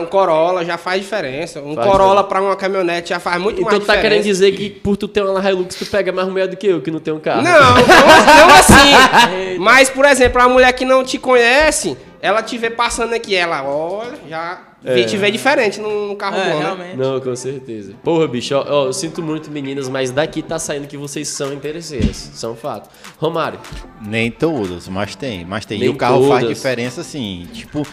um 0.00 0.06
Corolla, 0.06 0.64
já 0.64 0.76
faz 0.78 1.00
diferença. 1.02 1.60
Um 1.60 1.74
Faz 1.74 1.86
Corolla 1.86 2.24
para 2.24 2.40
uma 2.40 2.56
caminhonete 2.56 3.10
já 3.10 3.18
faz 3.20 3.40
muito 3.40 3.60
Então 3.60 3.72
mais 3.72 3.78
tu 3.82 3.86
tá 3.86 3.94
diferença. 3.94 4.08
querendo 4.22 4.24
dizer 4.24 4.52
que 4.52 4.70
por 4.70 4.96
tu 4.96 5.08
ter 5.08 5.22
uma 5.22 5.40
Hilux 5.50 5.74
tu 5.74 5.86
pega 5.86 6.12
mais 6.12 6.28
mulher 6.28 6.46
do 6.48 6.56
que 6.56 6.66
eu, 6.66 6.80
que 6.80 6.90
não 6.90 7.00
tem 7.00 7.12
um 7.12 7.20
carro? 7.20 7.42
Não, 7.42 7.50
não, 7.52 8.48
não 8.48 8.54
assim. 8.56 9.58
Mas, 9.58 9.88
por 9.90 10.04
exemplo, 10.04 10.40
a 10.40 10.48
mulher 10.48 10.72
que 10.72 10.84
não 10.84 11.02
te 11.04 11.18
conhece, 11.18 11.96
ela 12.20 12.42
te 12.42 12.56
vê 12.58 12.70
passando 12.70 13.12
aqui, 13.14 13.34
ela 13.34 13.62
olha, 13.64 14.12
já 14.28 14.60
vê, 14.82 15.04
te 15.04 15.16
vê 15.16 15.30
diferente 15.30 15.80
no, 15.80 16.08
no 16.08 16.16
carro 16.16 16.36
É, 16.36 16.44
bom, 16.50 16.58
né? 16.58 16.60
realmente. 16.64 16.96
Não, 16.96 17.20
com 17.20 17.34
certeza. 17.36 17.94
Porra, 18.02 18.26
bicho, 18.28 18.54
ó, 18.54 18.64
ó, 18.68 18.86
eu 18.86 18.92
sinto 18.92 19.22
muito, 19.22 19.50
meninas, 19.50 19.88
mas 19.88 20.10
daqui 20.10 20.42
tá 20.42 20.58
saindo 20.58 20.86
que 20.86 20.96
vocês 20.96 21.28
são 21.28 21.52
interesseiras. 21.52 22.30
São 22.34 22.54
fato. 22.56 22.88
Romário, 23.18 23.58
Nem 24.00 24.30
todas, 24.30 24.88
mas 24.88 25.14
tem. 25.14 25.44
Mas 25.44 25.64
tem. 25.64 25.78
Nem 25.78 25.88
e 25.88 25.90
o 25.90 25.96
carro 25.96 26.28
faz 26.28 26.42
todas. 26.42 26.56
diferença, 26.56 27.02
sim. 27.02 27.46
Tipo. 27.52 27.86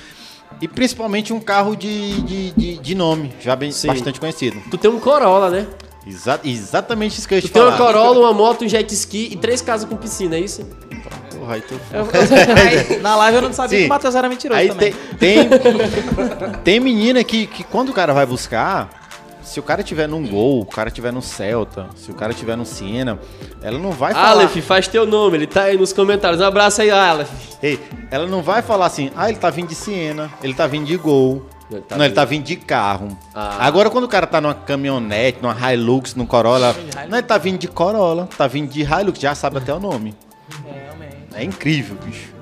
E 0.62 0.67
principalmente 0.67 1.32
um 1.32 1.39
carro 1.39 1.76
de, 1.76 2.22
de, 2.22 2.52
de, 2.52 2.78
de 2.78 2.95
nome, 2.95 3.32
já 3.39 3.56
bem, 3.56 3.72
Sim. 3.72 3.88
bastante 3.88 4.19
conhecido. 4.19 4.62
tu 4.69 4.78
tem 4.78 4.89
um 4.91 5.00
Corolla, 5.00 5.50
né? 5.50 5.67
Exa 6.08 6.39
exatamente 6.43 7.17
isso 7.19 7.28
que 7.28 7.34
eu 7.36 7.38
ia 7.38 7.41
Tu 7.41 7.48
te 7.48 7.54
tem 7.54 7.62
uma 7.62 7.72
falar. 7.74 7.93
Corolla, 7.93 8.19
uma 8.19 8.34
moto, 8.34 8.65
um 8.65 8.69
jet 8.69 8.91
ski 8.93 9.30
e 9.32 9.36
três 9.38 9.62
casas 9.62 9.88
com 9.88 9.95
piscina, 9.95 10.36
é 10.36 10.39
isso? 10.39 10.65
Porra, 11.38 11.56
aí 11.56 11.62
tu... 11.62 11.76
Aí, 12.91 13.00
na 13.00 13.15
live 13.15 13.36
eu 13.38 13.41
não 13.43 13.54
sabia 13.54 13.78
Sim. 13.78 13.84
que 13.84 13.86
o 13.86 13.89
Matheus 13.89 14.15
era 14.15 14.28
mentiroso 14.28 14.60
Aí 14.60 14.67
também. 14.69 14.93
tem, 15.19 15.48
tem, 15.50 15.60
tem 16.63 16.80
menina 16.80 17.24
que, 17.24 17.48
que 17.48 17.63
quando 17.63 17.89
o 17.89 17.93
cara 17.93 18.13
vai 18.13 18.26
buscar, 18.26 18.89
se 19.50 19.60
o 19.60 19.64
cara 19.64 19.82
tiver 19.82 20.08
num 20.08 20.28
Gol, 20.28 20.62
o 20.62 20.66
cara 20.66 20.92
tiver 20.92 21.12
num 21.12 21.22
Celta, 21.22 21.90
se 21.96 22.12
o 22.12 22.14
cara 22.14 22.36
tiver 22.36 22.56
num 22.56 22.64
Siena, 22.64 23.20
ela 23.64 23.80
não 23.80 23.92
vai 23.92 24.14
falar... 24.14 24.30
Aleph, 24.30 24.58
faz 24.58 24.88
teu 24.88 25.08
nome, 25.08 25.38
ele 25.38 25.48
tá 25.48 25.64
aí 25.64 25.76
nos 25.76 25.92
comentários. 25.92 26.40
Um 26.40 26.46
abraço 26.46 26.84
aí, 26.84 26.92
Aleph. 26.92 27.32
Ei, 27.62 27.80
ela 28.12 28.28
não 28.28 28.44
vai 28.44 28.62
falar 28.62 28.86
assim, 28.86 29.10
ah, 29.16 29.28
ele 29.28 29.40
tá 29.40 29.50
vindo 29.50 29.70
de 29.70 29.76
Siena, 29.76 30.32
ele 30.44 30.54
tá 30.54 30.68
vindo 30.68 30.86
de 30.86 30.96
Gol. 30.98 31.44
Ele 31.72 31.82
tá 31.82 31.98
não, 31.98 32.06
ele 32.06 32.14
tá 32.14 32.26
vindo 32.26 32.44
de 32.44 32.56
carro. 32.56 33.18
Ah. 33.34 33.58
Agora, 33.66 33.90
quando 33.90 34.04
o 34.04 34.08
cara 34.08 34.28
tá 34.28 34.40
numa 34.40 34.54
caminhonete, 34.54 35.40
numa 35.42 35.74
Hilux, 35.74 36.14
num 36.14 36.28
Corolla, 36.28 36.76
não, 37.08 37.18
ele 37.18 37.28
tá 37.28 37.38
vindo 37.40 37.58
de 37.58 37.68
Corolla, 37.68 38.30
tá 38.38 38.46
vindo 38.46 38.70
de 38.70 38.82
Hilux, 38.82 39.20
já 39.20 39.34
sabe 39.34 39.58
até 39.58 39.74
o 39.74 39.80
nome. 39.80 40.16
É, 40.68 40.86
realmente. 40.86 41.16
É 41.34 41.44
incrível, 41.44 41.98
bicho. 42.06 42.38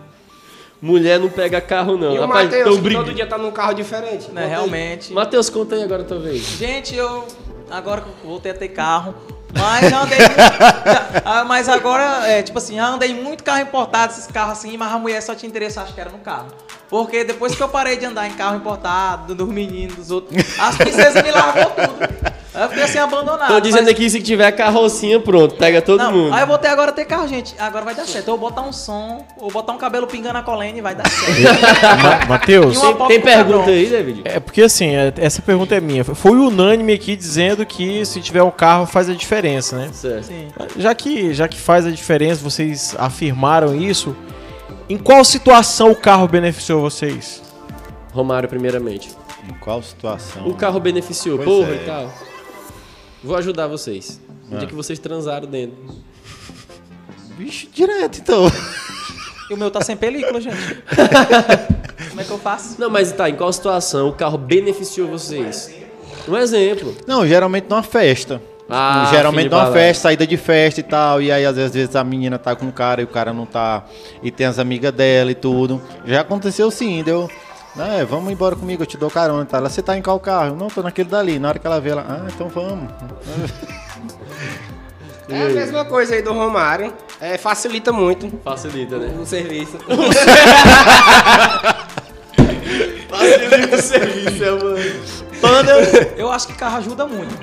Mulher 0.81 1.19
não 1.19 1.29
pega 1.29 1.59
carro, 1.59 1.97
não. 1.97 2.13
E 2.13 2.19
o 2.19 2.21
Rapaz, 2.21 2.49
brigando. 2.49 3.05
todo 3.05 3.13
dia 3.13 3.25
tá 3.25 3.37
num 3.37 3.51
carro 3.51 3.73
diferente. 3.73 4.29
Né, 4.31 4.45
realmente. 4.45 5.11
Matheus, 5.13 5.49
conta 5.49 5.75
aí 5.75 5.83
agora 5.83 6.03
a 6.03 6.05
tua 6.05 6.19
vez. 6.19 6.41
Gente, 6.43 6.95
eu 6.95 7.25
agora 7.69 8.01
que 8.01 8.07
eu 8.07 8.29
voltei 8.29 8.51
a 8.51 8.55
ter 8.55 8.67
carro, 8.69 9.15
mas 9.57 9.89
já 9.89 10.03
andei. 10.03 10.19
já- 10.19 11.21
ah, 11.25 11.43
mas 11.45 11.67
agora, 11.67 12.27
é, 12.27 12.43
tipo 12.43 12.57
assim, 12.59 12.75
já 12.75 12.87
andei 12.89 13.13
muito 13.13 13.43
carro 13.43 13.61
importado, 13.61 14.13
esses 14.13 14.27
carros 14.27 14.53
assim, 14.59 14.77
mas 14.77 14.93
a 14.93 14.99
mulher 14.99 15.21
só 15.21 15.33
tinha 15.33 15.49
interesse, 15.49 15.79
acho 15.79 15.93
que 15.93 15.99
era 16.01 16.11
no 16.11 16.19
carro. 16.19 16.47
Porque 16.89 17.23
depois 17.23 17.53
que 17.55 17.61
eu 17.61 17.67
parei 17.67 17.97
de 17.97 18.05
andar 18.05 18.27
em 18.27 18.33
carro 18.33 18.55
importado, 18.55 19.33
dos 19.35 19.47
meninos, 19.49 19.95
dos 19.95 20.11
outros, 20.11 20.37
as 20.59 20.77
princesas 20.77 21.21
me 21.23 21.31
largou 21.31 21.65
tudo. 21.71 22.36
Aí 22.57 22.63
eu 22.63 22.69
fiquei 22.69 22.83
assim 22.83 22.97
abandonado. 22.97 23.47
Tô 23.53 23.59
dizendo 23.59 23.83
mas- 23.83 23.91
aqui, 23.91 24.09
se 24.09 24.21
tiver 24.21 24.51
carrocinha, 24.51 25.19
pronto, 25.19 25.55
pega 25.55 25.81
todo 25.81 25.99
Não, 26.03 26.11
mundo. 26.11 26.33
Aí 26.33 26.41
eu 26.41 26.47
voltei 26.47 26.69
agora 26.71 26.89
a 26.89 26.93
ter 26.93 27.05
carro, 27.05 27.27
gente. 27.27 27.53
Agora 27.59 27.85
vai 27.85 27.93
dar 27.93 28.05
certo. 28.05 28.27
Eu 28.27 28.37
vou 28.37 28.49
botar 28.49 28.63
um 28.63 28.73
som, 28.73 29.23
ou 29.37 29.51
botar 29.51 29.73
um 29.73 29.77
cabelo 29.77 30.07
pingando 30.07 30.37
a 30.39 30.41
colene 30.41 30.79
e 30.79 30.81
vai 30.81 30.95
dar 30.95 31.07
certo. 31.07 31.39
Ma- 32.01 32.25
Matheus, 32.27 32.79
Tem, 32.79 32.93
tem 33.07 33.21
pergunta 33.21 33.57
Cabron. 33.59 33.71
aí, 33.71 33.85
David? 33.85 34.21
é 34.25 34.39
porque 34.39 34.63
assim, 34.63 34.95
é- 34.95 35.13
essa 35.17 35.41
pergunta 35.41 35.75
é 35.75 35.79
minha. 35.79 36.03
Foi 36.03 36.31
unânime 36.37 36.93
aqui 36.93 37.15
dizendo 37.15 37.65
que 37.65 38.03
se 38.05 38.19
tiver 38.21 38.41
um 38.41 38.49
carro 38.51 38.85
faz 38.87 39.09
a 39.09 39.13
diferença, 39.13 39.77
né? 39.77 39.89
Certo. 39.93 40.23
Sim. 40.25 40.47
Já 40.77 40.95
que, 40.95 41.33
já 41.33 41.47
que 41.47 41.59
faz 41.59 41.85
a 41.85 41.91
diferença, 41.91 42.41
vocês 42.43 42.95
afirmaram 42.97 43.75
isso. 43.75 44.15
Em 44.89 44.97
qual 44.97 45.23
situação 45.23 45.91
o 45.91 45.95
carro 45.95 46.27
beneficiou 46.27 46.81
vocês? 46.81 47.41
Romário, 48.13 48.47
primeiramente. 48.49 49.09
Em 49.47 49.53
qual 49.59 49.81
situação? 49.83 50.47
O 50.47 50.53
carro 50.55 50.79
beneficiou, 50.79 51.37
Pois 51.37 51.47
porra 51.49 51.71
é. 51.71 51.75
e 51.75 51.79
tal. 51.85 52.13
Vou 53.23 53.35
ajudar 53.35 53.67
vocês. 53.67 54.19
No 54.49 54.55
Ah. 54.55 54.59
dia 54.59 54.67
que 54.67 54.75
vocês 54.75 54.99
transaram 54.99 55.47
dentro. 55.47 55.77
Bicho, 57.37 57.67
direto, 57.73 58.19
então. 58.19 58.51
E 59.49 59.53
o 59.53 59.57
meu 59.57 59.69
tá 59.69 59.81
sem 59.81 59.95
película, 59.95 60.39
gente. 60.41 60.55
Como 62.09 62.21
é 62.21 62.23
que 62.23 62.31
eu 62.31 62.37
faço? 62.39 62.75
Não, 62.79 62.89
mas 62.89 63.11
tá, 63.11 63.29
em 63.29 63.35
qual 63.35 63.51
situação 63.53 64.09
o 64.09 64.13
carro 64.13 64.37
beneficiou 64.37 65.07
vocês? 65.07 65.71
Um 66.27 66.35
exemplo. 66.35 66.95
Não, 67.05 67.25
geralmente 67.27 67.67
numa 67.69 67.83
festa. 67.83 68.41
Ah, 68.69 69.07
geralmente 69.11 69.49
numa 69.49 69.63
balé. 69.63 69.73
festa, 69.73 70.03
saída 70.03 70.27
de 70.27 70.35
festa 70.35 70.79
e 70.81 70.83
tal. 70.83 71.21
E 71.21 71.31
aí, 71.31 71.45
às 71.45 71.55
vezes, 71.55 71.69
às 71.69 71.75
vezes, 71.75 71.95
a 71.95 72.03
menina 72.03 72.37
tá 72.37 72.53
com 72.55 72.67
o 72.67 72.71
cara 72.71 72.99
e 73.01 73.05
o 73.05 73.07
cara 73.07 73.31
não 73.31 73.45
tá. 73.45 73.85
E 74.21 74.29
tem 74.29 74.45
as 74.45 74.59
amigas 74.59 74.91
dela 74.91 75.31
e 75.31 75.35
tudo. 75.35 75.81
Já 76.05 76.21
aconteceu 76.21 76.69
sim, 76.69 77.01
deu. 77.03 77.29
É, 77.75 78.03
vamos 78.05 78.31
embora 78.31 78.55
comigo, 78.55 78.83
eu 78.83 78.87
te 78.87 78.97
dou 78.97 79.09
carona 79.09 79.45
tal. 79.45 79.59
Ela, 79.59 79.69
você 79.69 79.81
tá 79.81 79.97
em 79.97 80.01
qual 80.01 80.19
carro? 80.19 80.55
Não, 80.55 80.67
tô 80.67 80.81
naquele 80.81 81.09
dali. 81.09 81.37
Na 81.39 81.49
hora 81.49 81.59
que 81.59 81.67
ela 81.67 81.79
vê, 81.79 81.89
ela, 81.89 82.05
ah, 82.07 82.27
então 82.33 82.49
vamos. 82.49 82.89
É 85.29 85.43
a 85.43 85.49
mesma 85.49 85.83
coisa 85.83 86.15
aí 86.15 86.21
do 86.21 86.31
Romário. 86.31 86.93
É, 87.19 87.37
facilita 87.37 87.91
muito 87.91 88.31
Facilita, 88.45 88.97
né? 88.97 89.13
o 89.19 89.25
serviço. 89.25 89.77
Facilita 93.09 93.75
o 93.75 93.81
serviço, 93.81 94.43
é, 94.43 94.51
mano. 94.51 94.77
Eu 96.17 96.31
acho 96.31 96.47
que 96.47 96.53
carro 96.53 96.77
ajuda 96.77 97.05
muito. 97.05 97.35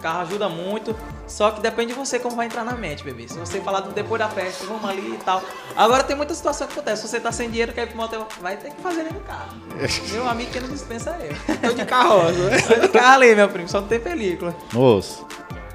Carro 0.00 0.20
ajuda 0.20 0.48
muito. 0.48 0.94
Só 1.26 1.50
que 1.50 1.60
depende 1.60 1.92
de 1.92 1.98
você 1.98 2.18
como 2.18 2.34
vai 2.34 2.46
entrar 2.46 2.64
na 2.64 2.72
mente, 2.72 3.04
bebê. 3.04 3.28
Se 3.28 3.38
você 3.38 3.60
falar 3.60 3.80
do 3.80 3.92
depois 3.92 4.18
da 4.18 4.28
festa, 4.28 4.64
vamos 4.64 4.88
ali 4.88 5.14
e 5.14 5.24
tal. 5.24 5.42
Agora 5.76 6.02
tem 6.02 6.16
muita 6.16 6.34
situação 6.34 6.66
que 6.66 6.72
acontece. 6.72 7.02
Se 7.02 7.08
você 7.08 7.20
tá 7.20 7.30
sem 7.30 7.50
dinheiro, 7.50 7.72
quer 7.72 7.82
ir 7.82 7.88
pro 7.88 7.96
motel, 7.98 8.26
vai 8.40 8.56
ter 8.56 8.70
que 8.70 8.80
fazer 8.80 9.02
ali 9.02 9.12
no 9.12 9.20
carro. 9.20 9.54
Meu 10.10 10.26
amigo 10.26 10.50
que 10.50 10.60
não 10.60 10.68
dispensa 10.68 11.10
é 11.20 11.30
eu. 11.30 11.56
Tô 11.58 11.74
de 11.74 11.84
carroça, 11.84 12.32
né? 12.32 12.58
Tô 12.60 12.74
de 12.74 12.88
carro 12.88 13.14
ali, 13.14 13.34
meu 13.34 13.48
primo, 13.48 13.68
só 13.68 13.80
não 13.80 13.88
tem 13.88 14.00
película. 14.00 14.56
Moço. 14.72 15.27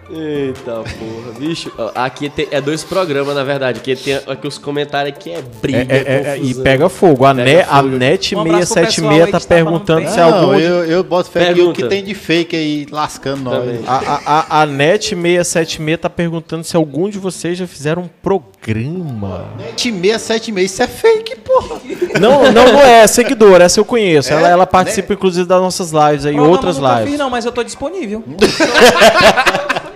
Eita 0.09 0.83
porra, 0.83 1.39
bicho. 1.39 1.71
Aqui 1.95 2.29
tem, 2.29 2.47
é 2.51 2.59
dois 2.59 2.83
programas, 2.83 3.35
na 3.35 3.43
verdade. 3.43 3.79
Aqui 3.79 3.95
tem 3.95 4.15
aqui 4.15 4.47
os 4.47 4.57
comentários 4.57 5.15
aqui 5.15 5.31
é 5.31 5.41
briga, 5.61 5.93
É, 5.93 5.97
é, 5.97 6.23
é, 6.31 6.37
e 6.37 6.53
pega 6.55 6.89
fogo. 6.89 7.25
A, 7.25 7.33
Pega 7.33 7.49
ne, 7.49 7.61
a 7.61 7.81
fogo. 7.81 7.87
NET 7.89 8.35
Um 8.35 8.41
abraço 8.41 8.73
pro 8.73 8.83
pessoal 8.83 8.91
676 8.91 9.11
aí 9.11 9.19
tá 9.19 9.25
que 9.25 9.37
está 9.37 9.55
falando 9.55 9.65
perguntando 9.85 10.09
se 10.09 10.17
Não, 10.17 10.33
algum. 10.33 10.53
eu, 10.59 10.85
eu 10.85 11.03
boto 11.03 11.29
fé 11.29 11.45
que 11.45 11.51
o 11.51 11.55
Pergunta. 11.55 11.81
que 11.81 11.87
tem 11.87 12.03
de 12.03 12.13
fake 12.13 12.55
aí 12.55 12.87
lascando 12.91 13.43
nós. 13.43 13.87
A, 13.87 13.95
a, 13.95 14.59
a, 14.59 14.61
a 14.61 14.65
NET 14.65 15.09
676 15.15 15.99
tá 15.99 16.09
perguntando 16.09 16.63
se 16.63 16.75
algum 16.75 17.09
de 17.09 17.17
vocês 17.17 17.57
já 17.57 17.65
fizeram 17.67 18.03
um 18.03 18.09
programa. 18.21 18.52
7676, 18.63 20.71
isso 20.71 20.83
é 20.83 20.87
fake, 20.87 21.35
porra. 21.37 21.79
Não, 22.19 22.51
não, 22.51 22.73
não 22.73 22.81
é, 22.81 23.03
é 23.03 23.07
seguidora, 23.07 23.63
essa 23.65 23.79
eu 23.79 23.85
conheço. 23.85 24.31
É? 24.31 24.35
ela, 24.37 24.49
ela 24.49 24.67
participa, 24.67 25.13
inclusive, 25.13 25.47
das 25.47 25.61
nossas 25.61 25.91
lives 25.91 26.25
aí, 26.25 26.33
Programa 26.33 26.55
outras 26.55 26.77
nunca 26.77 26.99
lives. 26.99 27.19
Não, 27.19 27.29
mas 27.29 27.45
eu 27.45 27.51
tô 27.51 27.63
disponível. 27.63 28.23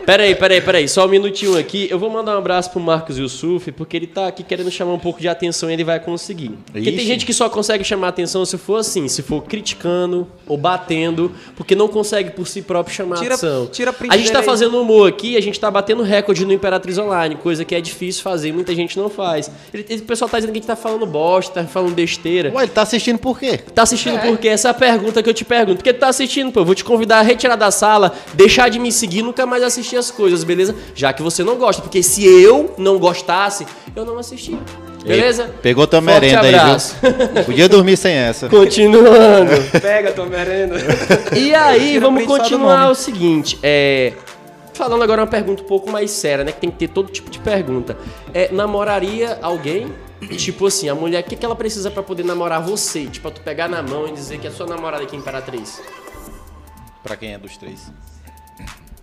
Peraí, 0.07 0.35
peraí, 0.35 0.61
peraí, 0.61 0.87
só 0.87 1.05
um 1.05 1.09
minutinho 1.09 1.57
aqui. 1.57 1.85
Eu 1.91 1.99
vou 1.99 2.09
mandar 2.09 2.35
um 2.35 2.37
abraço 2.37 2.71
pro 2.71 2.79
Marcos 2.79 3.17
Yusuf, 3.17 3.73
porque 3.73 3.97
ele 3.97 4.07
tá 4.07 4.25
aqui 4.25 4.41
querendo 4.41 4.71
chamar 4.71 4.93
um 4.93 4.99
pouco 4.99 5.19
de 5.19 5.27
atenção 5.27 5.69
e 5.69 5.73
ele 5.73 5.83
vai 5.83 5.99
conseguir. 5.99 6.51
Porque 6.71 6.85
tem 6.91 6.95
Ixi. 6.95 7.05
gente 7.05 7.25
que 7.25 7.33
só 7.33 7.49
consegue 7.49 7.83
chamar 7.83 8.07
atenção 8.07 8.45
se 8.45 8.57
for 8.57 8.77
assim, 8.77 9.09
se 9.09 9.21
for 9.21 9.43
criticando 9.43 10.25
ou 10.47 10.57
batendo, 10.57 11.29
porque 11.57 11.75
não 11.75 11.89
consegue 11.89 12.31
por 12.31 12.47
si 12.47 12.61
próprio 12.61 12.95
chamar 12.95 13.17
Tira- 13.17 13.35
atenção. 13.35 13.67
tira 13.67 13.91
print 13.91 14.13
a 14.13 14.17
gente 14.17 14.31
tá 14.31 14.39
aí. 14.39 14.45
fazendo 14.45 14.81
humor 14.81 15.09
aqui, 15.09 15.35
a 15.35 15.41
gente 15.41 15.59
tá 15.59 15.69
batendo 15.69 16.01
recorde 16.03 16.45
no 16.45 16.53
Imperatriz 16.53 16.97
Online, 16.97 17.35
coisa 17.35 17.65
que 17.65 17.75
é 17.75 17.81
difícil 17.81 18.23
fazer, 18.23 18.53
muita 18.57 18.75
gente 18.75 18.97
não 18.97 19.09
faz. 19.09 19.49
Ele- 19.73 19.85
ele- 19.89 20.01
o 20.01 20.05
pessoal 20.05 20.27
tá 20.29 20.37
dizendo 20.37 20.51
que 20.51 20.57
a 20.57 20.61
gente 20.61 20.67
tá 20.67 20.75
falando 20.75 21.05
bosta, 21.05 21.61
tá 21.63 21.67
falando 21.67 21.93
besteira. 21.93 22.51
Ué, 22.53 22.63
ele 22.63 22.71
tá 22.71 22.81
assistindo 22.81 23.17
por 23.17 23.39
quê? 23.39 23.57
Tá 23.57 23.83
assistindo 23.83 24.19
por 24.19 24.37
quê? 24.37 24.49
Essa 24.49 24.67
é 24.67 24.71
a 24.71 24.73
pergunta 24.73 25.23
que 25.23 25.29
eu 25.29 25.33
te 25.33 25.45
pergunto. 25.45 25.77
Por 25.77 25.83
que 25.83 25.93
tu 25.93 25.99
tá 25.99 26.09
assistindo, 26.09 26.51
pô? 26.51 26.59
Eu 26.61 26.65
vou 26.65 26.75
te 26.75 26.83
convidar 26.83 27.19
a 27.19 27.21
retirar 27.21 27.55
da 27.55 27.71
sala, 27.71 28.13
deixar 28.33 28.69
de 28.69 28.79
me 28.79 28.91
seguir, 28.91 29.21
nunca 29.21 29.45
mais 29.45 29.63
assistir 29.63 29.95
as 29.97 30.11
coisas, 30.11 30.43
beleza? 30.43 30.75
Já 30.95 31.13
que 31.13 31.21
você 31.21 31.43
não 31.43 31.55
gosta. 31.55 31.81
Porque 31.81 32.03
se 32.03 32.25
eu 32.25 32.73
não 32.77 32.97
gostasse, 32.97 33.65
eu 33.95 34.03
não 34.05 34.17
assistia. 34.17 34.57
Beleza? 35.05 35.43
Ei, 35.43 35.49
pegou 35.61 35.87
tua 35.87 36.01
Forte 36.01 36.19
merenda 36.19 36.39
abraço. 36.39 36.95
aí, 37.01 37.11
viu? 37.33 37.43
Podia 37.45 37.69
dormir 37.69 37.95
sem 37.95 38.13
essa. 38.13 38.49
Continuando. 38.49 39.51
Pega 39.81 40.11
tua 40.11 40.25
merenda. 40.25 40.75
E 41.33 41.55
aí, 41.55 41.91
Tira 41.91 42.01
vamos 42.01 42.25
continuar 42.25 42.89
o 42.91 42.95
seguinte. 42.95 43.57
É. 43.63 44.11
Falando 44.77 45.01
agora 45.01 45.23
uma 45.23 45.27
pergunta 45.27 45.63
um 45.63 45.65
pouco 45.65 45.89
mais 45.89 46.11
séria, 46.11 46.43
né? 46.43 46.51
Que 46.51 46.59
tem 46.61 46.69
que 46.69 46.77
ter 46.77 46.89
todo 46.89 47.11
tipo 47.11 47.31
de 47.31 47.39
pergunta. 47.39 47.97
É, 48.31 48.51
namoraria 48.51 49.39
alguém? 49.41 49.91
Tipo 50.37 50.67
assim, 50.67 50.87
a 50.87 50.93
mulher, 50.93 51.23
o 51.23 51.23
que, 51.23 51.35
que 51.35 51.43
ela 51.43 51.55
precisa 51.55 51.89
pra 51.89 52.03
poder 52.03 52.23
namorar 52.23 52.61
você? 52.61 53.07
Tipo, 53.07 53.23
pra 53.23 53.31
tu 53.31 53.41
pegar 53.41 53.67
na 53.67 53.81
mão 53.81 54.07
e 54.07 54.11
dizer 54.11 54.39
que 54.39 54.45
é 54.45 54.51
sua 54.51 54.67
namorada 54.67 55.03
aqui, 55.03 55.15
Imperatriz. 55.15 55.81
Pra 57.01 57.15
quem 57.17 57.33
é 57.33 57.39
dos 57.39 57.57
três? 57.57 57.91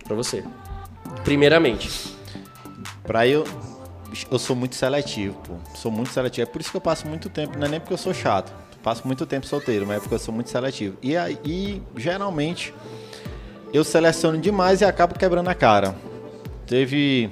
Pra 0.05 0.15
você. 0.15 0.45
Primeiramente. 1.25 2.15
Pra 3.03 3.27
eu. 3.27 3.43
Eu 4.31 4.39
sou 4.39 4.55
muito 4.55 4.75
seletivo, 4.75 5.35
pô. 5.45 5.55
Sou 5.75 5.91
muito 5.91 6.09
seletivo. 6.09 6.47
É 6.47 6.49
por 6.49 6.61
isso 6.61 6.71
que 6.71 6.77
eu 6.77 6.81
passo 6.81 7.05
muito 7.05 7.29
tempo. 7.29 7.57
Não 7.57 7.67
é 7.67 7.69
nem 7.69 7.79
porque 7.81 7.93
eu 7.93 7.97
sou 7.97 8.13
chato. 8.13 8.53
passo 8.81 9.05
muito 9.05 9.25
tempo 9.25 9.45
solteiro, 9.45 9.85
mas 9.85 9.97
é 9.97 9.99
porque 9.99 10.15
eu 10.15 10.19
sou 10.19 10.33
muito 10.33 10.49
seletivo. 10.49 10.97
E 11.01 11.17
aí, 11.17 11.83
geralmente, 11.97 12.73
eu 13.75 13.83
seleciono 13.83 14.37
demais 14.37 14.79
e 14.81 14.85
acabo 14.85 15.17
quebrando 15.19 15.49
a 15.49 15.53
cara. 15.53 15.95
Teve, 16.65 17.29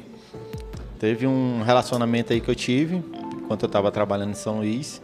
teve 1.00 1.26
um 1.26 1.64
relacionamento 1.64 2.34
aí 2.34 2.42
que 2.42 2.50
eu 2.50 2.56
tive, 2.56 3.02
enquanto 3.42 3.64
eu 3.64 3.68
estava 3.68 3.90
trabalhando 3.92 4.32
em 4.32 4.36
São 4.36 4.58
Luís. 4.58 5.02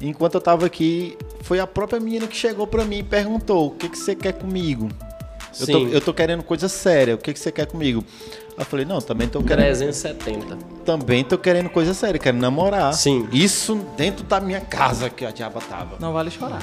E 0.00 0.08
enquanto 0.08 0.34
eu 0.34 0.38
estava 0.38 0.64
aqui, 0.64 1.18
foi 1.42 1.58
a 1.58 1.66
própria 1.66 1.98
menina 1.98 2.26
que 2.26 2.36
chegou 2.36 2.66
para 2.66 2.84
mim 2.84 2.98
e 2.98 3.02
perguntou: 3.02 3.66
o 3.66 3.70
que, 3.72 3.88
que 3.88 3.98
você 3.98 4.14
quer 4.14 4.32
comigo? 4.32 4.88
Eu 5.58 5.66
tô, 5.66 5.86
eu 5.88 6.00
tô 6.00 6.14
querendo 6.14 6.44
coisa 6.44 6.68
séria, 6.68 7.16
o 7.16 7.18
que, 7.18 7.32
que 7.32 7.38
você 7.40 7.50
quer 7.50 7.66
comigo? 7.66 8.04
Eu 8.56 8.64
falei, 8.64 8.84
não, 8.84 9.00
também 9.00 9.26
tô 9.26 9.42
querendo. 9.42 9.64
370. 9.64 10.56
Também 10.84 11.24
tô 11.24 11.36
querendo 11.36 11.68
coisa 11.68 11.92
séria, 11.94 12.18
quero 12.18 12.36
namorar. 12.36 12.94
Sim. 12.94 13.28
Isso 13.32 13.74
dentro 13.96 14.24
da 14.24 14.38
minha 14.38 14.60
casa 14.60 15.10
que 15.10 15.24
a 15.24 15.32
diaba 15.32 15.60
tava. 15.60 15.96
Não 15.98 16.12
vale 16.12 16.30
chorar. 16.30 16.62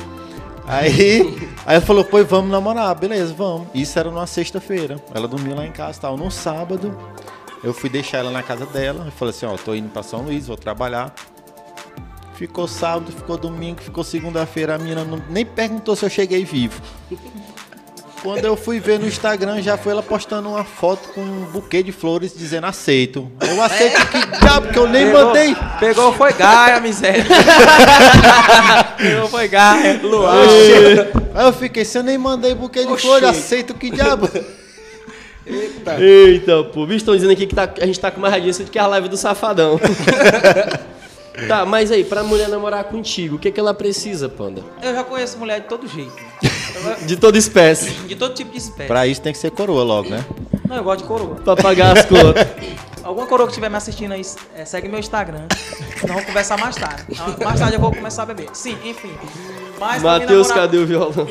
Aí, 0.68 1.22
aí 1.66 1.76
ela 1.76 1.82
falou, 1.82 2.04
pois 2.04 2.28
vamos 2.28 2.52
namorar, 2.52 2.94
beleza, 2.96 3.34
vamos. 3.34 3.68
Isso 3.74 3.98
era 3.98 4.10
numa 4.12 4.28
sexta-feira. 4.28 5.02
Ela 5.14 5.28
dormia 5.28 5.56
lá 5.56 5.66
em 5.66 5.72
casa 5.72 5.98
e 5.98 6.02
tal. 6.02 6.18
No 6.18 6.30
sábado, 6.30 6.96
eu 7.64 7.74
fui 7.74 7.90
deixar 7.90 8.20
ela 8.20 8.32
na 8.32 8.44
casa 8.44 8.66
dela. 8.66 9.06
Eu 9.06 9.12
falei 9.12 9.34
assim, 9.34 9.46
ó, 9.46 9.56
tô 9.56 9.74
indo 9.74 9.90
pra 9.90 10.04
São 10.04 10.22
Luís, 10.24 10.48
vou 10.48 10.58
trabalhar. 10.58 11.14
Ficou 12.36 12.68
sábado, 12.68 13.12
ficou 13.12 13.36
domingo, 13.38 13.82
ficou 13.82 14.04
segunda-feira. 14.04 14.76
A 14.76 14.78
menina 14.78 15.04
não- 15.04 15.22
nem 15.30 15.44
perguntou 15.46 15.96
se 15.96 16.06
eu 16.06 16.10
cheguei 16.10 16.46
vivo. 16.46 16.80
Quando 18.24 18.44
eu 18.44 18.58
fui 18.58 18.80
ver 18.80 19.00
no 19.00 19.08
Instagram, 19.08 19.62
já 19.62 19.78
foi 19.78 19.92
ela 19.94 20.02
postando 20.04 20.50
uma 20.50 20.64
foto 20.64 21.10
com 21.14 21.22
um 21.22 21.46
buquê 21.46 21.82
de 21.84 21.92
flores 21.92 22.34
dizendo 22.36 22.66
aceito. 22.66 23.32
Eu 23.42 23.62
aceito 23.62 24.06
que 24.08 24.40
diabo 24.40 24.68
que 24.70 24.80
eu 24.80 24.88
nem 24.88 25.12
mandei. 25.14 25.56
Pegou, 25.80 26.12
foi 26.14 26.34
Gaia, 26.34 26.80
miséria. 26.80 27.24
Pegou, 28.98 29.28
foi 29.30 29.48
Gaia. 29.48 30.00
Luan. 30.02 30.42
Aí 31.36 31.46
eu 31.46 31.54
fiquei, 31.54 31.86
se 31.86 31.98
eu 32.00 32.04
nem 32.04 32.18
mandei 32.18 32.54
buquê 32.56 32.86
de 32.86 32.92
Oxi. 32.92 33.06
flores, 33.06 33.30
aceito 33.30 33.74
que 33.76 33.92
diabo. 33.92 34.28
Eita, 36.00 36.64
pô. 36.74 36.86
Bicho, 36.86 36.98
estão 36.98 37.16
dizendo 37.16 37.32
aqui 37.32 37.46
que 37.48 37.56
tá- 37.56 37.70
a 37.80 37.86
gente 37.86 38.00
tá 38.00 38.12
com 38.12 38.20
mais 38.20 38.34
radiância 38.34 38.66
do 38.66 38.72
que 38.72 38.80
a 38.80 38.88
live 38.88 39.08
do 39.08 39.16
Safadão. 39.16 39.80
tá, 41.48 41.66
mas 41.66 41.92
aí, 41.92 42.04
pra 42.04 42.24
mulher 42.24 42.48
namorar 42.50 42.84
contigo, 42.86 43.36
o 43.36 43.40
que, 43.40 43.52
que 43.52 43.60
ela 43.60 43.74
precisa, 43.74 44.28
Panda? 44.30 44.64
Eu 44.82 44.94
já 44.94 45.04
conheço 45.04 45.38
mulher 45.38 45.62
de 45.62 45.68
todo 45.68 45.88
jeito. 45.88 46.16
De 47.06 47.18
toda 47.18 47.38
espécie. 47.38 47.90
De 47.92 48.16
todo 48.16 48.34
tipo 48.34 48.52
de 48.52 48.58
espécie. 48.58 48.88
Pra 48.88 49.06
isso 49.08 49.22
tem 49.22 49.34
que 49.34 49.40
ser 49.40 49.52
coroa 49.52 49.84
logo, 49.84 50.10
né? 50.10 50.24
Não, 50.68 50.76
eu 50.78 50.84
gosto 50.84 51.02
de 51.02 51.08
coroa. 51.08 51.36
Pra 51.36 51.56
pagar 51.56 51.98
as 51.98 52.06
contas. 52.06 52.46
Alguma 53.04 53.26
coroa 53.26 53.48
que 53.48 53.52
estiver 53.52 53.70
me 53.70 53.78
assistindo 53.78 54.12
aí, 54.12 54.22
é, 54.56 54.66
segue 54.66 54.88
meu 54.90 55.00
Instagram. 55.00 55.44
Nós 56.02 56.08
vamos 56.12 56.26
conversar 56.26 56.58
mais 56.58 56.76
tarde. 56.76 57.06
Mais 57.44 57.60
tarde 57.60 57.76
eu 57.76 57.80
vou 57.80 57.92
começar 57.94 58.24
a 58.24 58.26
beber. 58.26 58.50
Sim, 58.54 58.78
enfim. 58.84 59.12
Mas 59.80 60.02
Matheus, 60.04 60.48
namorar- 60.50 60.58
cadê 60.68 60.78
o 60.78 60.86
violão? 60.86 61.28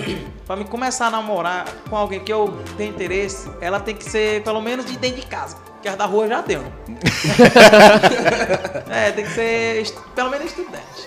Pra 0.47 0.57
me 0.57 0.65
começar 0.65 1.09
a 1.09 1.11
namorar 1.11 1.67
com 1.91 1.97
alguém 1.97 2.21
que 2.21 2.33
eu 2.33 2.57
tenho 2.79 2.91
interesse, 2.91 3.49
ela 3.61 3.79
tem 3.81 3.95
que 3.95 4.05
ser 4.09 4.43
pelo 4.43 4.61
menos 4.63 4.87
de 4.87 4.97
dentro 4.97 5.21
de 5.21 5.27
casa. 5.27 5.57
Porque 5.87 5.91
as 5.91 5.97
da 5.97 6.07
rua 6.07 6.27
já 6.27 6.41
deu. 6.41 6.65
é, 8.91 9.13
tem 9.13 9.25
que 9.25 9.31
ser 9.31 9.85
pelo 10.17 10.31
menos 10.31 10.47
estudante. 10.47 11.07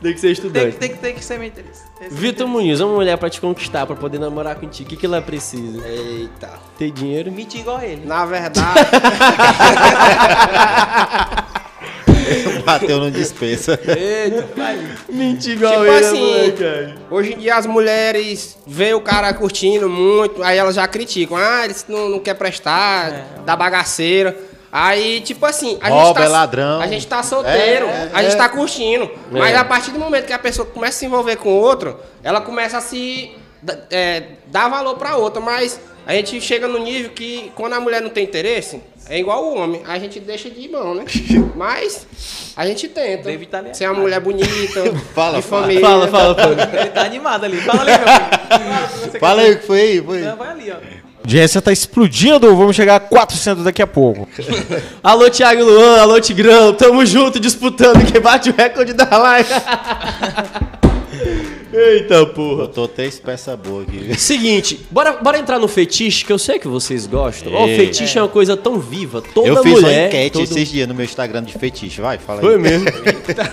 Tem 0.00 0.14
que 0.14 0.20
ser 0.20 0.28
Tem, 0.28 0.32
estudante. 0.32 0.76
tem, 0.78 0.88
que- 0.88 0.96
tem 0.96 1.14
que 1.14 1.22
ser 1.24 1.38
meu 1.38 1.48
interesse. 1.48 1.82
Esse 2.00 2.14
Vitor 2.14 2.48
Muniz, 2.48 2.80
uma 2.80 2.94
mulher 2.94 3.18
pra 3.18 3.28
te 3.28 3.38
conquistar, 3.42 3.84
pra 3.86 3.94
poder 3.94 4.18
namorar 4.18 4.54
contigo, 4.56 4.86
o 4.86 4.90
que, 4.90 4.96
que 4.96 5.04
ela 5.04 5.20
precisa? 5.20 5.86
Eita. 5.86 6.48
Ter 6.78 6.90
dinheiro? 6.92 7.30
Mentir 7.30 7.60
igual 7.60 7.82
ele. 7.82 8.06
Na 8.06 8.24
verdade, 8.24 8.64
Bateu 12.64 12.98
no 12.98 13.10
dispensa. 13.10 13.78
eita. 13.86 14.46
Mentir 15.08 15.52
igual 15.52 15.72
Tipo 15.72 15.84
ele, 15.86 16.06
assim, 16.06 16.20
moleque? 16.32 16.94
Hoje 17.10 17.34
em 17.34 17.38
dia 17.38 17.56
as 17.56 17.66
mulheres 17.66 18.56
veem 18.66 18.94
o 18.94 19.00
cara 19.00 19.32
curtindo 19.34 19.88
muito, 19.88 20.42
aí 20.42 20.58
elas 20.58 20.74
já 20.74 20.86
criticam. 20.88 21.36
Ah, 21.36 21.64
ele 21.64 21.74
não, 21.88 22.08
não 22.08 22.18
quer 22.18 22.34
prestar, 22.34 23.12
É. 23.12 23.24
dá 23.44 23.54
bagaceira. 23.56 24.36
Aí, 24.70 25.20
tipo 25.22 25.46
assim, 25.46 25.78
a 25.80 25.88
Rouba, 25.88 26.06
gente 26.06 26.14
tá, 26.16 26.24
é 26.24 26.28
ladrão. 26.28 26.80
A 26.80 26.86
gente 26.86 27.06
tá 27.06 27.22
solteiro, 27.22 27.86
É, 27.86 27.90
é, 27.90 28.10
a 28.12 28.22
gente 28.22 28.34
é. 28.34 28.36
tá 28.36 28.48
curtindo. 28.48 29.10
Mas 29.30 29.54
a 29.56 29.64
partir 29.64 29.90
do 29.90 29.98
momento 29.98 30.26
que 30.26 30.32
a 30.32 30.38
pessoa 30.38 30.66
começa 30.66 30.96
a 30.96 30.98
se 30.98 31.06
envolver 31.06 31.36
com 31.36 31.48
outro, 31.50 31.98
ela 32.22 32.40
começa 32.42 32.76
a 32.76 32.80
se 32.80 33.30
da- 33.62 33.78
é, 33.90 34.22
dar 34.48 34.68
valor 34.68 34.96
pra 34.96 35.16
outra. 35.16 35.40
Mas 35.40 35.80
a 36.06 36.12
gente 36.12 36.38
chega 36.42 36.68
no 36.68 36.78
nível 36.78 37.10
que 37.12 37.50
quando 37.54 37.72
a 37.72 37.80
mulher 37.80 38.02
não 38.02 38.10
tem 38.10 38.24
interesse, 38.24 38.82
é 39.08 39.18
igual 39.18 39.44
o 39.44 39.56
homem. 39.56 39.82
A 39.86 39.98
gente 39.98 40.18
deixa 40.20 40.50
de 40.50 40.68
mão, 40.68 40.94
né? 40.94 41.04
Mas 41.56 42.06
a 42.56 42.66
gente 42.66 42.88
tenta. 42.88 43.24
Deve 43.24 43.44
italiano. 43.44 43.74
Ser 43.74 43.88
uma 43.90 44.00
mulher 44.00 44.20
bonita, 44.20 44.48
Fala, 45.14 45.36
de 45.38 45.42
fala. 45.42 45.62
família. 45.62 45.80
Fala, 45.80 46.08
fala, 46.08 46.34
Panda. 46.34 46.70
Ele 46.72 46.90
tá 46.90 47.02
animado 47.02 47.44
ali. 47.44 47.60
Fala 47.60 47.82
ali, 47.82 47.90
meu 47.90 47.98
filho. 47.98 49.10
Fala 49.10 49.18
Fala 49.20 49.42
aí 49.42 49.52
o 49.52 49.58
que 49.58 49.66
foi 49.66 49.80
aí, 49.80 50.02
foi. 50.02 50.20
Não, 50.20 50.36
vai 50.36 50.48
ali, 50.48 50.70
ó. 50.70 50.74
A 50.74 51.28
audiência 51.28 51.60
tá 51.60 51.72
explodindo, 51.72 52.54
vamos 52.54 52.76
chegar 52.76 52.94
a 52.96 53.00
400 53.00 53.64
daqui 53.64 53.82
a 53.82 53.86
pouco. 53.86 54.28
Alô, 55.02 55.28
Thiago 55.28 55.64
Luan, 55.64 56.00
alô, 56.00 56.20
Tigrão, 56.20 56.72
tamo 56.72 57.04
junto 57.04 57.40
disputando 57.40 58.04
quem 58.12 58.20
bate 58.20 58.50
o 58.50 58.54
recorde 58.56 58.92
da 58.92 59.08
live. 59.18 59.50
Eita 61.72 62.26
porra. 62.26 62.66
Botou 62.66 62.88
três 62.88 63.18
peças 63.18 63.58
boas 63.58 63.86
aqui. 63.88 64.18
Seguinte, 64.18 64.86
bora, 64.90 65.12
bora 65.14 65.38
entrar 65.38 65.58
no 65.58 65.68
fetiche, 65.68 66.24
que 66.24 66.32
eu 66.32 66.38
sei 66.38 66.58
que 66.58 66.68
vocês 66.68 67.06
gostam. 67.06 67.52
Ó, 67.52 67.64
o 67.64 67.68
fetiche 67.68 68.18
é. 68.18 68.22
uma 68.22 68.28
coisa 68.28 68.56
tão 68.56 68.78
viva, 68.78 69.20
toda 69.20 69.48
Eu 69.48 69.62
fiz 69.62 69.72
mulher... 69.72 70.00
uma 70.02 70.06
enquete 70.08 70.32
todo- 70.32 70.44
esses 70.44 70.68
dias 70.68 70.88
no 70.88 70.94
meu 70.94 71.04
Instagram 71.04 71.42
de 71.42 71.52
fetiche. 71.52 72.00
Vai, 72.00 72.18
fala 72.18 72.40
aí. 72.40 72.46
Foi 72.46 72.58
mesmo. 72.58 72.86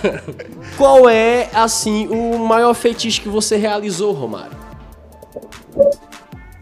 Qual 0.76 1.08
é, 1.08 1.50
assim, 1.52 2.06
o 2.08 2.38
maior 2.38 2.74
fetiche 2.74 3.20
que 3.20 3.28
você 3.28 3.56
realizou, 3.56 4.12
Romário? 4.12 4.56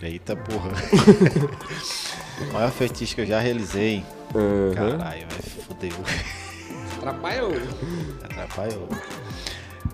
Eita 0.03 0.35
porra. 0.35 0.73
o 2.51 2.53
maior 2.55 2.73
fetiche 2.73 3.15
que 3.15 3.21
eu 3.21 3.27
já 3.27 3.39
realizei. 3.39 4.03
Caralho, 4.75 5.27
velho. 5.29 5.43
Fudeu. 5.69 5.93
Atrapalhou. 6.99 7.53
Atrapalhou. 8.25 8.89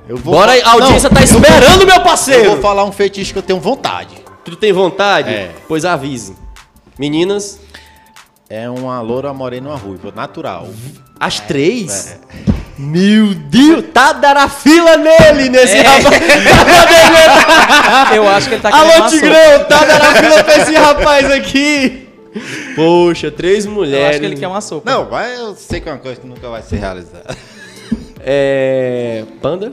Eu 0.09 0.17
vou 0.17 0.35
Bora 0.35 0.53
a 0.65 0.71
audiência 0.73 1.09
Não, 1.11 1.17
tá 1.17 1.23
esperando, 1.23 1.87
meu 1.87 1.97
Eu 1.97 2.03
parceiro! 2.03 2.51
vou 2.53 2.61
falar 2.61 2.85
um 2.85 2.93
fetiche 2.93 3.33
que 3.33 3.39
eu 3.39 3.43
tenho 3.43 3.61
vontade. 3.61 4.15
Tu 4.45 4.57
tem 4.57 4.73
vontade? 4.73 5.29
É. 5.31 5.51
Pois 5.69 5.85
avise. 5.85 6.35
Meninas, 6.99 7.61
É 8.49 8.69
uma 8.71 9.01
loura 9.03 9.33
morena 9.35 9.69
uma 9.69 9.77
ruiva, 9.77 10.11
natural. 10.17 10.67
as 11.21 11.39
três? 11.41 12.19
Meu 12.79 13.35
Deus, 13.35 13.85
tá 13.93 14.13
dando 14.13 14.39
a 14.39 14.49
fila 14.49 14.97
nele, 14.97 15.49
nesse 15.51 15.77
rapaz. 15.79 16.23
Eu 18.15 18.27
acho 18.29 18.49
que 18.49 18.55
ele 18.55 18.63
tá 18.63 18.71
querendo 18.73 18.93
Alô. 19.03 19.09
Tigrão, 19.11 19.65
tá 19.69 19.85
dando 19.85 20.03
a 20.03 20.15
fila 20.15 20.45
pra 20.45 20.57
esse 20.59 20.75
rapaz 20.75 21.31
aqui. 21.31 22.09
Poxa, 22.77 23.31
três 23.31 23.67
Eu 23.67 23.73
mulheres. 23.73 24.11
acho 24.11 24.21
que 24.21 24.27
ele 24.27 24.37
quer 24.37 24.47
uma 24.49 24.61
sopa. 24.61 24.91
Não, 24.91 25.11
mas 25.11 25.39
eu 25.39 25.55
sei 25.57 25.81
que 25.81 25.89
é 25.89 25.93
uma 25.93 25.99
coisa 25.99 26.21
que 26.21 26.27
nunca 26.27 26.49
vai 26.49 26.63
ser 26.63 26.77
realizada. 26.77 27.37
É. 28.21 29.25
Panda? 29.43 29.73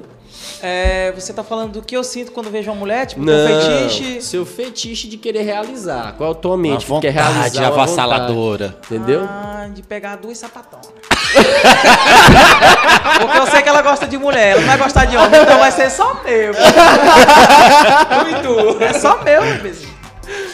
É, 0.67 1.11
você 1.11 1.31
tá 1.31 1.43
falando 1.43 1.73
do 1.73 1.83
que 1.83 1.95
eu 1.95 2.03
sinto 2.03 2.31
quando 2.31 2.49
vejo 2.49 2.71
uma 2.71 2.79
mulher, 2.79 3.05
tipo, 3.05 3.21
Não. 3.21 3.31
teu 3.31 3.61
fetiche. 3.61 4.19
Seu 4.19 4.43
fetiche 4.43 5.07
de 5.07 5.15
querer 5.15 5.43
realizar. 5.43 6.15
Qual 6.17 6.31
a 6.31 6.33
tua 6.33 6.57
mente? 6.57 6.89
Uma 6.89 6.99
que 6.99 7.05
quer 7.05 7.13
realizar 7.13 7.67
avassaladora. 7.67 8.69
vontade, 8.69 8.85
Entendeu? 8.95 9.27
Ah, 9.29 9.67
de 9.71 9.83
pegar 9.83 10.15
duas 10.15 10.39
sapatonas. 10.39 10.87
Porque 13.21 13.37
eu 13.37 13.45
sei 13.45 13.61
que 13.61 13.69
ela 13.69 13.83
gosta 13.83 14.07
de 14.07 14.17
mulher, 14.17 14.53
ela 14.53 14.61
não 14.61 14.67
vai 14.67 14.77
gostar 14.79 15.05
de 15.05 15.15
homem, 15.15 15.39
então 15.39 15.59
vai 15.59 15.71
ser 15.71 15.91
só 15.91 16.19
meu. 16.23 16.51
Muito. 18.25 18.83
É 18.83 18.93
só 18.93 19.21
meu, 19.21 19.43
meu 19.43 19.53
bebezinho. 19.57 19.93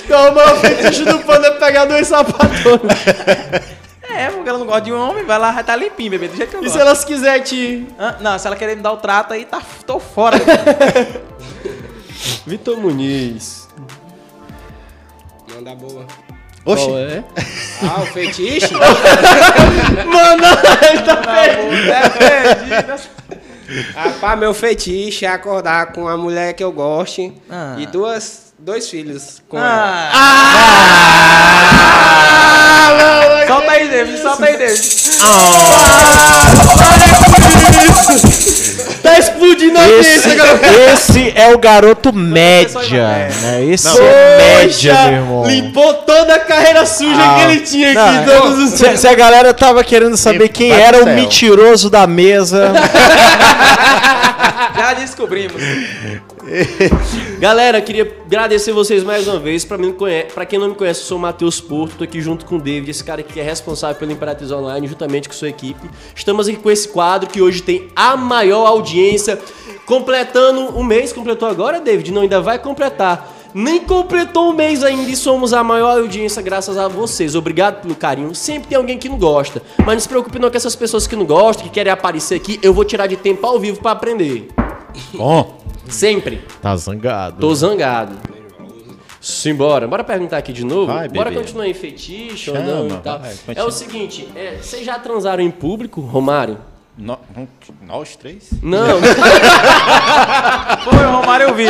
Então, 0.04 0.30
o 0.30 0.36
maior 0.36 0.58
fetiche 0.58 1.06
do 1.06 1.20
panda 1.20 1.48
é 1.48 1.52
pegar 1.52 1.86
dois 1.86 2.06
sapatões. 2.06 2.82
Porque 4.42 4.50
ela 4.50 4.58
não 4.60 4.66
gosta 4.66 4.82
de 4.82 4.92
homem, 4.92 5.24
vai 5.24 5.38
lá, 5.38 5.62
tá 5.64 5.76
limpinho, 5.76 6.10
bebê, 6.12 6.28
do 6.28 6.36
jeito 6.36 6.50
que 6.50 6.56
eu 6.56 6.62
E 6.62 6.64
gosto. 6.64 6.76
se 6.76 6.82
elas 6.82 7.06
quiserem 7.06 7.44
te. 7.44 7.86
Ah, 8.00 8.16
não, 8.20 8.40
se 8.40 8.48
ela 8.48 8.56
querer 8.56 8.76
me 8.76 8.82
dar 8.82 8.92
o 8.94 8.98
trato 8.98 9.34
aí, 9.34 9.46
tá, 9.46 9.62
tô 9.86 10.00
fora. 10.00 10.38
Vitor 12.46 12.78
Muniz. 12.78 13.68
Manda 15.54 15.76
boa. 15.76 16.06
Oxi, 16.66 16.86
Qual 16.86 16.98
é? 16.98 17.24
Ah, 17.84 18.02
o 18.02 18.06
fetiche? 18.08 18.74
Mano, 20.06 20.44
ele 20.90 21.02
tá 21.02 21.22
é, 21.38 21.56
perdido. 22.56 23.02
Rapaz, 23.96 24.40
meu 24.40 24.54
fetiche 24.54 25.26
é 25.26 25.30
acordar 25.30 25.92
com 25.94 26.08
a 26.08 26.16
mulher 26.18 26.54
que 26.54 26.64
eu 26.64 26.72
goste 26.72 27.34
Ah. 27.50 27.76
e 27.80 27.86
duas, 27.88 28.54
dois 28.60 28.88
filhos 28.90 29.42
com 29.48 29.58
ela. 29.58 30.12
Ah! 30.14 31.22
Aí, 34.12 34.18
David, 34.18 34.22
solta 34.22 34.46
aí, 34.46 34.58
David. 34.58 35.02
Tá 39.02 39.18
explodindo 39.18 39.80
a 39.80 39.90
Esse, 39.90 40.30
esse 40.94 41.34
é 41.36 41.54
o 41.54 41.58
garoto 41.58 42.14
média, 42.14 43.30
né? 43.42 43.66
Esse 43.66 43.88
é 44.00 44.38
média, 44.38 44.94
meu 45.06 45.14
irmão. 45.14 45.46
Limpou 45.48 45.94
toda 45.96 46.36
a 46.36 46.40
carreira 46.40 46.86
suja 46.86 47.16
Ah, 47.20 47.36
que 47.36 47.42
ele 47.52 47.60
tinha 47.62 47.92
aqui. 47.92 48.30
não, 48.30 48.42
todos 48.42 48.60
os... 48.60 48.80
Se, 48.80 48.98
se 48.98 49.08
a 49.08 49.14
galera 49.16 49.54
tava 49.54 49.84
querendo 49.84 50.16
saber 50.18 50.46
E 50.46 50.50
quem 50.50 50.72
era 50.72 51.04
o 51.04 51.06
mentiroso 51.08 51.90
da 51.90 52.06
mesa, 52.06 52.72
Já 54.78 54.94
descobrimos. 54.94 55.62
Galera, 57.40 57.82
queria 57.82 58.04
agradecer 58.26 58.72
vocês 58.72 59.04
mais 59.04 59.28
uma 59.28 59.40
vez. 59.40 59.64
Pra, 59.64 59.78
mim, 59.78 59.96
pra 60.34 60.46
quem 60.46 60.60
não 60.60 60.70
me 60.70 60.76
conhece, 60.76 61.02
eu 61.02 61.06
sou 61.06 61.18
o 61.18 61.22
Matheus 61.22 61.62
Porto, 61.62 61.98
tô 61.98 62.04
aqui 62.04 62.22
junto 62.22 62.46
com 62.46 62.56
o 62.56 62.62
David, 62.62 62.92
esse 62.92 63.04
cara 63.04 63.24
que 63.24 63.40
é 63.40 63.44
responsável 63.44 63.96
pela 63.96 64.12
Imperatriz 64.12 64.52
Online, 64.52 64.88
juntamente 64.88 65.28
com 65.28 65.34
sua 65.34 65.50
equipe. 65.50 65.90
Estamos 66.16 66.48
aqui 66.48 66.58
com 66.58 66.70
esse 66.70 66.88
quadro 66.90 67.30
que 67.30 67.42
hoje 67.42 67.62
tem 67.62 67.88
a 67.96 68.18
maior 68.18 68.66
audiência, 68.66 69.40
completando 69.86 70.78
um 70.78 70.84
mês. 70.84 71.14
Completou 71.14 71.48
agora, 71.48 71.80
David? 71.80 72.12
Não, 72.12 72.22
ainda 72.22 72.42
vai 72.42 72.60
completar. 72.60 73.38
Nem 73.54 73.82
completou 73.82 74.50
um 74.50 74.54
mês 74.54 74.82
ainda 74.82 75.10
e 75.10 75.16
somos 75.16 75.52
a 75.52 75.62
maior 75.62 75.98
audiência 75.98 76.42
graças 76.42 76.78
a 76.78 76.88
vocês. 76.88 77.36
Obrigado 77.36 77.82
pelo 77.82 77.96
carinho. 77.96 78.34
Sempre 78.34 78.70
tem 78.70 78.78
alguém 78.78 78.98
que 78.98 79.10
não 79.10 79.18
gosta. 79.18 79.62
Mas 79.80 79.88
não 79.88 80.00
se 80.00 80.08
preocupe 80.08 80.40
não 80.40 80.50
com 80.50 80.56
essas 80.56 80.76
pessoas 80.76 81.06
que 81.06 81.18
não 81.18 81.26
gostam, 81.26 81.66
que 81.66 81.70
querem 81.70 81.92
aparecer 81.92 82.36
aqui. 82.36 82.60
Eu 82.64 82.74
vou 82.74 82.86
tirar 82.86 83.08
de 83.08 83.18
tempo 83.18 83.46
ao 83.46 83.60
vivo 83.60 83.82
pra 83.82 83.92
aprender. 83.92 84.48
Bom, 85.14 85.61
Sempre. 85.92 86.42
Tá 86.62 86.76
zangado. 86.76 87.38
Tô 87.40 87.54
zangado. 87.54 88.16
Simbora. 89.20 89.88
Bora 89.88 90.04
perguntar 90.04 90.38
aqui 90.38 90.52
de 90.52 90.66
novo? 90.66 90.92
Vai, 90.92 91.08
Bora 91.08 91.30
bebê. 91.30 91.42
continuar 91.42 91.68
em 91.68 91.74
fetiche 91.76 92.50
ou 92.50 92.56
Chama, 92.56 92.68
não 92.68 92.88
e 92.88 93.00
tal. 93.02 93.20
vai, 93.20 93.34
é 93.56 93.64
o 93.64 93.70
seguinte, 93.70 94.28
é, 94.36 94.58
vocês 94.62 94.84
já 94.84 94.98
transaram 94.98 95.44
em 95.44 95.52
público, 95.52 96.02
Romário? 96.02 96.58
no- 96.98 97.20
nós 97.86 98.16
três? 98.16 98.50
Não. 98.64 99.00
Foi 100.84 101.06
o 101.06 101.12
Romário 101.12 101.50
eu 101.50 101.54
vi. 101.56 101.66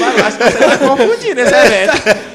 Mas 0.00 0.24
acho 0.26 0.38
que 0.38 0.44
você 0.50 0.58
tá 0.58 0.78
confundindo 0.78 1.40
esse 1.40 1.54
evento. 1.54 1.92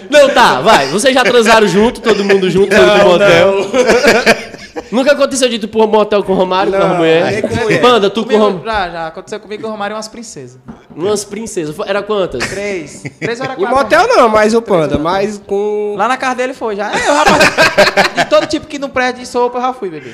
não, 0.10 0.30
tá, 0.30 0.62
vai. 0.62 0.88
Vocês 0.88 1.14
já 1.14 1.24
transaram 1.24 1.68
junto, 1.68 2.00
todo 2.02 2.24
mundo 2.24 2.50
junto, 2.50 2.74
foram 2.76 3.00
pro 3.00 3.10
motel? 3.10 3.56
Nunca 4.92 5.12
aconteceu 5.14 5.50
de 5.50 5.60
tu 5.60 5.68
pro 5.68 5.88
motel 5.88 6.24
com 6.24 6.34
o 6.34 6.36
Romário, 6.36 6.72
com 6.72 6.78
a 6.78 6.94
mulher? 6.96 7.42
Panda, 7.82 8.10
tu 8.10 8.22
com 8.24 8.34
o 8.34 8.38
Comigo, 8.38 8.44
Romário. 8.44 8.66
já, 8.66 8.90
já. 8.90 9.08
Aconteceu 9.08 9.40
comigo 9.40 9.62
com 9.64 9.68
o 9.70 9.72
Romário 9.72 9.94
e 9.94 9.98
umas 9.98 10.08
princesas. 10.08 10.60
Umas 10.96 11.24
princesas. 11.24 11.76
Era 11.86 12.02
quantas? 12.04 12.48
Três. 12.48 13.04
Três 13.20 13.40
horas 13.42 13.56
quatro. 13.56 13.76
motel 13.76 14.08
não, 14.08 14.30
mas 14.30 14.54
o 14.54 14.62
Panda, 14.62 14.98
mas 14.98 15.38
com... 15.46 15.96
Lá 15.98 16.08
na 16.08 16.18
casa 16.18 16.36
dele 16.36 16.54
foi 16.54 16.76
já. 16.76 16.92
É, 16.92 17.08
eu, 17.08 17.14
rapaz, 17.14 17.44
de 18.16 18.26
todo 18.30 18.46
tipo 18.48 18.68
que 18.68 18.78
não 18.80 18.90
presta 18.90 19.20
de 19.20 19.26
sopa, 19.28 19.58
eu 19.58 19.62
já 19.62 19.74
fui, 19.74 19.90
bebê. 19.90 20.14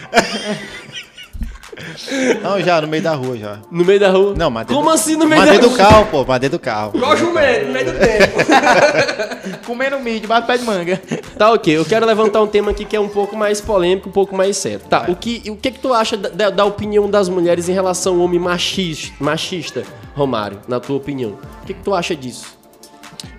Não, 2.41 2.59
já, 2.59 2.81
no 2.81 2.87
meio 2.87 3.03
da 3.03 3.13
rua 3.13 3.37
já. 3.37 3.59
No 3.69 3.85
meio 3.85 3.99
da 3.99 4.09
rua? 4.09 4.33
Não, 4.35 4.49
mas 4.49 4.65
dentro 4.65 4.75
Como 4.77 4.89
do- 4.89 4.95
assim 4.95 5.15
no 5.15 5.25
meio 5.27 5.39
Mas 5.41 5.45
da 5.49 5.53
dentro 5.53 5.69
rua? 5.69 5.77
do 5.77 5.83
carro, 5.83 6.05
pô, 6.07 6.25
mas 6.27 6.39
dentro 6.41 6.57
do 6.57 6.61
carro. 6.61 6.91
Igual 6.95 7.15
jumento, 7.17 7.65
no 7.67 7.73
meio 7.73 7.85
do 7.85 7.99
tempo. 7.99 8.37
Comendo 9.65 9.99
milho 9.99 10.19
debaixo 10.19 10.43
do 10.43 10.47
pé 10.47 10.57
de 10.57 10.63
manga. 10.63 11.01
Tá, 11.37 11.51
ok. 11.51 11.77
Eu 11.77 11.85
quero 11.85 12.05
levantar 12.05 12.41
um 12.41 12.47
tema 12.47 12.71
aqui 12.71 12.83
que 12.85 12.95
é 12.95 12.99
um 12.99 13.09
pouco 13.09 13.35
mais 13.35 13.61
polêmico, 13.61 14.09
um 14.09 14.11
pouco 14.11 14.35
mais 14.35 14.57
sério. 14.57 14.79
Tá, 14.89 15.05
o 15.07 15.15
que, 15.15 15.43
o 15.49 15.55
que 15.55 15.71
que 15.71 15.79
tu 15.79 15.93
acha 15.93 16.17
da, 16.17 16.29
da- 16.29 16.49
da 16.49 16.65
opinião 16.65 17.09
das 17.09 17.29
mulheres 17.29 17.69
em 17.69 17.73
relação 17.73 18.15
ao 18.15 18.21
homem 18.21 18.39
machista, 18.39 19.13
machista, 19.19 19.83
Romário, 20.15 20.59
na 20.67 20.79
tua 20.79 20.97
opinião? 20.97 21.37
O 21.61 21.65
que 21.65 21.73
que 21.73 21.83
tu 21.83 21.93
acha 21.93 22.15
disso? 22.15 22.57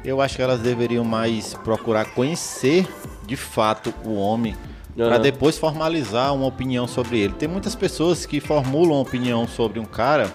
Eu 0.04 0.20
acho 0.20 0.36
que 0.36 0.42
elas 0.42 0.60
deveriam 0.60 1.04
mais 1.04 1.54
procurar 1.64 2.04
conhecer 2.14 2.86
de 3.26 3.36
fato 3.36 3.92
o 4.04 4.14
homem 4.14 4.54
Aham. 4.98 5.08
para 5.08 5.18
depois 5.18 5.56
formalizar 5.56 6.34
uma 6.34 6.46
opinião 6.46 6.86
sobre 6.88 7.18
ele. 7.18 7.32
Tem 7.34 7.48
muitas 7.48 7.74
pessoas 7.74 8.26
que 8.26 8.40
formulam 8.40 8.92
uma 8.92 9.02
opinião 9.02 9.46
sobre 9.46 9.78
um 9.78 9.84
cara, 9.84 10.34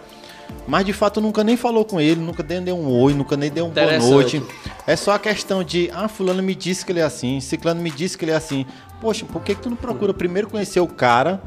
mas 0.67 0.85
de 0.85 0.93
fato 0.93 1.19
nunca 1.19 1.43
nem 1.43 1.57
falou 1.57 1.83
com 1.83 1.99
ele, 1.99 2.21
nunca 2.21 2.43
nem 2.43 2.61
deu 2.61 2.77
um 2.77 2.89
oi, 2.89 3.13
nunca 3.13 3.35
nem 3.35 3.51
deu 3.51 3.65
um 3.65 3.69
boa 3.69 3.97
noite. 3.99 4.41
É 4.87 4.95
só 4.95 5.13
a 5.13 5.19
questão 5.19 5.63
de, 5.63 5.89
ah, 5.93 6.07
fulano 6.07 6.41
me 6.41 6.55
disse 6.55 6.85
que 6.85 6.91
ele 6.91 6.99
é 6.99 7.03
assim, 7.03 7.39
ciclano 7.39 7.81
me 7.81 7.91
disse 7.91 8.17
que 8.17 8.25
ele 8.25 8.31
é 8.31 8.35
assim. 8.35 8.65
Poxa, 9.01 9.25
por 9.25 9.41
que, 9.41 9.55
que 9.55 9.61
tu 9.61 9.69
não 9.69 9.77
procura 9.77 10.13
primeiro 10.13 10.49
conhecer 10.49 10.79
o 10.79 10.87
cara, 10.87 11.41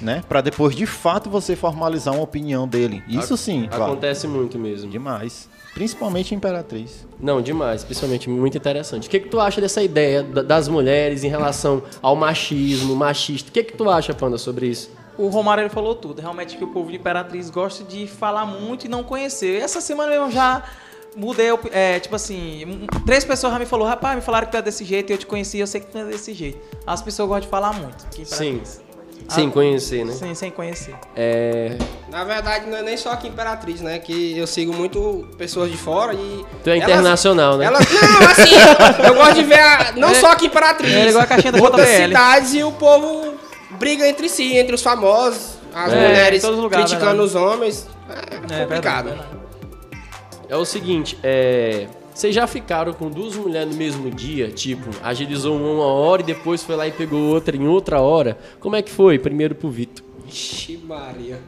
né? 0.00 0.22
Para 0.28 0.40
depois 0.40 0.76
de 0.76 0.86
fato 0.86 1.28
você 1.28 1.56
formalizar 1.56 2.14
uma 2.14 2.22
opinião 2.22 2.68
dele. 2.68 3.02
Isso 3.08 3.36
sim, 3.36 3.66
claro. 3.68 3.92
Acontece 3.92 4.28
muito 4.28 4.58
mesmo. 4.58 4.90
Demais. 4.90 5.48
Principalmente 5.76 6.34
Imperatriz. 6.34 7.06
Não, 7.20 7.42
demais, 7.42 7.84
principalmente 7.84 8.30
muito 8.30 8.56
interessante. 8.56 9.08
O 9.08 9.10
que 9.10 9.20
que 9.20 9.28
tu 9.28 9.38
acha 9.38 9.60
dessa 9.60 9.82
ideia 9.82 10.22
da- 10.22 10.40
das 10.40 10.68
mulheres 10.68 11.22
em 11.22 11.28
relação 11.28 11.82
ao 12.00 12.16
machismo, 12.16 12.96
machista? 12.96 13.50
O 13.50 13.52
que 13.52 13.62
que 13.62 13.74
tu 13.74 13.90
acha, 13.90 14.14
Panda, 14.14 14.38
sobre 14.38 14.68
isso? 14.68 14.90
O 15.18 15.28
Romário 15.28 15.60
ele 15.60 15.68
falou 15.68 15.94
tudo. 15.94 16.22
Realmente 16.22 16.56
que 16.56 16.64
o 16.64 16.68
povo 16.68 16.90
de 16.90 16.96
Imperatriz 16.96 17.50
gosta 17.50 17.84
de 17.84 18.06
falar 18.06 18.46
muito 18.46 18.86
e 18.86 18.88
não 18.88 19.04
conhecer. 19.04 19.60
Essa 19.60 19.82
semana 19.82 20.14
eu 20.14 20.30
já 20.30 20.62
mudei, 21.14 21.48
é, 21.70 22.00
tipo 22.00 22.16
assim, 22.16 22.86
três 23.04 23.22
pessoas 23.26 23.52
já 23.52 23.58
me 23.58 23.66
falaram, 23.66 23.90
rapaz, 23.90 24.16
me 24.16 24.22
falaram 24.22 24.46
que 24.46 24.52
tu 24.52 24.56
é 24.56 24.62
desse 24.62 24.82
jeito, 24.82 25.10
eu 25.12 25.18
te 25.18 25.26
conheci, 25.26 25.58
eu 25.58 25.66
sei 25.66 25.82
que 25.82 25.88
tu 25.88 25.98
é 25.98 26.04
desse 26.06 26.32
jeito. 26.32 26.58
As 26.86 27.02
pessoas 27.02 27.28
gostam 27.28 27.42
de 27.42 27.48
falar 27.48 27.74
muito. 27.74 28.06
Sim. 28.24 28.62
Sem 29.28 29.48
Ah, 29.48 29.50
conhecer, 29.50 30.04
né? 30.04 30.12
Sim, 30.12 30.34
sem 30.34 30.50
conhecer. 30.50 30.94
É... 31.16 31.76
Na 32.08 32.22
verdade, 32.24 32.66
não 32.70 32.76
é 32.78 32.82
nem 32.82 32.96
só 32.96 33.10
aqui 33.10 33.26
Imperatriz, 33.28 33.80
né? 33.80 33.98
Que 33.98 34.38
eu 34.38 34.46
sigo 34.46 34.72
muito 34.72 35.26
pessoas 35.36 35.70
de 35.70 35.76
fora 35.76 36.14
e... 36.14 36.44
Tu 36.62 36.70
é 36.70 36.76
elas- 36.78 36.84
internacional, 36.90 37.56
né? 37.58 37.66
Elas, 37.66 37.84
não, 37.90 38.20
assim, 38.30 38.54
eu 39.06 39.14
gosto 39.14 39.34
de 39.34 39.42
ver, 39.42 39.58
a- 39.58 39.92
não 39.96 40.14
só 40.14 40.30
aqui 40.32 40.46
Imperatriz, 40.46 40.92
É 40.92 41.08
igual 41.08 41.24
a 41.24 41.26
caixinha 41.26 41.52
da 41.52 41.60
outras 41.60 41.86
JBL. 41.88 42.06
cidades 42.06 42.54
e 42.54 42.62
o 42.62 42.70
povo 42.72 43.34
briga 43.70 44.06
entre 44.08 44.28
si, 44.28 44.56
entre 44.56 44.74
os 44.74 44.82
famosos, 44.82 45.56
as 45.74 45.92
É, 45.92 45.96
mulheres 46.08 46.38
em 46.38 46.42
todos 46.42 46.58
os 46.58 46.62
lugares, 46.64 46.86
criticando 46.86 47.22
verdade. 47.22 47.28
os 47.28 47.34
homens. 47.52 47.88
É, 48.08 48.34
É, 48.54 48.60
complicado. 48.62 49.04
verdade, 49.06 49.28
É 50.48 50.56
o 50.56 50.64
seguinte, 50.64 51.18
é... 51.24 51.88
Vocês 52.16 52.34
já 52.34 52.46
ficaram 52.46 52.94
com 52.94 53.10
duas 53.10 53.36
mulheres 53.36 53.68
no 53.70 53.76
mesmo 53.76 54.10
dia? 54.10 54.48
Tipo, 54.48 54.88
agilizou 55.02 55.54
uma 55.54 55.84
hora 55.84 56.22
e 56.22 56.24
depois 56.24 56.62
foi 56.62 56.74
lá 56.74 56.88
e 56.88 56.92
pegou 56.92 57.20
outra 57.20 57.54
em 57.54 57.68
outra 57.68 58.00
hora? 58.00 58.38
Como 58.58 58.74
é 58.74 58.80
que 58.80 58.90
foi? 58.90 59.18
Primeiro 59.18 59.54
pro 59.54 59.68
Vitor. 59.68 60.02
Ixi, 60.26 60.78
Maria. 60.82 61.38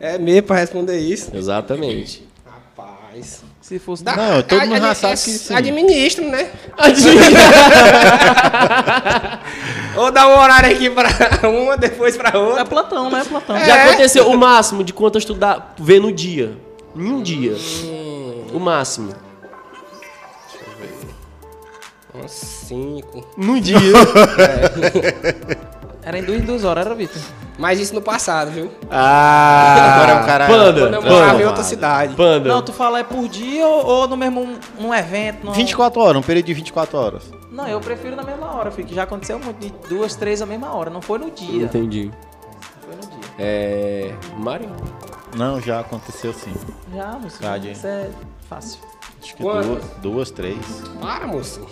É 0.00 0.18
mesmo 0.18 0.42
pra 0.48 0.56
responder 0.56 0.98
isso? 0.98 1.30
Exatamente. 1.32 2.26
Rapaz. 2.44 3.44
Se 3.60 3.78
fosse 3.78 4.02
Dá- 4.02 4.16
Não, 4.16 4.42
todo 4.42 4.60
mundo 4.66 4.80
já 4.80 4.94
sabe 4.96 5.12
é- 5.12 5.16
que 5.16 5.30
sim. 5.30 5.54
Administro, 5.54 6.28
né? 6.28 6.50
Ou 9.96 10.10
dá 10.10 10.26
um 10.28 10.38
horário 10.40 10.72
aqui 10.74 10.90
pra 10.90 11.08
uma, 11.48 11.76
depois 11.76 12.16
pra 12.16 12.30
É 12.30 12.36
outra. 12.36 12.64
plantão, 12.64 13.08
né? 13.10 13.20
É 13.20 13.24
plantão. 13.24 13.56
Já 13.64 13.84
aconteceu 13.84 14.28
o 14.28 14.36
máximo 14.36 14.82
de 14.82 14.92
quantas 14.92 15.24
tu 15.24 15.34
dá, 15.34 15.54
tu 15.60 15.84
vê 15.84 16.00
no 16.00 16.10
dia? 16.12 16.52
Em 16.96 17.12
um 17.12 17.22
dia. 17.22 17.54
O 18.52 18.58
máximo. 18.58 19.14
Uns 22.24 22.30
cinco. 22.30 23.24
No 23.36 23.60
dia. 23.60 23.76
Era 26.02 26.18
em 26.20 26.22
duas, 26.22 26.40
duas 26.42 26.64
horas, 26.64 26.86
era, 26.86 26.94
Vitor? 26.94 27.20
Mas 27.58 27.80
isso 27.80 27.92
no 27.92 28.00
passado, 28.00 28.52
viu? 28.52 28.70
ah! 28.88 29.94
Agora 29.96 30.12
é 30.12 30.22
um 30.22 30.26
cara. 30.26 30.46
Panda, 30.46 30.80
Quando 30.82 30.94
eu 30.94 31.02
Panda. 31.02 31.14
morava 31.14 31.42
em 31.42 31.46
outra 31.46 31.64
cidade. 31.64 32.14
Panda. 32.14 32.48
Não, 32.48 32.62
tu 32.62 32.72
fala 32.72 33.00
é 33.00 33.02
por 33.02 33.26
dia 33.28 33.66
ou, 33.66 33.84
ou 33.84 34.08
no 34.08 34.16
mesmo 34.16 34.56
num 34.78 34.94
evento? 34.94 35.44
Num... 35.44 35.50
24 35.52 36.00
horas, 36.00 36.16
um 36.16 36.22
período 36.22 36.46
de 36.46 36.54
24 36.54 36.96
horas. 36.96 37.24
Não, 37.50 37.66
eu 37.66 37.80
prefiro 37.80 38.14
na 38.14 38.22
mesma 38.22 38.54
hora, 38.54 38.70
filho, 38.70 38.86
que 38.86 38.94
já 38.94 39.02
aconteceu 39.02 39.40
muito, 39.40 39.58
de 39.58 39.72
duas, 39.88 40.14
três 40.14 40.38
na 40.38 40.46
mesma 40.46 40.72
hora, 40.72 40.90
não 40.90 41.02
foi 41.02 41.18
no 41.18 41.28
dia. 41.28 41.64
Entendi. 41.64 42.12
Foi 42.84 42.94
no 42.94 43.00
dia. 43.00 43.30
É. 43.36 44.14
Mário? 44.38 44.70
Não, 45.36 45.60
já 45.60 45.80
aconteceu 45.80 46.32
sim. 46.32 46.52
Já, 46.94 47.18
moço, 47.18 47.40
Verdade. 47.40 47.72
isso 47.72 47.84
é 47.86 48.10
fácil. 48.48 48.78
Acho 49.20 49.34
que 49.34 49.42
duas, 49.42 49.82
duas, 50.00 50.30
três. 50.30 50.56
Para, 51.00 51.26
moço. 51.26 51.66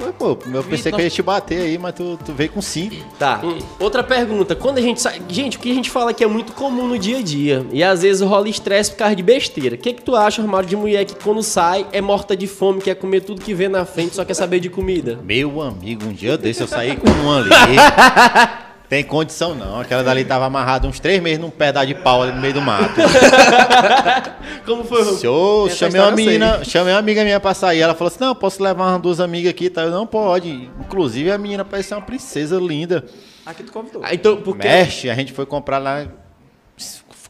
Foi, 0.00 0.12
pô, 0.12 0.38
eu 0.52 0.64
pensei 0.64 0.92
que 0.92 1.00
eu 1.00 1.04
ia 1.04 1.10
te 1.10 1.22
bater 1.22 1.60
aí, 1.60 1.78
mas 1.78 1.94
tu, 1.94 2.18
tu 2.24 2.32
veio 2.32 2.50
com 2.50 2.62
cinco. 2.62 2.96
Tá. 3.18 3.40
Outra 3.78 4.02
pergunta. 4.02 4.54
Quando 4.54 4.78
a 4.78 4.80
gente 4.80 5.00
sai. 5.00 5.20
Gente, 5.28 5.56
o 5.56 5.60
que 5.60 5.70
a 5.70 5.74
gente 5.74 5.90
fala 5.90 6.12
que 6.12 6.22
é 6.22 6.26
muito 6.26 6.52
comum 6.52 6.88
no 6.88 6.98
dia 6.98 7.18
a 7.18 7.22
dia. 7.22 7.66
E 7.72 7.82
às 7.82 8.02
vezes 8.02 8.20
rola 8.22 8.48
estresse 8.48 8.90
por 8.90 8.98
causa 8.98 9.16
de 9.16 9.22
besteira. 9.22 9.74
O 9.74 9.78
que, 9.78 9.92
que 9.92 10.02
tu 10.02 10.14
acha, 10.14 10.42
armário 10.42 10.68
de 10.68 10.76
mulher, 10.76 11.04
que 11.04 11.14
quando 11.14 11.42
sai 11.42 11.86
é 11.92 12.00
morta 12.00 12.36
de 12.36 12.46
fome, 12.46 12.80
quer 12.80 12.94
comer 12.94 13.20
tudo 13.20 13.40
que 13.40 13.54
vê 13.54 13.68
na 13.68 13.84
frente, 13.84 14.14
só 14.14 14.24
quer 14.24 14.34
saber 14.34 14.60
de 14.60 14.68
comida? 14.68 15.18
Meu 15.24 15.60
amigo, 15.60 16.06
um 16.06 16.12
dia 16.12 16.36
desse 16.36 16.60
eu 16.60 16.68
saí 16.68 16.96
com 16.96 17.08
um 17.08 17.32
ali. 17.32 17.50
Tem 18.94 19.02
condição 19.02 19.56
não. 19.56 19.80
Aquela 19.80 20.04
dali 20.04 20.24
tava 20.24 20.44
amarrada 20.44 20.86
uns 20.86 21.00
três 21.00 21.20
meses 21.20 21.40
num 21.40 21.50
pedaço 21.50 21.88
de 21.88 21.96
pau 21.96 22.22
ali 22.22 22.30
no 22.30 22.40
meio 22.40 22.54
do 22.54 22.60
mato. 22.62 22.94
Como 24.64 24.84
foi, 24.84 25.00
eu 25.24 25.66
Essa 25.66 25.76
chamei 25.76 26.00
uma 26.00 26.10
eu 26.12 26.16
sei. 26.16 26.24
menina, 26.26 26.64
chamei 26.64 26.92
uma 26.94 27.00
amiga 27.00 27.24
minha 27.24 27.40
pra 27.40 27.54
sair, 27.54 27.80
ela 27.80 27.92
falou 27.92 28.06
assim: 28.06 28.20
não, 28.20 28.36
posso 28.36 28.62
levar 28.62 28.92
umas 28.92 29.02
duas 29.02 29.18
amigas 29.18 29.50
aqui, 29.50 29.68
tá? 29.68 29.82
Eu 29.82 29.90
não 29.90 30.06
pode. 30.06 30.70
Inclusive 30.78 31.32
a 31.32 31.36
menina 31.36 31.64
parece 31.64 31.92
uma 31.92 32.02
princesa 32.02 32.56
linda. 32.60 33.04
Aqui 33.44 33.64
tu 33.64 33.72
convidou. 33.72 34.00
Ah, 34.04 34.14
então, 34.14 34.36
porque. 34.36 34.68
Mexe, 34.68 35.10
a 35.10 35.14
gente 35.16 35.32
foi 35.32 35.44
comprar 35.44 35.78
lá. 35.78 36.06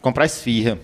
Comprar 0.02 0.26
esfirra. 0.26 0.78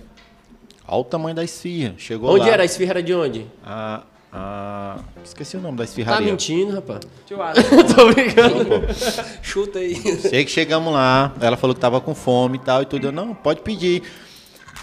Olha 0.88 1.00
o 1.00 1.04
tamanho 1.04 1.36
da 1.36 1.44
esfirra. 1.44 1.92
Chegou 1.98 2.30
Onde 2.30 2.46
lá. 2.46 2.54
era? 2.54 2.62
A 2.62 2.64
esfirra 2.64 2.92
era 2.92 3.02
de 3.02 3.14
onde? 3.14 3.46
A, 3.62 4.00
a- 4.32 4.98
Esqueci 5.24 5.56
o 5.56 5.60
nome 5.60 5.76
da 5.78 5.84
Tá 5.84 5.88
esfirraria. 5.88 6.26
mentindo, 6.30 6.74
rapaz. 6.74 7.00
Tio 7.26 7.40
Adam. 7.42 7.62
Tô 7.94 8.12
brincando. 8.12 8.64
Chuta 9.42 9.78
aí. 9.78 9.94
Sei 10.20 10.44
que 10.44 10.50
chegamos 10.50 10.92
lá, 10.92 11.32
ela 11.40 11.56
falou 11.56 11.74
que 11.74 11.80
tava 11.80 12.00
com 12.00 12.14
fome 12.14 12.56
e 12.58 12.60
tal, 12.60 12.82
e 12.82 12.86
tudo. 12.86 13.06
Eu, 13.08 13.12
não, 13.12 13.34
pode 13.34 13.60
pedir. 13.60 14.02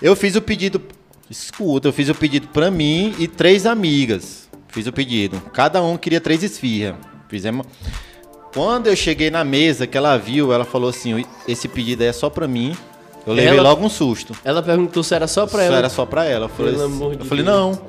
Eu 0.01 0.15
fiz 0.15 0.35
o 0.35 0.41
pedido, 0.41 0.81
escuta, 1.29 1.87
eu 1.87 1.93
fiz 1.93 2.07
o 2.09 2.15
pedido 2.15 2.47
pra 2.49 2.69
mim 2.69 3.15
e 3.17 3.27
três 3.27 3.65
amigas. 3.65 4.47
Fiz 4.69 4.85
o 4.85 4.91
pedido. 4.93 5.41
Cada 5.53 5.81
um 5.81 5.97
queria 5.97 6.21
três 6.21 6.43
esfirras. 6.43 6.95
Fizemos. 7.29 7.65
Quando 8.53 8.87
eu 8.87 8.95
cheguei 8.95 9.29
na 9.29 9.43
mesa 9.43 9.85
que 9.87 9.97
ela 9.97 10.17
viu, 10.17 10.51
ela 10.53 10.65
falou 10.65 10.89
assim: 10.89 11.23
esse 11.47 11.67
pedido 11.67 12.01
aí 12.03 12.09
é 12.09 12.13
só 12.13 12.29
pra 12.29 12.47
mim. 12.47 12.75
Eu 13.25 13.33
levei 13.33 13.51
Ela- 13.57 13.69
logo 13.69 13.85
um 13.85 13.89
susto. 13.89 14.33
Ela 14.43 14.63
perguntou 14.63 15.03
se 15.03 15.13
era 15.13 15.27
só 15.27 15.45
pra 15.45 15.59
Isso 15.63 15.67
ela. 15.67 15.77
era 15.77 15.89
só 15.89 16.05
pra 16.05 16.23
ela. 16.25 16.45
Eu 16.45 16.49
falei, 16.49 16.71
Pelo 16.73 16.85
amor 16.85 17.13
eu 17.13 17.19
de 17.19 17.27
falei 17.27 17.43
Deus. 17.43 17.55
não. 17.57 17.81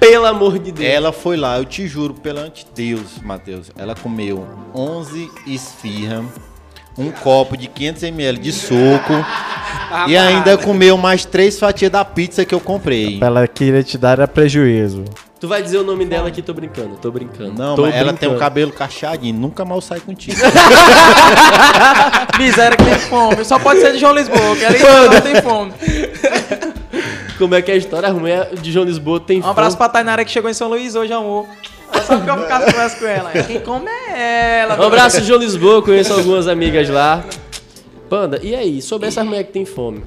Pelo 0.00 0.26
amor 0.26 0.58
de 0.58 0.72
Deus. 0.72 0.90
Ela 0.90 1.12
foi 1.12 1.36
lá, 1.36 1.58
eu 1.58 1.64
te 1.64 1.86
juro, 1.86 2.14
perante 2.14 2.66
Deus, 2.74 3.20
Matheus. 3.22 3.70
Ela 3.78 3.94
comeu 3.94 4.46
11 4.74 5.30
esfirra, 5.46 6.24
um 6.96 7.10
copo 7.10 7.56
de 7.56 7.68
500ml 7.68 8.38
de 8.38 8.52
suco 8.52 9.12
e 10.08 10.16
ainda 10.16 10.56
comeu 10.56 10.96
mais 10.96 11.24
três 11.24 11.58
fatias 11.58 11.90
da 11.90 12.04
pizza 12.04 12.44
que 12.44 12.54
eu 12.54 12.60
comprei. 12.60 13.18
Ela 13.20 13.46
queria 13.46 13.82
te 13.82 13.98
dar 13.98 14.12
era 14.12 14.26
prejuízo. 14.26 15.04
Tu 15.38 15.48
vai 15.48 15.62
dizer 15.62 15.78
o 15.78 15.84
nome 15.84 16.04
dela 16.04 16.28
aqui, 16.28 16.42
tô 16.42 16.52
brincando, 16.52 16.96
tô 16.96 17.10
brincando. 17.10 17.54
Não, 17.54 17.74
tô 17.74 17.82
mas 17.82 17.94
ela 17.94 18.12
tem 18.12 18.28
um 18.28 18.32
brincando. 18.32 18.38
cabelo 18.38 18.72
cacheadinho, 18.72 19.38
nunca 19.38 19.64
mal 19.64 19.80
sai 19.80 19.98
contigo. 20.00 20.36
Miséria 22.38 22.76
que 22.76 22.84
tem 22.84 22.98
fome. 22.98 23.44
Só 23.44 23.58
pode 23.58 23.80
ser 23.80 23.92
de 23.92 23.98
João 23.98 24.14
Lisboa, 24.14 24.56
que 24.56 24.64
ali 24.66 24.78
não 25.14 25.20
tem 25.20 25.42
fome. 25.42 25.72
Como 27.40 27.54
é 27.54 27.62
que 27.62 27.70
é 27.70 27.74
a 27.74 27.76
história? 27.78 28.12
Mulher 28.12 28.54
de 28.54 28.70
João 28.70 28.84
Lisboa 28.84 29.18
tem 29.18 29.40
Um 29.40 29.48
abraço 29.48 29.74
pra 29.74 29.88
Tainara 29.88 30.26
que 30.26 30.30
chegou 30.30 30.50
em 30.50 30.52
São 30.52 30.68
Luís 30.68 30.94
hoje, 30.94 31.10
amor. 31.10 31.46
Ela 31.90 32.02
sabe 32.04 32.22
que 32.22 32.30
eu 32.30 32.38
ficava 32.38 32.64
conversa 32.66 32.98
com 32.98 33.06
ela. 33.06 33.30
Quem 33.46 33.60
come 33.60 33.88
é 33.88 34.60
ela. 34.60 34.78
Um 34.78 34.86
abraço, 34.86 35.22
João 35.24 35.40
Lisboa, 35.40 35.82
conheço 35.82 36.12
algumas 36.12 36.46
amigas 36.46 36.90
lá. 36.90 37.24
Panda, 38.10 38.38
e 38.42 38.54
aí, 38.54 38.82
sobre 38.82 39.08
essas 39.08 39.24
mulheres 39.24 39.46
que 39.46 39.54
tem 39.54 39.64
fome? 39.64 40.04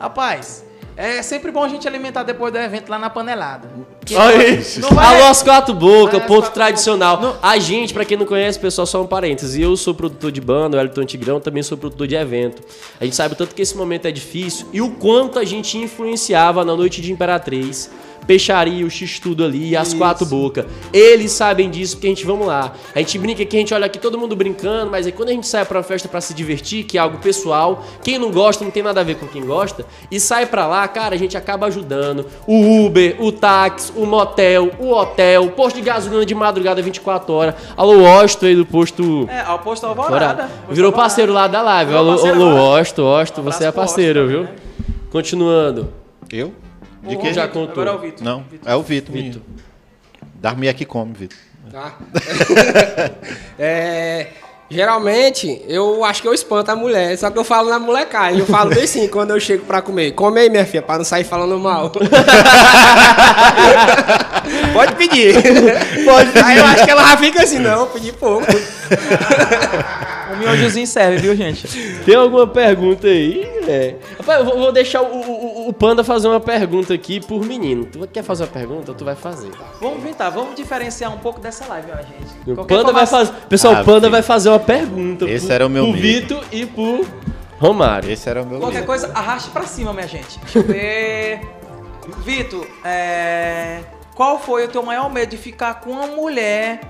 Rapaz, 0.00 0.65
é 0.96 1.22
sempre 1.22 1.52
bom 1.52 1.62
a 1.62 1.68
gente 1.68 1.86
alimentar 1.86 2.22
depois 2.22 2.52
do 2.52 2.58
evento 2.58 2.88
lá 2.88 2.98
na 2.98 3.10
panelada. 3.10 3.68
Olha 4.14 4.48
isso. 4.48 4.80
Não 4.80 4.90
vai... 4.90 5.20
Alô, 5.20 5.26
as 5.26 5.42
quatro 5.42 5.74
bocas, 5.74 6.20
ponto 6.22 6.40
quatro 6.40 6.52
tradicional. 6.52 7.18
bocas. 7.18 7.38
A 7.42 7.58
gente, 7.58 7.92
pra 7.92 8.04
quem 8.04 8.16
não 8.16 8.24
conhece, 8.24 8.58
pessoal, 8.58 8.86
só 8.86 9.02
um 9.02 9.06
parênteses. 9.06 9.60
Eu 9.60 9.76
sou 9.76 9.94
produtor 9.94 10.32
de 10.32 10.40
banda, 10.40 10.78
o 10.78 10.80
Elton 10.80 11.04
Tigrão, 11.04 11.38
também 11.38 11.62
sou 11.62 11.76
produtor 11.76 12.06
de 12.06 12.14
evento. 12.14 12.62
A 12.98 13.04
gente 13.04 13.14
sabe 13.14 13.34
o 13.34 13.36
tanto 13.36 13.54
que 13.54 13.60
esse 13.60 13.76
momento 13.76 14.06
é 14.06 14.10
difícil 14.10 14.68
e 14.72 14.80
o 14.80 14.92
quanto 14.92 15.38
a 15.38 15.44
gente 15.44 15.76
influenciava 15.76 16.64
na 16.64 16.74
noite 16.74 17.02
de 17.02 17.12
Imperatriz. 17.12 17.90
Peixaria, 18.26 18.84
o 18.84 18.90
X-Tudo 18.90 19.44
ali, 19.44 19.70
e 19.70 19.76
as 19.76 19.94
quatro 19.94 20.26
bocas. 20.26 20.66
Eles 20.92 21.32
sabem 21.32 21.70
disso, 21.70 21.96
porque 21.96 22.06
a 22.06 22.10
gente, 22.10 22.26
vamos 22.26 22.46
lá. 22.46 22.72
A 22.94 22.98
gente 22.98 23.18
brinca 23.18 23.42
aqui, 23.42 23.56
a 23.56 23.60
gente 23.60 23.72
olha 23.74 23.86
aqui 23.86 23.98
todo 23.98 24.18
mundo 24.18 24.34
brincando, 24.34 24.90
mas 24.90 25.06
aí 25.06 25.12
quando 25.12 25.28
a 25.28 25.32
gente 25.32 25.46
sai 25.46 25.64
pra 25.64 25.78
uma 25.78 25.84
festa 25.84 26.08
pra 26.08 26.20
se 26.20 26.34
divertir, 26.34 26.84
que 26.84 26.98
é 26.98 27.00
algo 27.00 27.18
pessoal, 27.18 27.84
quem 28.02 28.18
não 28.18 28.30
gosta 28.30 28.64
não 28.64 28.70
tem 28.70 28.82
nada 28.82 29.00
a 29.00 29.04
ver 29.04 29.16
com 29.16 29.26
quem 29.26 29.44
gosta, 29.44 29.84
e 30.10 30.18
sai 30.18 30.46
pra 30.46 30.66
lá, 30.66 30.86
cara, 30.88 31.14
a 31.14 31.18
gente 31.18 31.36
acaba 31.36 31.66
ajudando. 31.66 32.26
O 32.46 32.84
Uber, 32.86 33.16
o 33.20 33.30
táxi, 33.30 33.92
o 33.96 34.04
motel, 34.06 34.70
o 34.78 34.90
hotel, 34.90 35.44
o 35.44 35.50
posto 35.50 35.76
de 35.76 35.82
gasolina 35.82 36.24
de 36.26 36.34
madrugada 36.34 36.82
24 36.82 37.32
horas. 37.32 37.54
Alô, 37.76 38.02
Osto 38.02 38.46
aí 38.46 38.56
do 38.56 38.66
posto. 38.66 39.28
É, 39.30 39.40
ao 39.40 39.58
posto 39.58 39.86
Alvorada. 39.86 40.44
Posto 40.44 40.74
Virou 40.74 40.86
Alvorada. 40.88 40.92
parceiro 40.92 41.32
lá 41.32 41.46
da 41.46 41.62
live. 41.62 41.94
Alô, 41.94 42.12
alô. 42.26 42.78
Osto, 42.78 43.02
Osto, 43.02 43.42
você 43.42 43.64
é 43.64 43.72
parceiro, 43.72 44.20
Osto 44.20 44.30
viu? 44.30 44.40
também, 44.46 44.54
Continuando. 45.10 45.92
Eu? 46.32 46.52
De 47.06 47.16
quem? 47.16 47.32
já 47.32 47.46
Vitor, 47.46 47.66
contou. 47.66 47.82
Agora 47.82 47.90
é 47.90 47.94
o 47.94 47.98
Vitor. 47.98 48.24
Não, 48.24 48.44
é 48.64 48.74
o 48.74 48.82
Vitor. 48.82 49.14
Vitor. 49.14 49.42
Darmi 50.40 50.68
aqui 50.68 50.84
come, 50.84 51.14
Vitor. 51.14 51.38
Tá? 51.70 51.96
é, 53.58 54.28
geralmente, 54.70 55.62
eu 55.66 56.04
acho 56.04 56.22
que 56.22 56.28
eu 56.28 56.34
espanto 56.34 56.70
a 56.70 56.76
mulher, 56.76 57.16
só 57.18 57.30
que 57.30 57.38
eu 57.38 57.44
falo 57.44 57.68
na 57.68 57.78
molecagem. 57.78 58.38
Eu 58.38 58.46
falo 58.46 58.70
bem 58.74 58.86
sim 58.86 59.08
quando 59.08 59.30
eu 59.30 59.40
chego 59.40 59.64
pra 59.64 59.82
comer. 59.82 60.12
Come 60.12 60.40
aí, 60.40 60.48
minha 60.48 60.64
filha, 60.64 60.82
pra 60.82 60.98
não 60.98 61.04
sair 61.04 61.24
falando 61.24 61.58
mal. 61.58 61.90
Pode 64.72 64.94
pedir. 64.94 65.34
Pode 66.04 66.30
pedir. 66.30 66.44
Aí 66.44 66.58
eu 66.58 66.64
acho 66.64 66.84
que 66.84 66.90
ela 66.90 67.08
já 67.10 67.16
fica 67.16 67.42
assim, 67.42 67.58
não, 67.58 67.86
pedi 67.88 68.12
pouco. 68.12 68.46
O 70.32 70.36
miojozinho 70.38 70.86
serve, 70.86 71.18
viu, 71.18 71.36
gente? 71.36 71.66
Tem 72.04 72.14
alguma 72.16 72.46
pergunta 72.48 73.06
aí? 73.06 73.42
É. 73.68 73.94
Rapaz, 74.18 74.40
eu 74.46 74.58
vou, 74.58 74.72
deixar 74.72 75.00
o, 75.02 75.06
o- 75.06 75.68
o 75.68 75.72
Panda 75.72 76.02
fazer 76.02 76.26
uma 76.26 76.40
pergunta 76.40 76.92
aqui 76.92 77.20
por 77.20 77.44
menino. 77.44 77.86
Tu 77.86 78.06
quer 78.12 78.22
fazer 78.24 78.42
uma 78.42 78.50
pergunta? 78.50 78.92
Tu 78.92 79.04
vai 79.04 79.14
fazer. 79.14 79.50
Vamos 79.80 79.98
inventar, 79.98 80.30
vamos 80.32 80.56
diferenciar 80.56 81.14
um 81.14 81.18
pouco 81.18 81.38
dessa 81.40 81.64
live, 81.66 81.88
ó, 81.92 81.96
gente. 81.98 82.50
O 82.50 82.54
Qualquer 82.56 82.74
Panda 82.76 82.92
vai 82.92 83.06
fazer. 83.06 83.32
Pessoal, 83.48 83.74
Ah, 83.76 83.82
o 83.82 83.84
Panda 83.84 84.00
filho. 84.00 84.10
vai 84.10 84.22
fazer 84.22 84.48
uma 84.48 84.58
pergunta. 84.58 85.24
Esse 85.30 85.46
pro- 85.46 85.54
era 85.54 85.66
o 85.66 85.70
meu 85.70 85.84
Pro 85.84 85.92
medo. 85.92 86.02
Vitor 86.02 86.44
e 86.52 86.66
pro 86.66 87.06
Romário. 87.58 88.10
Esse 88.10 88.28
era 88.28 88.42
o 88.42 88.46
meu 88.46 88.58
Qualquer 88.58 88.78
medo. 88.80 88.86
coisa, 88.86 89.12
arraste 89.14 89.50
pra 89.50 89.62
cima, 89.62 89.92
minha 89.92 90.08
gente. 90.08 90.38
Deixa 90.40 90.58
eu 90.58 90.62
ver. 90.64 91.40
Vitor, 92.24 92.66
é... 92.84 93.80
qual 94.14 94.38
foi 94.40 94.64
o 94.64 94.68
teu 94.68 94.82
maior 94.82 95.10
medo 95.12 95.30
de 95.30 95.36
ficar 95.36 95.80
com 95.80 95.90
uma 95.90 96.08
mulher 96.08 96.80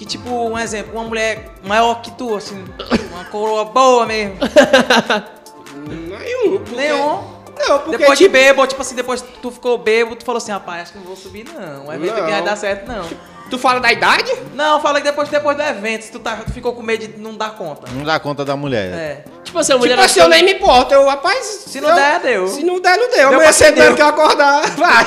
que, 0.00 0.06
tipo, 0.06 0.30
um 0.30 0.58
exemplo, 0.58 0.94
uma 0.94 1.04
mulher 1.04 1.50
maior 1.62 2.00
que 2.00 2.10
tu, 2.12 2.34
assim, 2.34 2.64
uma 3.12 3.22
coroa 3.26 3.66
boa 3.66 4.06
mesmo? 4.06 4.36
Nenhum. 5.86 6.58
porque- 6.58 6.74
Nenhum. 6.74 7.40
Não, 7.58 7.78
porque 7.80 7.98
Depois 7.98 8.18
tipo, 8.18 8.30
de 8.32 8.38
bêbado, 8.38 8.66
tipo 8.68 8.80
assim, 8.80 8.94
depois 8.94 9.20
tu 9.42 9.50
ficou 9.50 9.76
bêbado, 9.76 10.16
tu 10.16 10.24
falou 10.24 10.38
assim, 10.38 10.50
rapaz, 10.52 10.84
acho 10.84 10.92
que 10.92 10.98
não 11.00 11.04
vou 11.04 11.14
subir 11.16 11.44
não. 11.44 11.92
Evento 11.92 12.14
Não. 12.14 12.22
aqui 12.22 12.30
vai 12.30 12.42
dar 12.42 12.56
certo, 12.56 12.88
não. 12.88 13.06
Tu 13.50 13.58
fala 13.58 13.80
da 13.80 13.92
idade? 13.92 14.32
Não, 14.54 14.80
fala 14.80 14.98
que 15.00 15.06
depois, 15.06 15.28
depois 15.28 15.56
do 15.56 15.62
evento, 15.62 16.02
se 16.04 16.12
tu, 16.12 16.18
tá, 16.18 16.36
tu 16.46 16.52
ficou 16.52 16.72
com 16.74 16.82
medo 16.82 17.06
de 17.06 17.18
não 17.20 17.36
dar 17.36 17.50
conta. 17.56 17.90
Não 17.92 18.04
dá 18.04 18.18
conta 18.20 18.44
da 18.44 18.56
mulher. 18.56 18.92
É. 18.92 19.24
Tipo 19.44 19.58
assim, 19.58 19.72
a 19.72 19.76
mulher. 19.78 19.94
Tipo 19.94 20.04
assim, 20.04 20.20
eu 20.20 20.28
nem 20.28 20.44
me 20.44 20.52
importo. 20.54 20.94
Eu, 20.94 21.06
rapaz, 21.06 21.64
Se 21.66 21.80
não 21.80 21.88
eu- 21.90 21.94
der, 21.96 22.20
deu. 22.20 22.48
Se 22.48 22.62
não 22.64 22.80
der, 22.80 22.96
não 22.96 23.08
deu. 23.10 23.28
Deu 23.28 23.34
Amanhã 23.34 23.52
cedo 23.52 23.74
deu. 23.74 23.94
que 23.94 24.02
eu 24.02 24.06
acordar, 24.06 24.62
vai. 24.76 25.06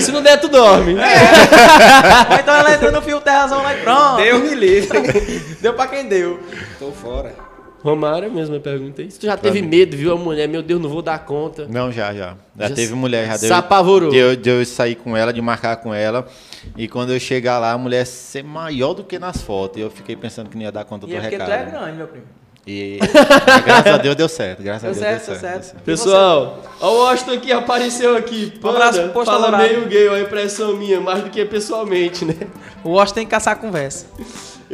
Se 0.00 0.12
não 0.12 0.20
der, 0.22 0.38
tu 0.40 0.48
dorme. 0.48 0.94
Ou 0.94 2.36
então 2.38 2.54
ela 2.54 2.74
entrou 2.74 2.92
no 2.92 3.02
fio 3.02 3.20
terrazão 3.20 3.62
lá 3.62 3.74
e 3.74 3.80
pronto. 3.80 4.16
Deus 4.16 4.42
me 4.42 4.54
livre. 4.54 5.00
Deu 5.60 5.74
pra 5.74 5.86
quem 5.86 6.06
deu. 6.06 6.40
Tô 6.78 6.90
fora. 6.92 7.34
Romário, 7.82 8.28
a 8.28 8.30
mesma 8.30 8.60
pergunta 8.60 9.02
aí. 9.02 9.10
Se 9.10 9.18
tu 9.18 9.26
já 9.26 9.36
teve 9.36 9.60
medo, 9.60 9.96
viu 9.96 10.12
a 10.12 10.16
mulher? 10.16 10.48
Meu 10.48 10.62
Deus, 10.62 10.80
não 10.80 10.88
vou 10.88 11.02
dar 11.02 11.18
conta. 11.24 11.66
Não, 11.68 11.90
já, 11.90 12.14
já. 12.14 12.36
Já, 12.58 12.68
Já 12.68 12.74
teve 12.74 12.94
mulher, 12.94 13.26
já 13.26 13.38
se 13.38 13.46
deu. 13.48 13.56
apavorou. 13.56 14.10
De 14.10 14.16
eu, 14.16 14.36
de 14.36 14.48
eu 14.48 14.64
sair 14.64 14.94
com 14.94 15.16
ela, 15.16 15.32
de 15.32 15.40
marcar 15.42 15.76
com 15.76 15.92
ela. 15.92 16.26
E 16.76 16.86
quando 16.86 17.12
eu 17.12 17.18
chegar 17.18 17.58
lá, 17.58 17.72
a 17.72 17.78
mulher 17.78 18.06
ser 18.06 18.44
maior 18.44 18.94
do 18.94 19.02
que 19.02 19.18
nas 19.18 19.42
fotos. 19.42 19.78
E 19.78 19.80
eu 19.80 19.90
fiquei 19.90 20.14
pensando 20.14 20.48
que 20.48 20.56
não 20.56 20.62
ia 20.62 20.70
dar 20.70 20.84
conta 20.84 21.06
E 21.06 21.10
do 21.10 21.16
é 21.16 21.20
porque 21.20 21.36
tu 21.36 21.40
recado. 21.40 21.52
é 21.68 21.70
grande, 21.70 21.96
meu 21.96 22.06
primo. 22.06 22.26
E 22.64 23.00
graças 23.66 23.92
a 23.94 23.96
Deus 23.96 24.14
deu 24.14 24.28
certo. 24.28 24.62
Graças 24.62 24.96
Deu 24.96 25.04
a 25.04 25.10
Deus 25.10 25.22
certo, 25.22 25.24
deu 25.26 25.34
deu 25.34 25.50
certo. 25.50 25.64
certo. 25.64 25.82
Pessoal, 25.82 26.62
ó, 26.80 26.90
o 26.92 26.98
Washington 27.02 27.32
aqui 27.32 27.50
apareceu 27.52 28.16
aqui. 28.16 28.52
Um 28.62 28.68
abraço 28.68 29.00
Panda, 29.00 29.12
pro 29.12 29.24
Fala 29.24 29.58
meio 29.58 29.86
gay, 29.86 30.06
ó, 30.08 30.14
a 30.14 30.20
impressão 30.20 30.76
minha, 30.76 31.00
mais 31.00 31.24
do 31.24 31.30
que 31.30 31.44
pessoalmente, 31.44 32.24
né? 32.24 32.36
O 32.84 32.90
Washington 32.90 33.14
tem 33.16 33.24
que 33.24 33.30
caçar 33.32 33.54
a 33.54 33.56
conversa. 33.56 34.06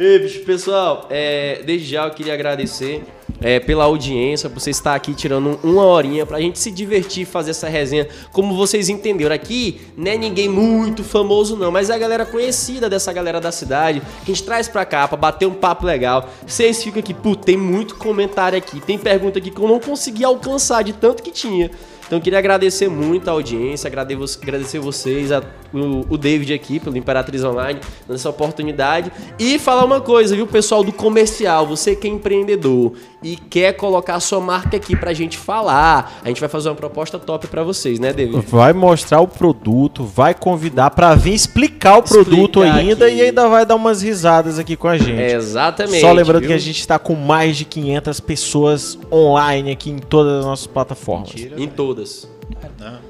Ei, 0.01 0.17
bicho, 0.17 0.39
pessoal, 0.45 1.07
é, 1.09 1.61
desde 1.65 1.87
já 1.89 2.05
eu 2.05 2.11
queria 2.11 2.33
agradecer 2.33 3.03
é, 3.41 3.59
pela 3.59 3.83
audiência, 3.83 4.49
por 4.49 4.61
você 4.61 4.69
estar 4.69 4.95
aqui 4.95 5.13
tirando 5.13 5.59
uma 5.61 5.83
horinha 5.83 6.25
pra 6.25 6.39
gente 6.39 6.57
se 6.57 6.71
divertir, 6.71 7.25
fazer 7.25 7.51
essa 7.51 7.67
resenha. 7.67 8.07
Como 8.31 8.55
vocês 8.55 8.87
entenderam, 8.87 9.35
aqui 9.35 9.81
não 9.97 10.09
é 10.09 10.15
ninguém 10.17 10.47
muito 10.47 11.03
famoso 11.03 11.57
não, 11.57 11.69
mas 11.69 11.89
é 11.89 11.95
a 11.95 11.97
galera 11.97 12.25
conhecida 12.25 12.89
dessa 12.89 13.11
galera 13.11 13.41
da 13.41 13.51
cidade, 13.51 14.01
que 14.23 14.31
a 14.31 14.33
gente 14.33 14.45
traz 14.45 14.69
pra 14.69 14.85
cá 14.85 15.05
pra 15.05 15.17
bater 15.17 15.45
um 15.45 15.53
papo 15.53 15.85
legal. 15.85 16.29
Vocês 16.47 16.81
ficam 16.81 17.01
aqui, 17.01 17.13
pô, 17.13 17.35
tem 17.35 17.57
muito 17.57 17.95
comentário 17.95 18.57
aqui, 18.57 18.79
tem 18.79 18.97
pergunta 18.97 19.37
aqui 19.37 19.51
que 19.51 19.59
eu 19.59 19.67
não 19.67 19.81
consegui 19.81 20.23
alcançar 20.23 20.81
de 20.81 20.93
tanto 20.93 21.21
que 21.21 21.29
tinha. 21.31 21.69
Então 22.07 22.19
queria 22.21 22.39
agradecer 22.39 22.87
muito 22.89 23.27
a 23.27 23.33
audiência, 23.33 23.87
agradecer 23.87 24.79
vocês, 24.79 25.31
a- 25.31 25.43
o, 25.73 26.05
o 26.09 26.17
David 26.17 26.53
aqui 26.53 26.79
pelo 26.79 26.97
Imperatriz 26.97 27.43
Online, 27.43 27.79
dando 28.07 28.15
essa 28.15 28.29
oportunidade. 28.29 29.11
E 29.37 29.59
falar 29.59 29.85
uma 29.85 30.01
coisa, 30.01 30.35
viu, 30.35 30.47
pessoal 30.47 30.83
do 30.83 30.91
comercial, 30.91 31.65
você 31.65 31.95
que 31.95 32.07
é 32.07 32.09
empreendedor 32.09 32.93
e 33.21 33.35
quer 33.35 33.73
colocar 33.73 34.15
a 34.15 34.19
sua 34.19 34.39
marca 34.39 34.77
aqui 34.77 34.95
pra 34.95 35.13
gente 35.13 35.37
falar, 35.37 36.19
a 36.23 36.27
gente 36.27 36.39
vai 36.39 36.49
fazer 36.49 36.69
uma 36.69 36.75
proposta 36.75 37.19
top 37.19 37.47
pra 37.47 37.63
vocês, 37.63 37.99
né, 37.99 38.13
David? 38.13 38.45
Vai 38.47 38.71
mostrar 38.73 39.19
o 39.19 39.27
produto, 39.27 40.03
vai 40.05 40.33
convidar 40.33 40.91
pra 40.91 41.15
vir 41.15 41.33
explicar 41.33 41.97
o 41.97 42.03
produto 42.03 42.63
Explicar 42.63 42.77
ainda 42.77 43.05
aqui. 43.05 43.15
e 43.15 43.21
ainda 43.21 43.47
vai 43.49 43.65
dar 43.65 43.75
umas 43.75 44.01
risadas 44.01 44.57
aqui 44.57 44.75
com 44.75 44.87
a 44.87 44.97
gente. 44.97 45.19
É, 45.19 45.33
exatamente. 45.33 45.99
Só 45.99 46.11
lembrando 46.11 46.41
viu? 46.41 46.49
que 46.49 46.53
a 46.53 46.59
gente 46.59 46.79
está 46.79 46.97
com 46.97 47.15
mais 47.15 47.57
de 47.57 47.65
500 47.65 48.19
pessoas 48.21 48.97
online 49.11 49.71
aqui 49.71 49.89
em 49.89 49.99
todas 49.99 50.39
as 50.39 50.45
nossas 50.45 50.67
plataformas. 50.67 51.29
Mentira. 51.33 51.61
Em 51.61 51.67
todas. 51.67 52.27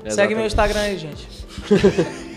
Segue 0.07 0.35
meu 0.35 0.45
Instagram 0.45 0.79
aí, 0.79 0.97
gente. 0.97 1.27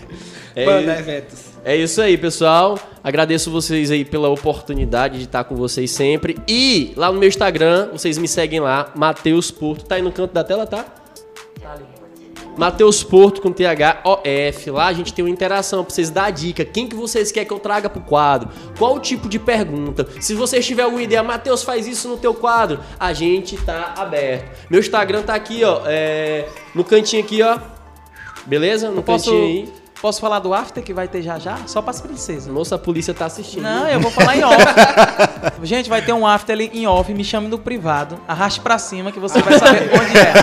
É, 0.55 0.65
Banda 0.65 0.99
Eventos. 0.99 1.39
É 1.65 1.75
isso 1.75 2.01
aí, 2.01 2.17
pessoal. 2.17 2.77
Agradeço 3.03 3.49
vocês 3.49 3.89
aí 3.89 4.03
pela 4.05 4.29
oportunidade 4.29 5.17
de 5.17 5.23
estar 5.25 5.43
com 5.45 5.55
vocês 5.55 5.89
sempre. 5.91 6.37
E 6.47 6.93
lá 6.95 7.11
no 7.11 7.19
meu 7.19 7.27
Instagram, 7.29 7.89
vocês 7.91 8.17
me 8.17 8.27
seguem 8.27 8.59
lá, 8.59 8.91
Matheus 8.95 9.49
Porto. 9.49 9.85
Tá 9.85 9.95
aí 9.95 10.01
no 10.01 10.11
canto 10.11 10.31
da 10.33 10.43
tela, 10.43 10.65
tá? 10.67 10.85
Matheus 12.55 13.03
Porto 13.03 13.41
com 13.41 13.51
T-H-O-F. 13.51 14.69
Lá 14.69 14.85
a 14.87 14.93
gente 14.93 15.11
tem 15.11 15.25
uma 15.25 15.31
interação 15.31 15.83
pra 15.83 15.91
vocês 15.93 16.11
dar 16.11 16.25
a 16.25 16.29
dica. 16.29 16.63
Quem 16.63 16.87
que 16.87 16.95
vocês 16.95 17.31
querem 17.31 17.47
que 17.47 17.53
eu 17.53 17.57
traga 17.59 17.89
pro 17.89 18.01
quadro? 18.01 18.49
Qual 18.77 18.95
o 18.95 18.99
tipo 18.99 19.27
de 19.27 19.39
pergunta? 19.39 20.07
Se 20.19 20.35
vocês 20.35 20.63
tiverem 20.63 20.85
alguma 20.85 21.01
ideia, 21.01 21.23
Matheus, 21.23 21.63
faz 21.63 21.87
isso 21.87 22.07
no 22.07 22.15
teu 22.17 22.33
quadro. 22.33 22.79
A 22.99 23.11
gente 23.11 23.57
tá 23.57 23.95
aberto. 23.97 24.51
Meu 24.69 24.79
Instagram 24.79 25.23
tá 25.23 25.33
aqui, 25.33 25.63
ó. 25.63 25.81
é, 25.87 26.45
no 26.75 26.83
cantinho 26.83 27.23
aqui, 27.23 27.41
ó. 27.41 27.57
Beleza? 28.45 28.91
No 28.91 29.01
posso- 29.01 29.31
cantinho 29.31 29.43
aí. 29.45 29.82
Posso 30.03 30.19
falar 30.19 30.39
do 30.39 30.53
after 30.53 30.83
que 30.83 30.93
vai 30.93 31.07
ter 31.07 31.21
já 31.21 31.39
já? 31.39 31.59
Só 31.65 31.81
pras 31.81 32.01
princesas. 32.01 32.53
Moça, 32.53 32.75
a 32.75 32.77
polícia 32.77 33.13
tá 33.13 33.25
assistindo. 33.25 33.63
Não, 33.63 33.87
eu 33.87 34.01
vou 34.01 34.11
falar 34.11 34.35
em 34.35 34.43
off. 34.43 34.57
Gente, 35.63 35.89
vai 35.89 36.01
ter 36.01 36.11
um 36.11 36.27
after 36.27 36.53
ali 36.53 36.69
em 36.73 36.85
off, 36.85 37.13
me 37.13 37.23
chame 37.23 37.47
no 37.47 37.57
privado. 37.57 38.19
Arraste 38.27 38.59
pra 38.59 38.77
cima 38.77 39.13
que 39.13 39.19
você 39.21 39.41
vai 39.41 39.57
saber 39.57 39.89
onde 39.93 40.17
é. 40.17 40.33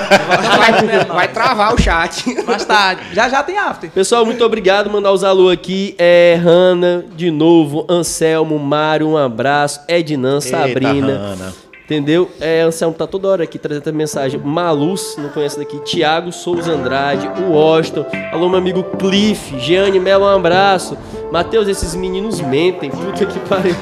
Vai. 0.57 1.05
Vai 1.05 1.29
travar 1.29 1.75
o 1.75 1.79
chat. 1.79 2.43
Mais 2.47 2.65
tarde. 2.65 3.03
Já 3.13 3.29
já 3.29 3.43
tem 3.43 3.59
after. 3.59 3.91
Pessoal, 3.91 4.25
muito 4.25 4.43
obrigado. 4.43 4.89
Mandar 4.89 5.13
os 5.13 5.23
alô 5.23 5.51
aqui. 5.51 5.95
É 5.99 6.41
Hanna, 6.43 7.05
de 7.15 7.31
novo. 7.31 7.85
Anselmo, 7.87 8.59
Mário, 8.59 9.09
um 9.09 9.17
abraço. 9.19 9.83
Ednan, 9.87 10.41
Sabrina. 10.41 11.13
Hanna. 11.13 11.70
Entendeu? 11.91 12.31
É, 12.41 12.61
Anselmo 12.61 12.95
tá 12.95 13.05
toda 13.05 13.27
hora 13.27 13.43
aqui 13.43 13.59
trazendo 13.59 13.93
mensagem. 13.93 14.39
Maluz, 14.39 15.17
não 15.19 15.29
conhece 15.31 15.59
daqui. 15.59 15.77
Tiago 15.81 16.31
Souza 16.31 16.71
Andrade, 16.71 17.27
o 17.43 17.51
Washington. 17.51 18.07
Alô, 18.31 18.49
meu 18.49 18.59
amigo 18.59 18.85
Cliff. 18.97 19.59
Jeane 19.59 19.99
Melo, 19.99 20.25
um 20.25 20.29
abraço. 20.29 20.97
Matheus, 21.33 21.67
esses 21.67 21.97
meninos 21.97 22.41
mentem. 22.41 22.91
Puta 22.91 23.27
que 23.27 23.41
pariu. 23.41 23.75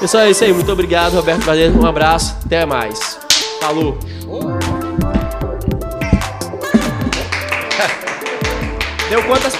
Pessoal, 0.00 0.24
é 0.24 0.30
isso 0.30 0.42
aí. 0.42 0.52
Muito 0.52 0.72
obrigado, 0.72 1.14
Roberto 1.14 1.44
Barreto. 1.44 1.78
Um 1.78 1.86
abraço. 1.86 2.34
Até 2.44 2.66
mais. 2.66 3.16
Falou. 3.60 3.96
Deu 9.08 9.22
quantas 9.22 9.54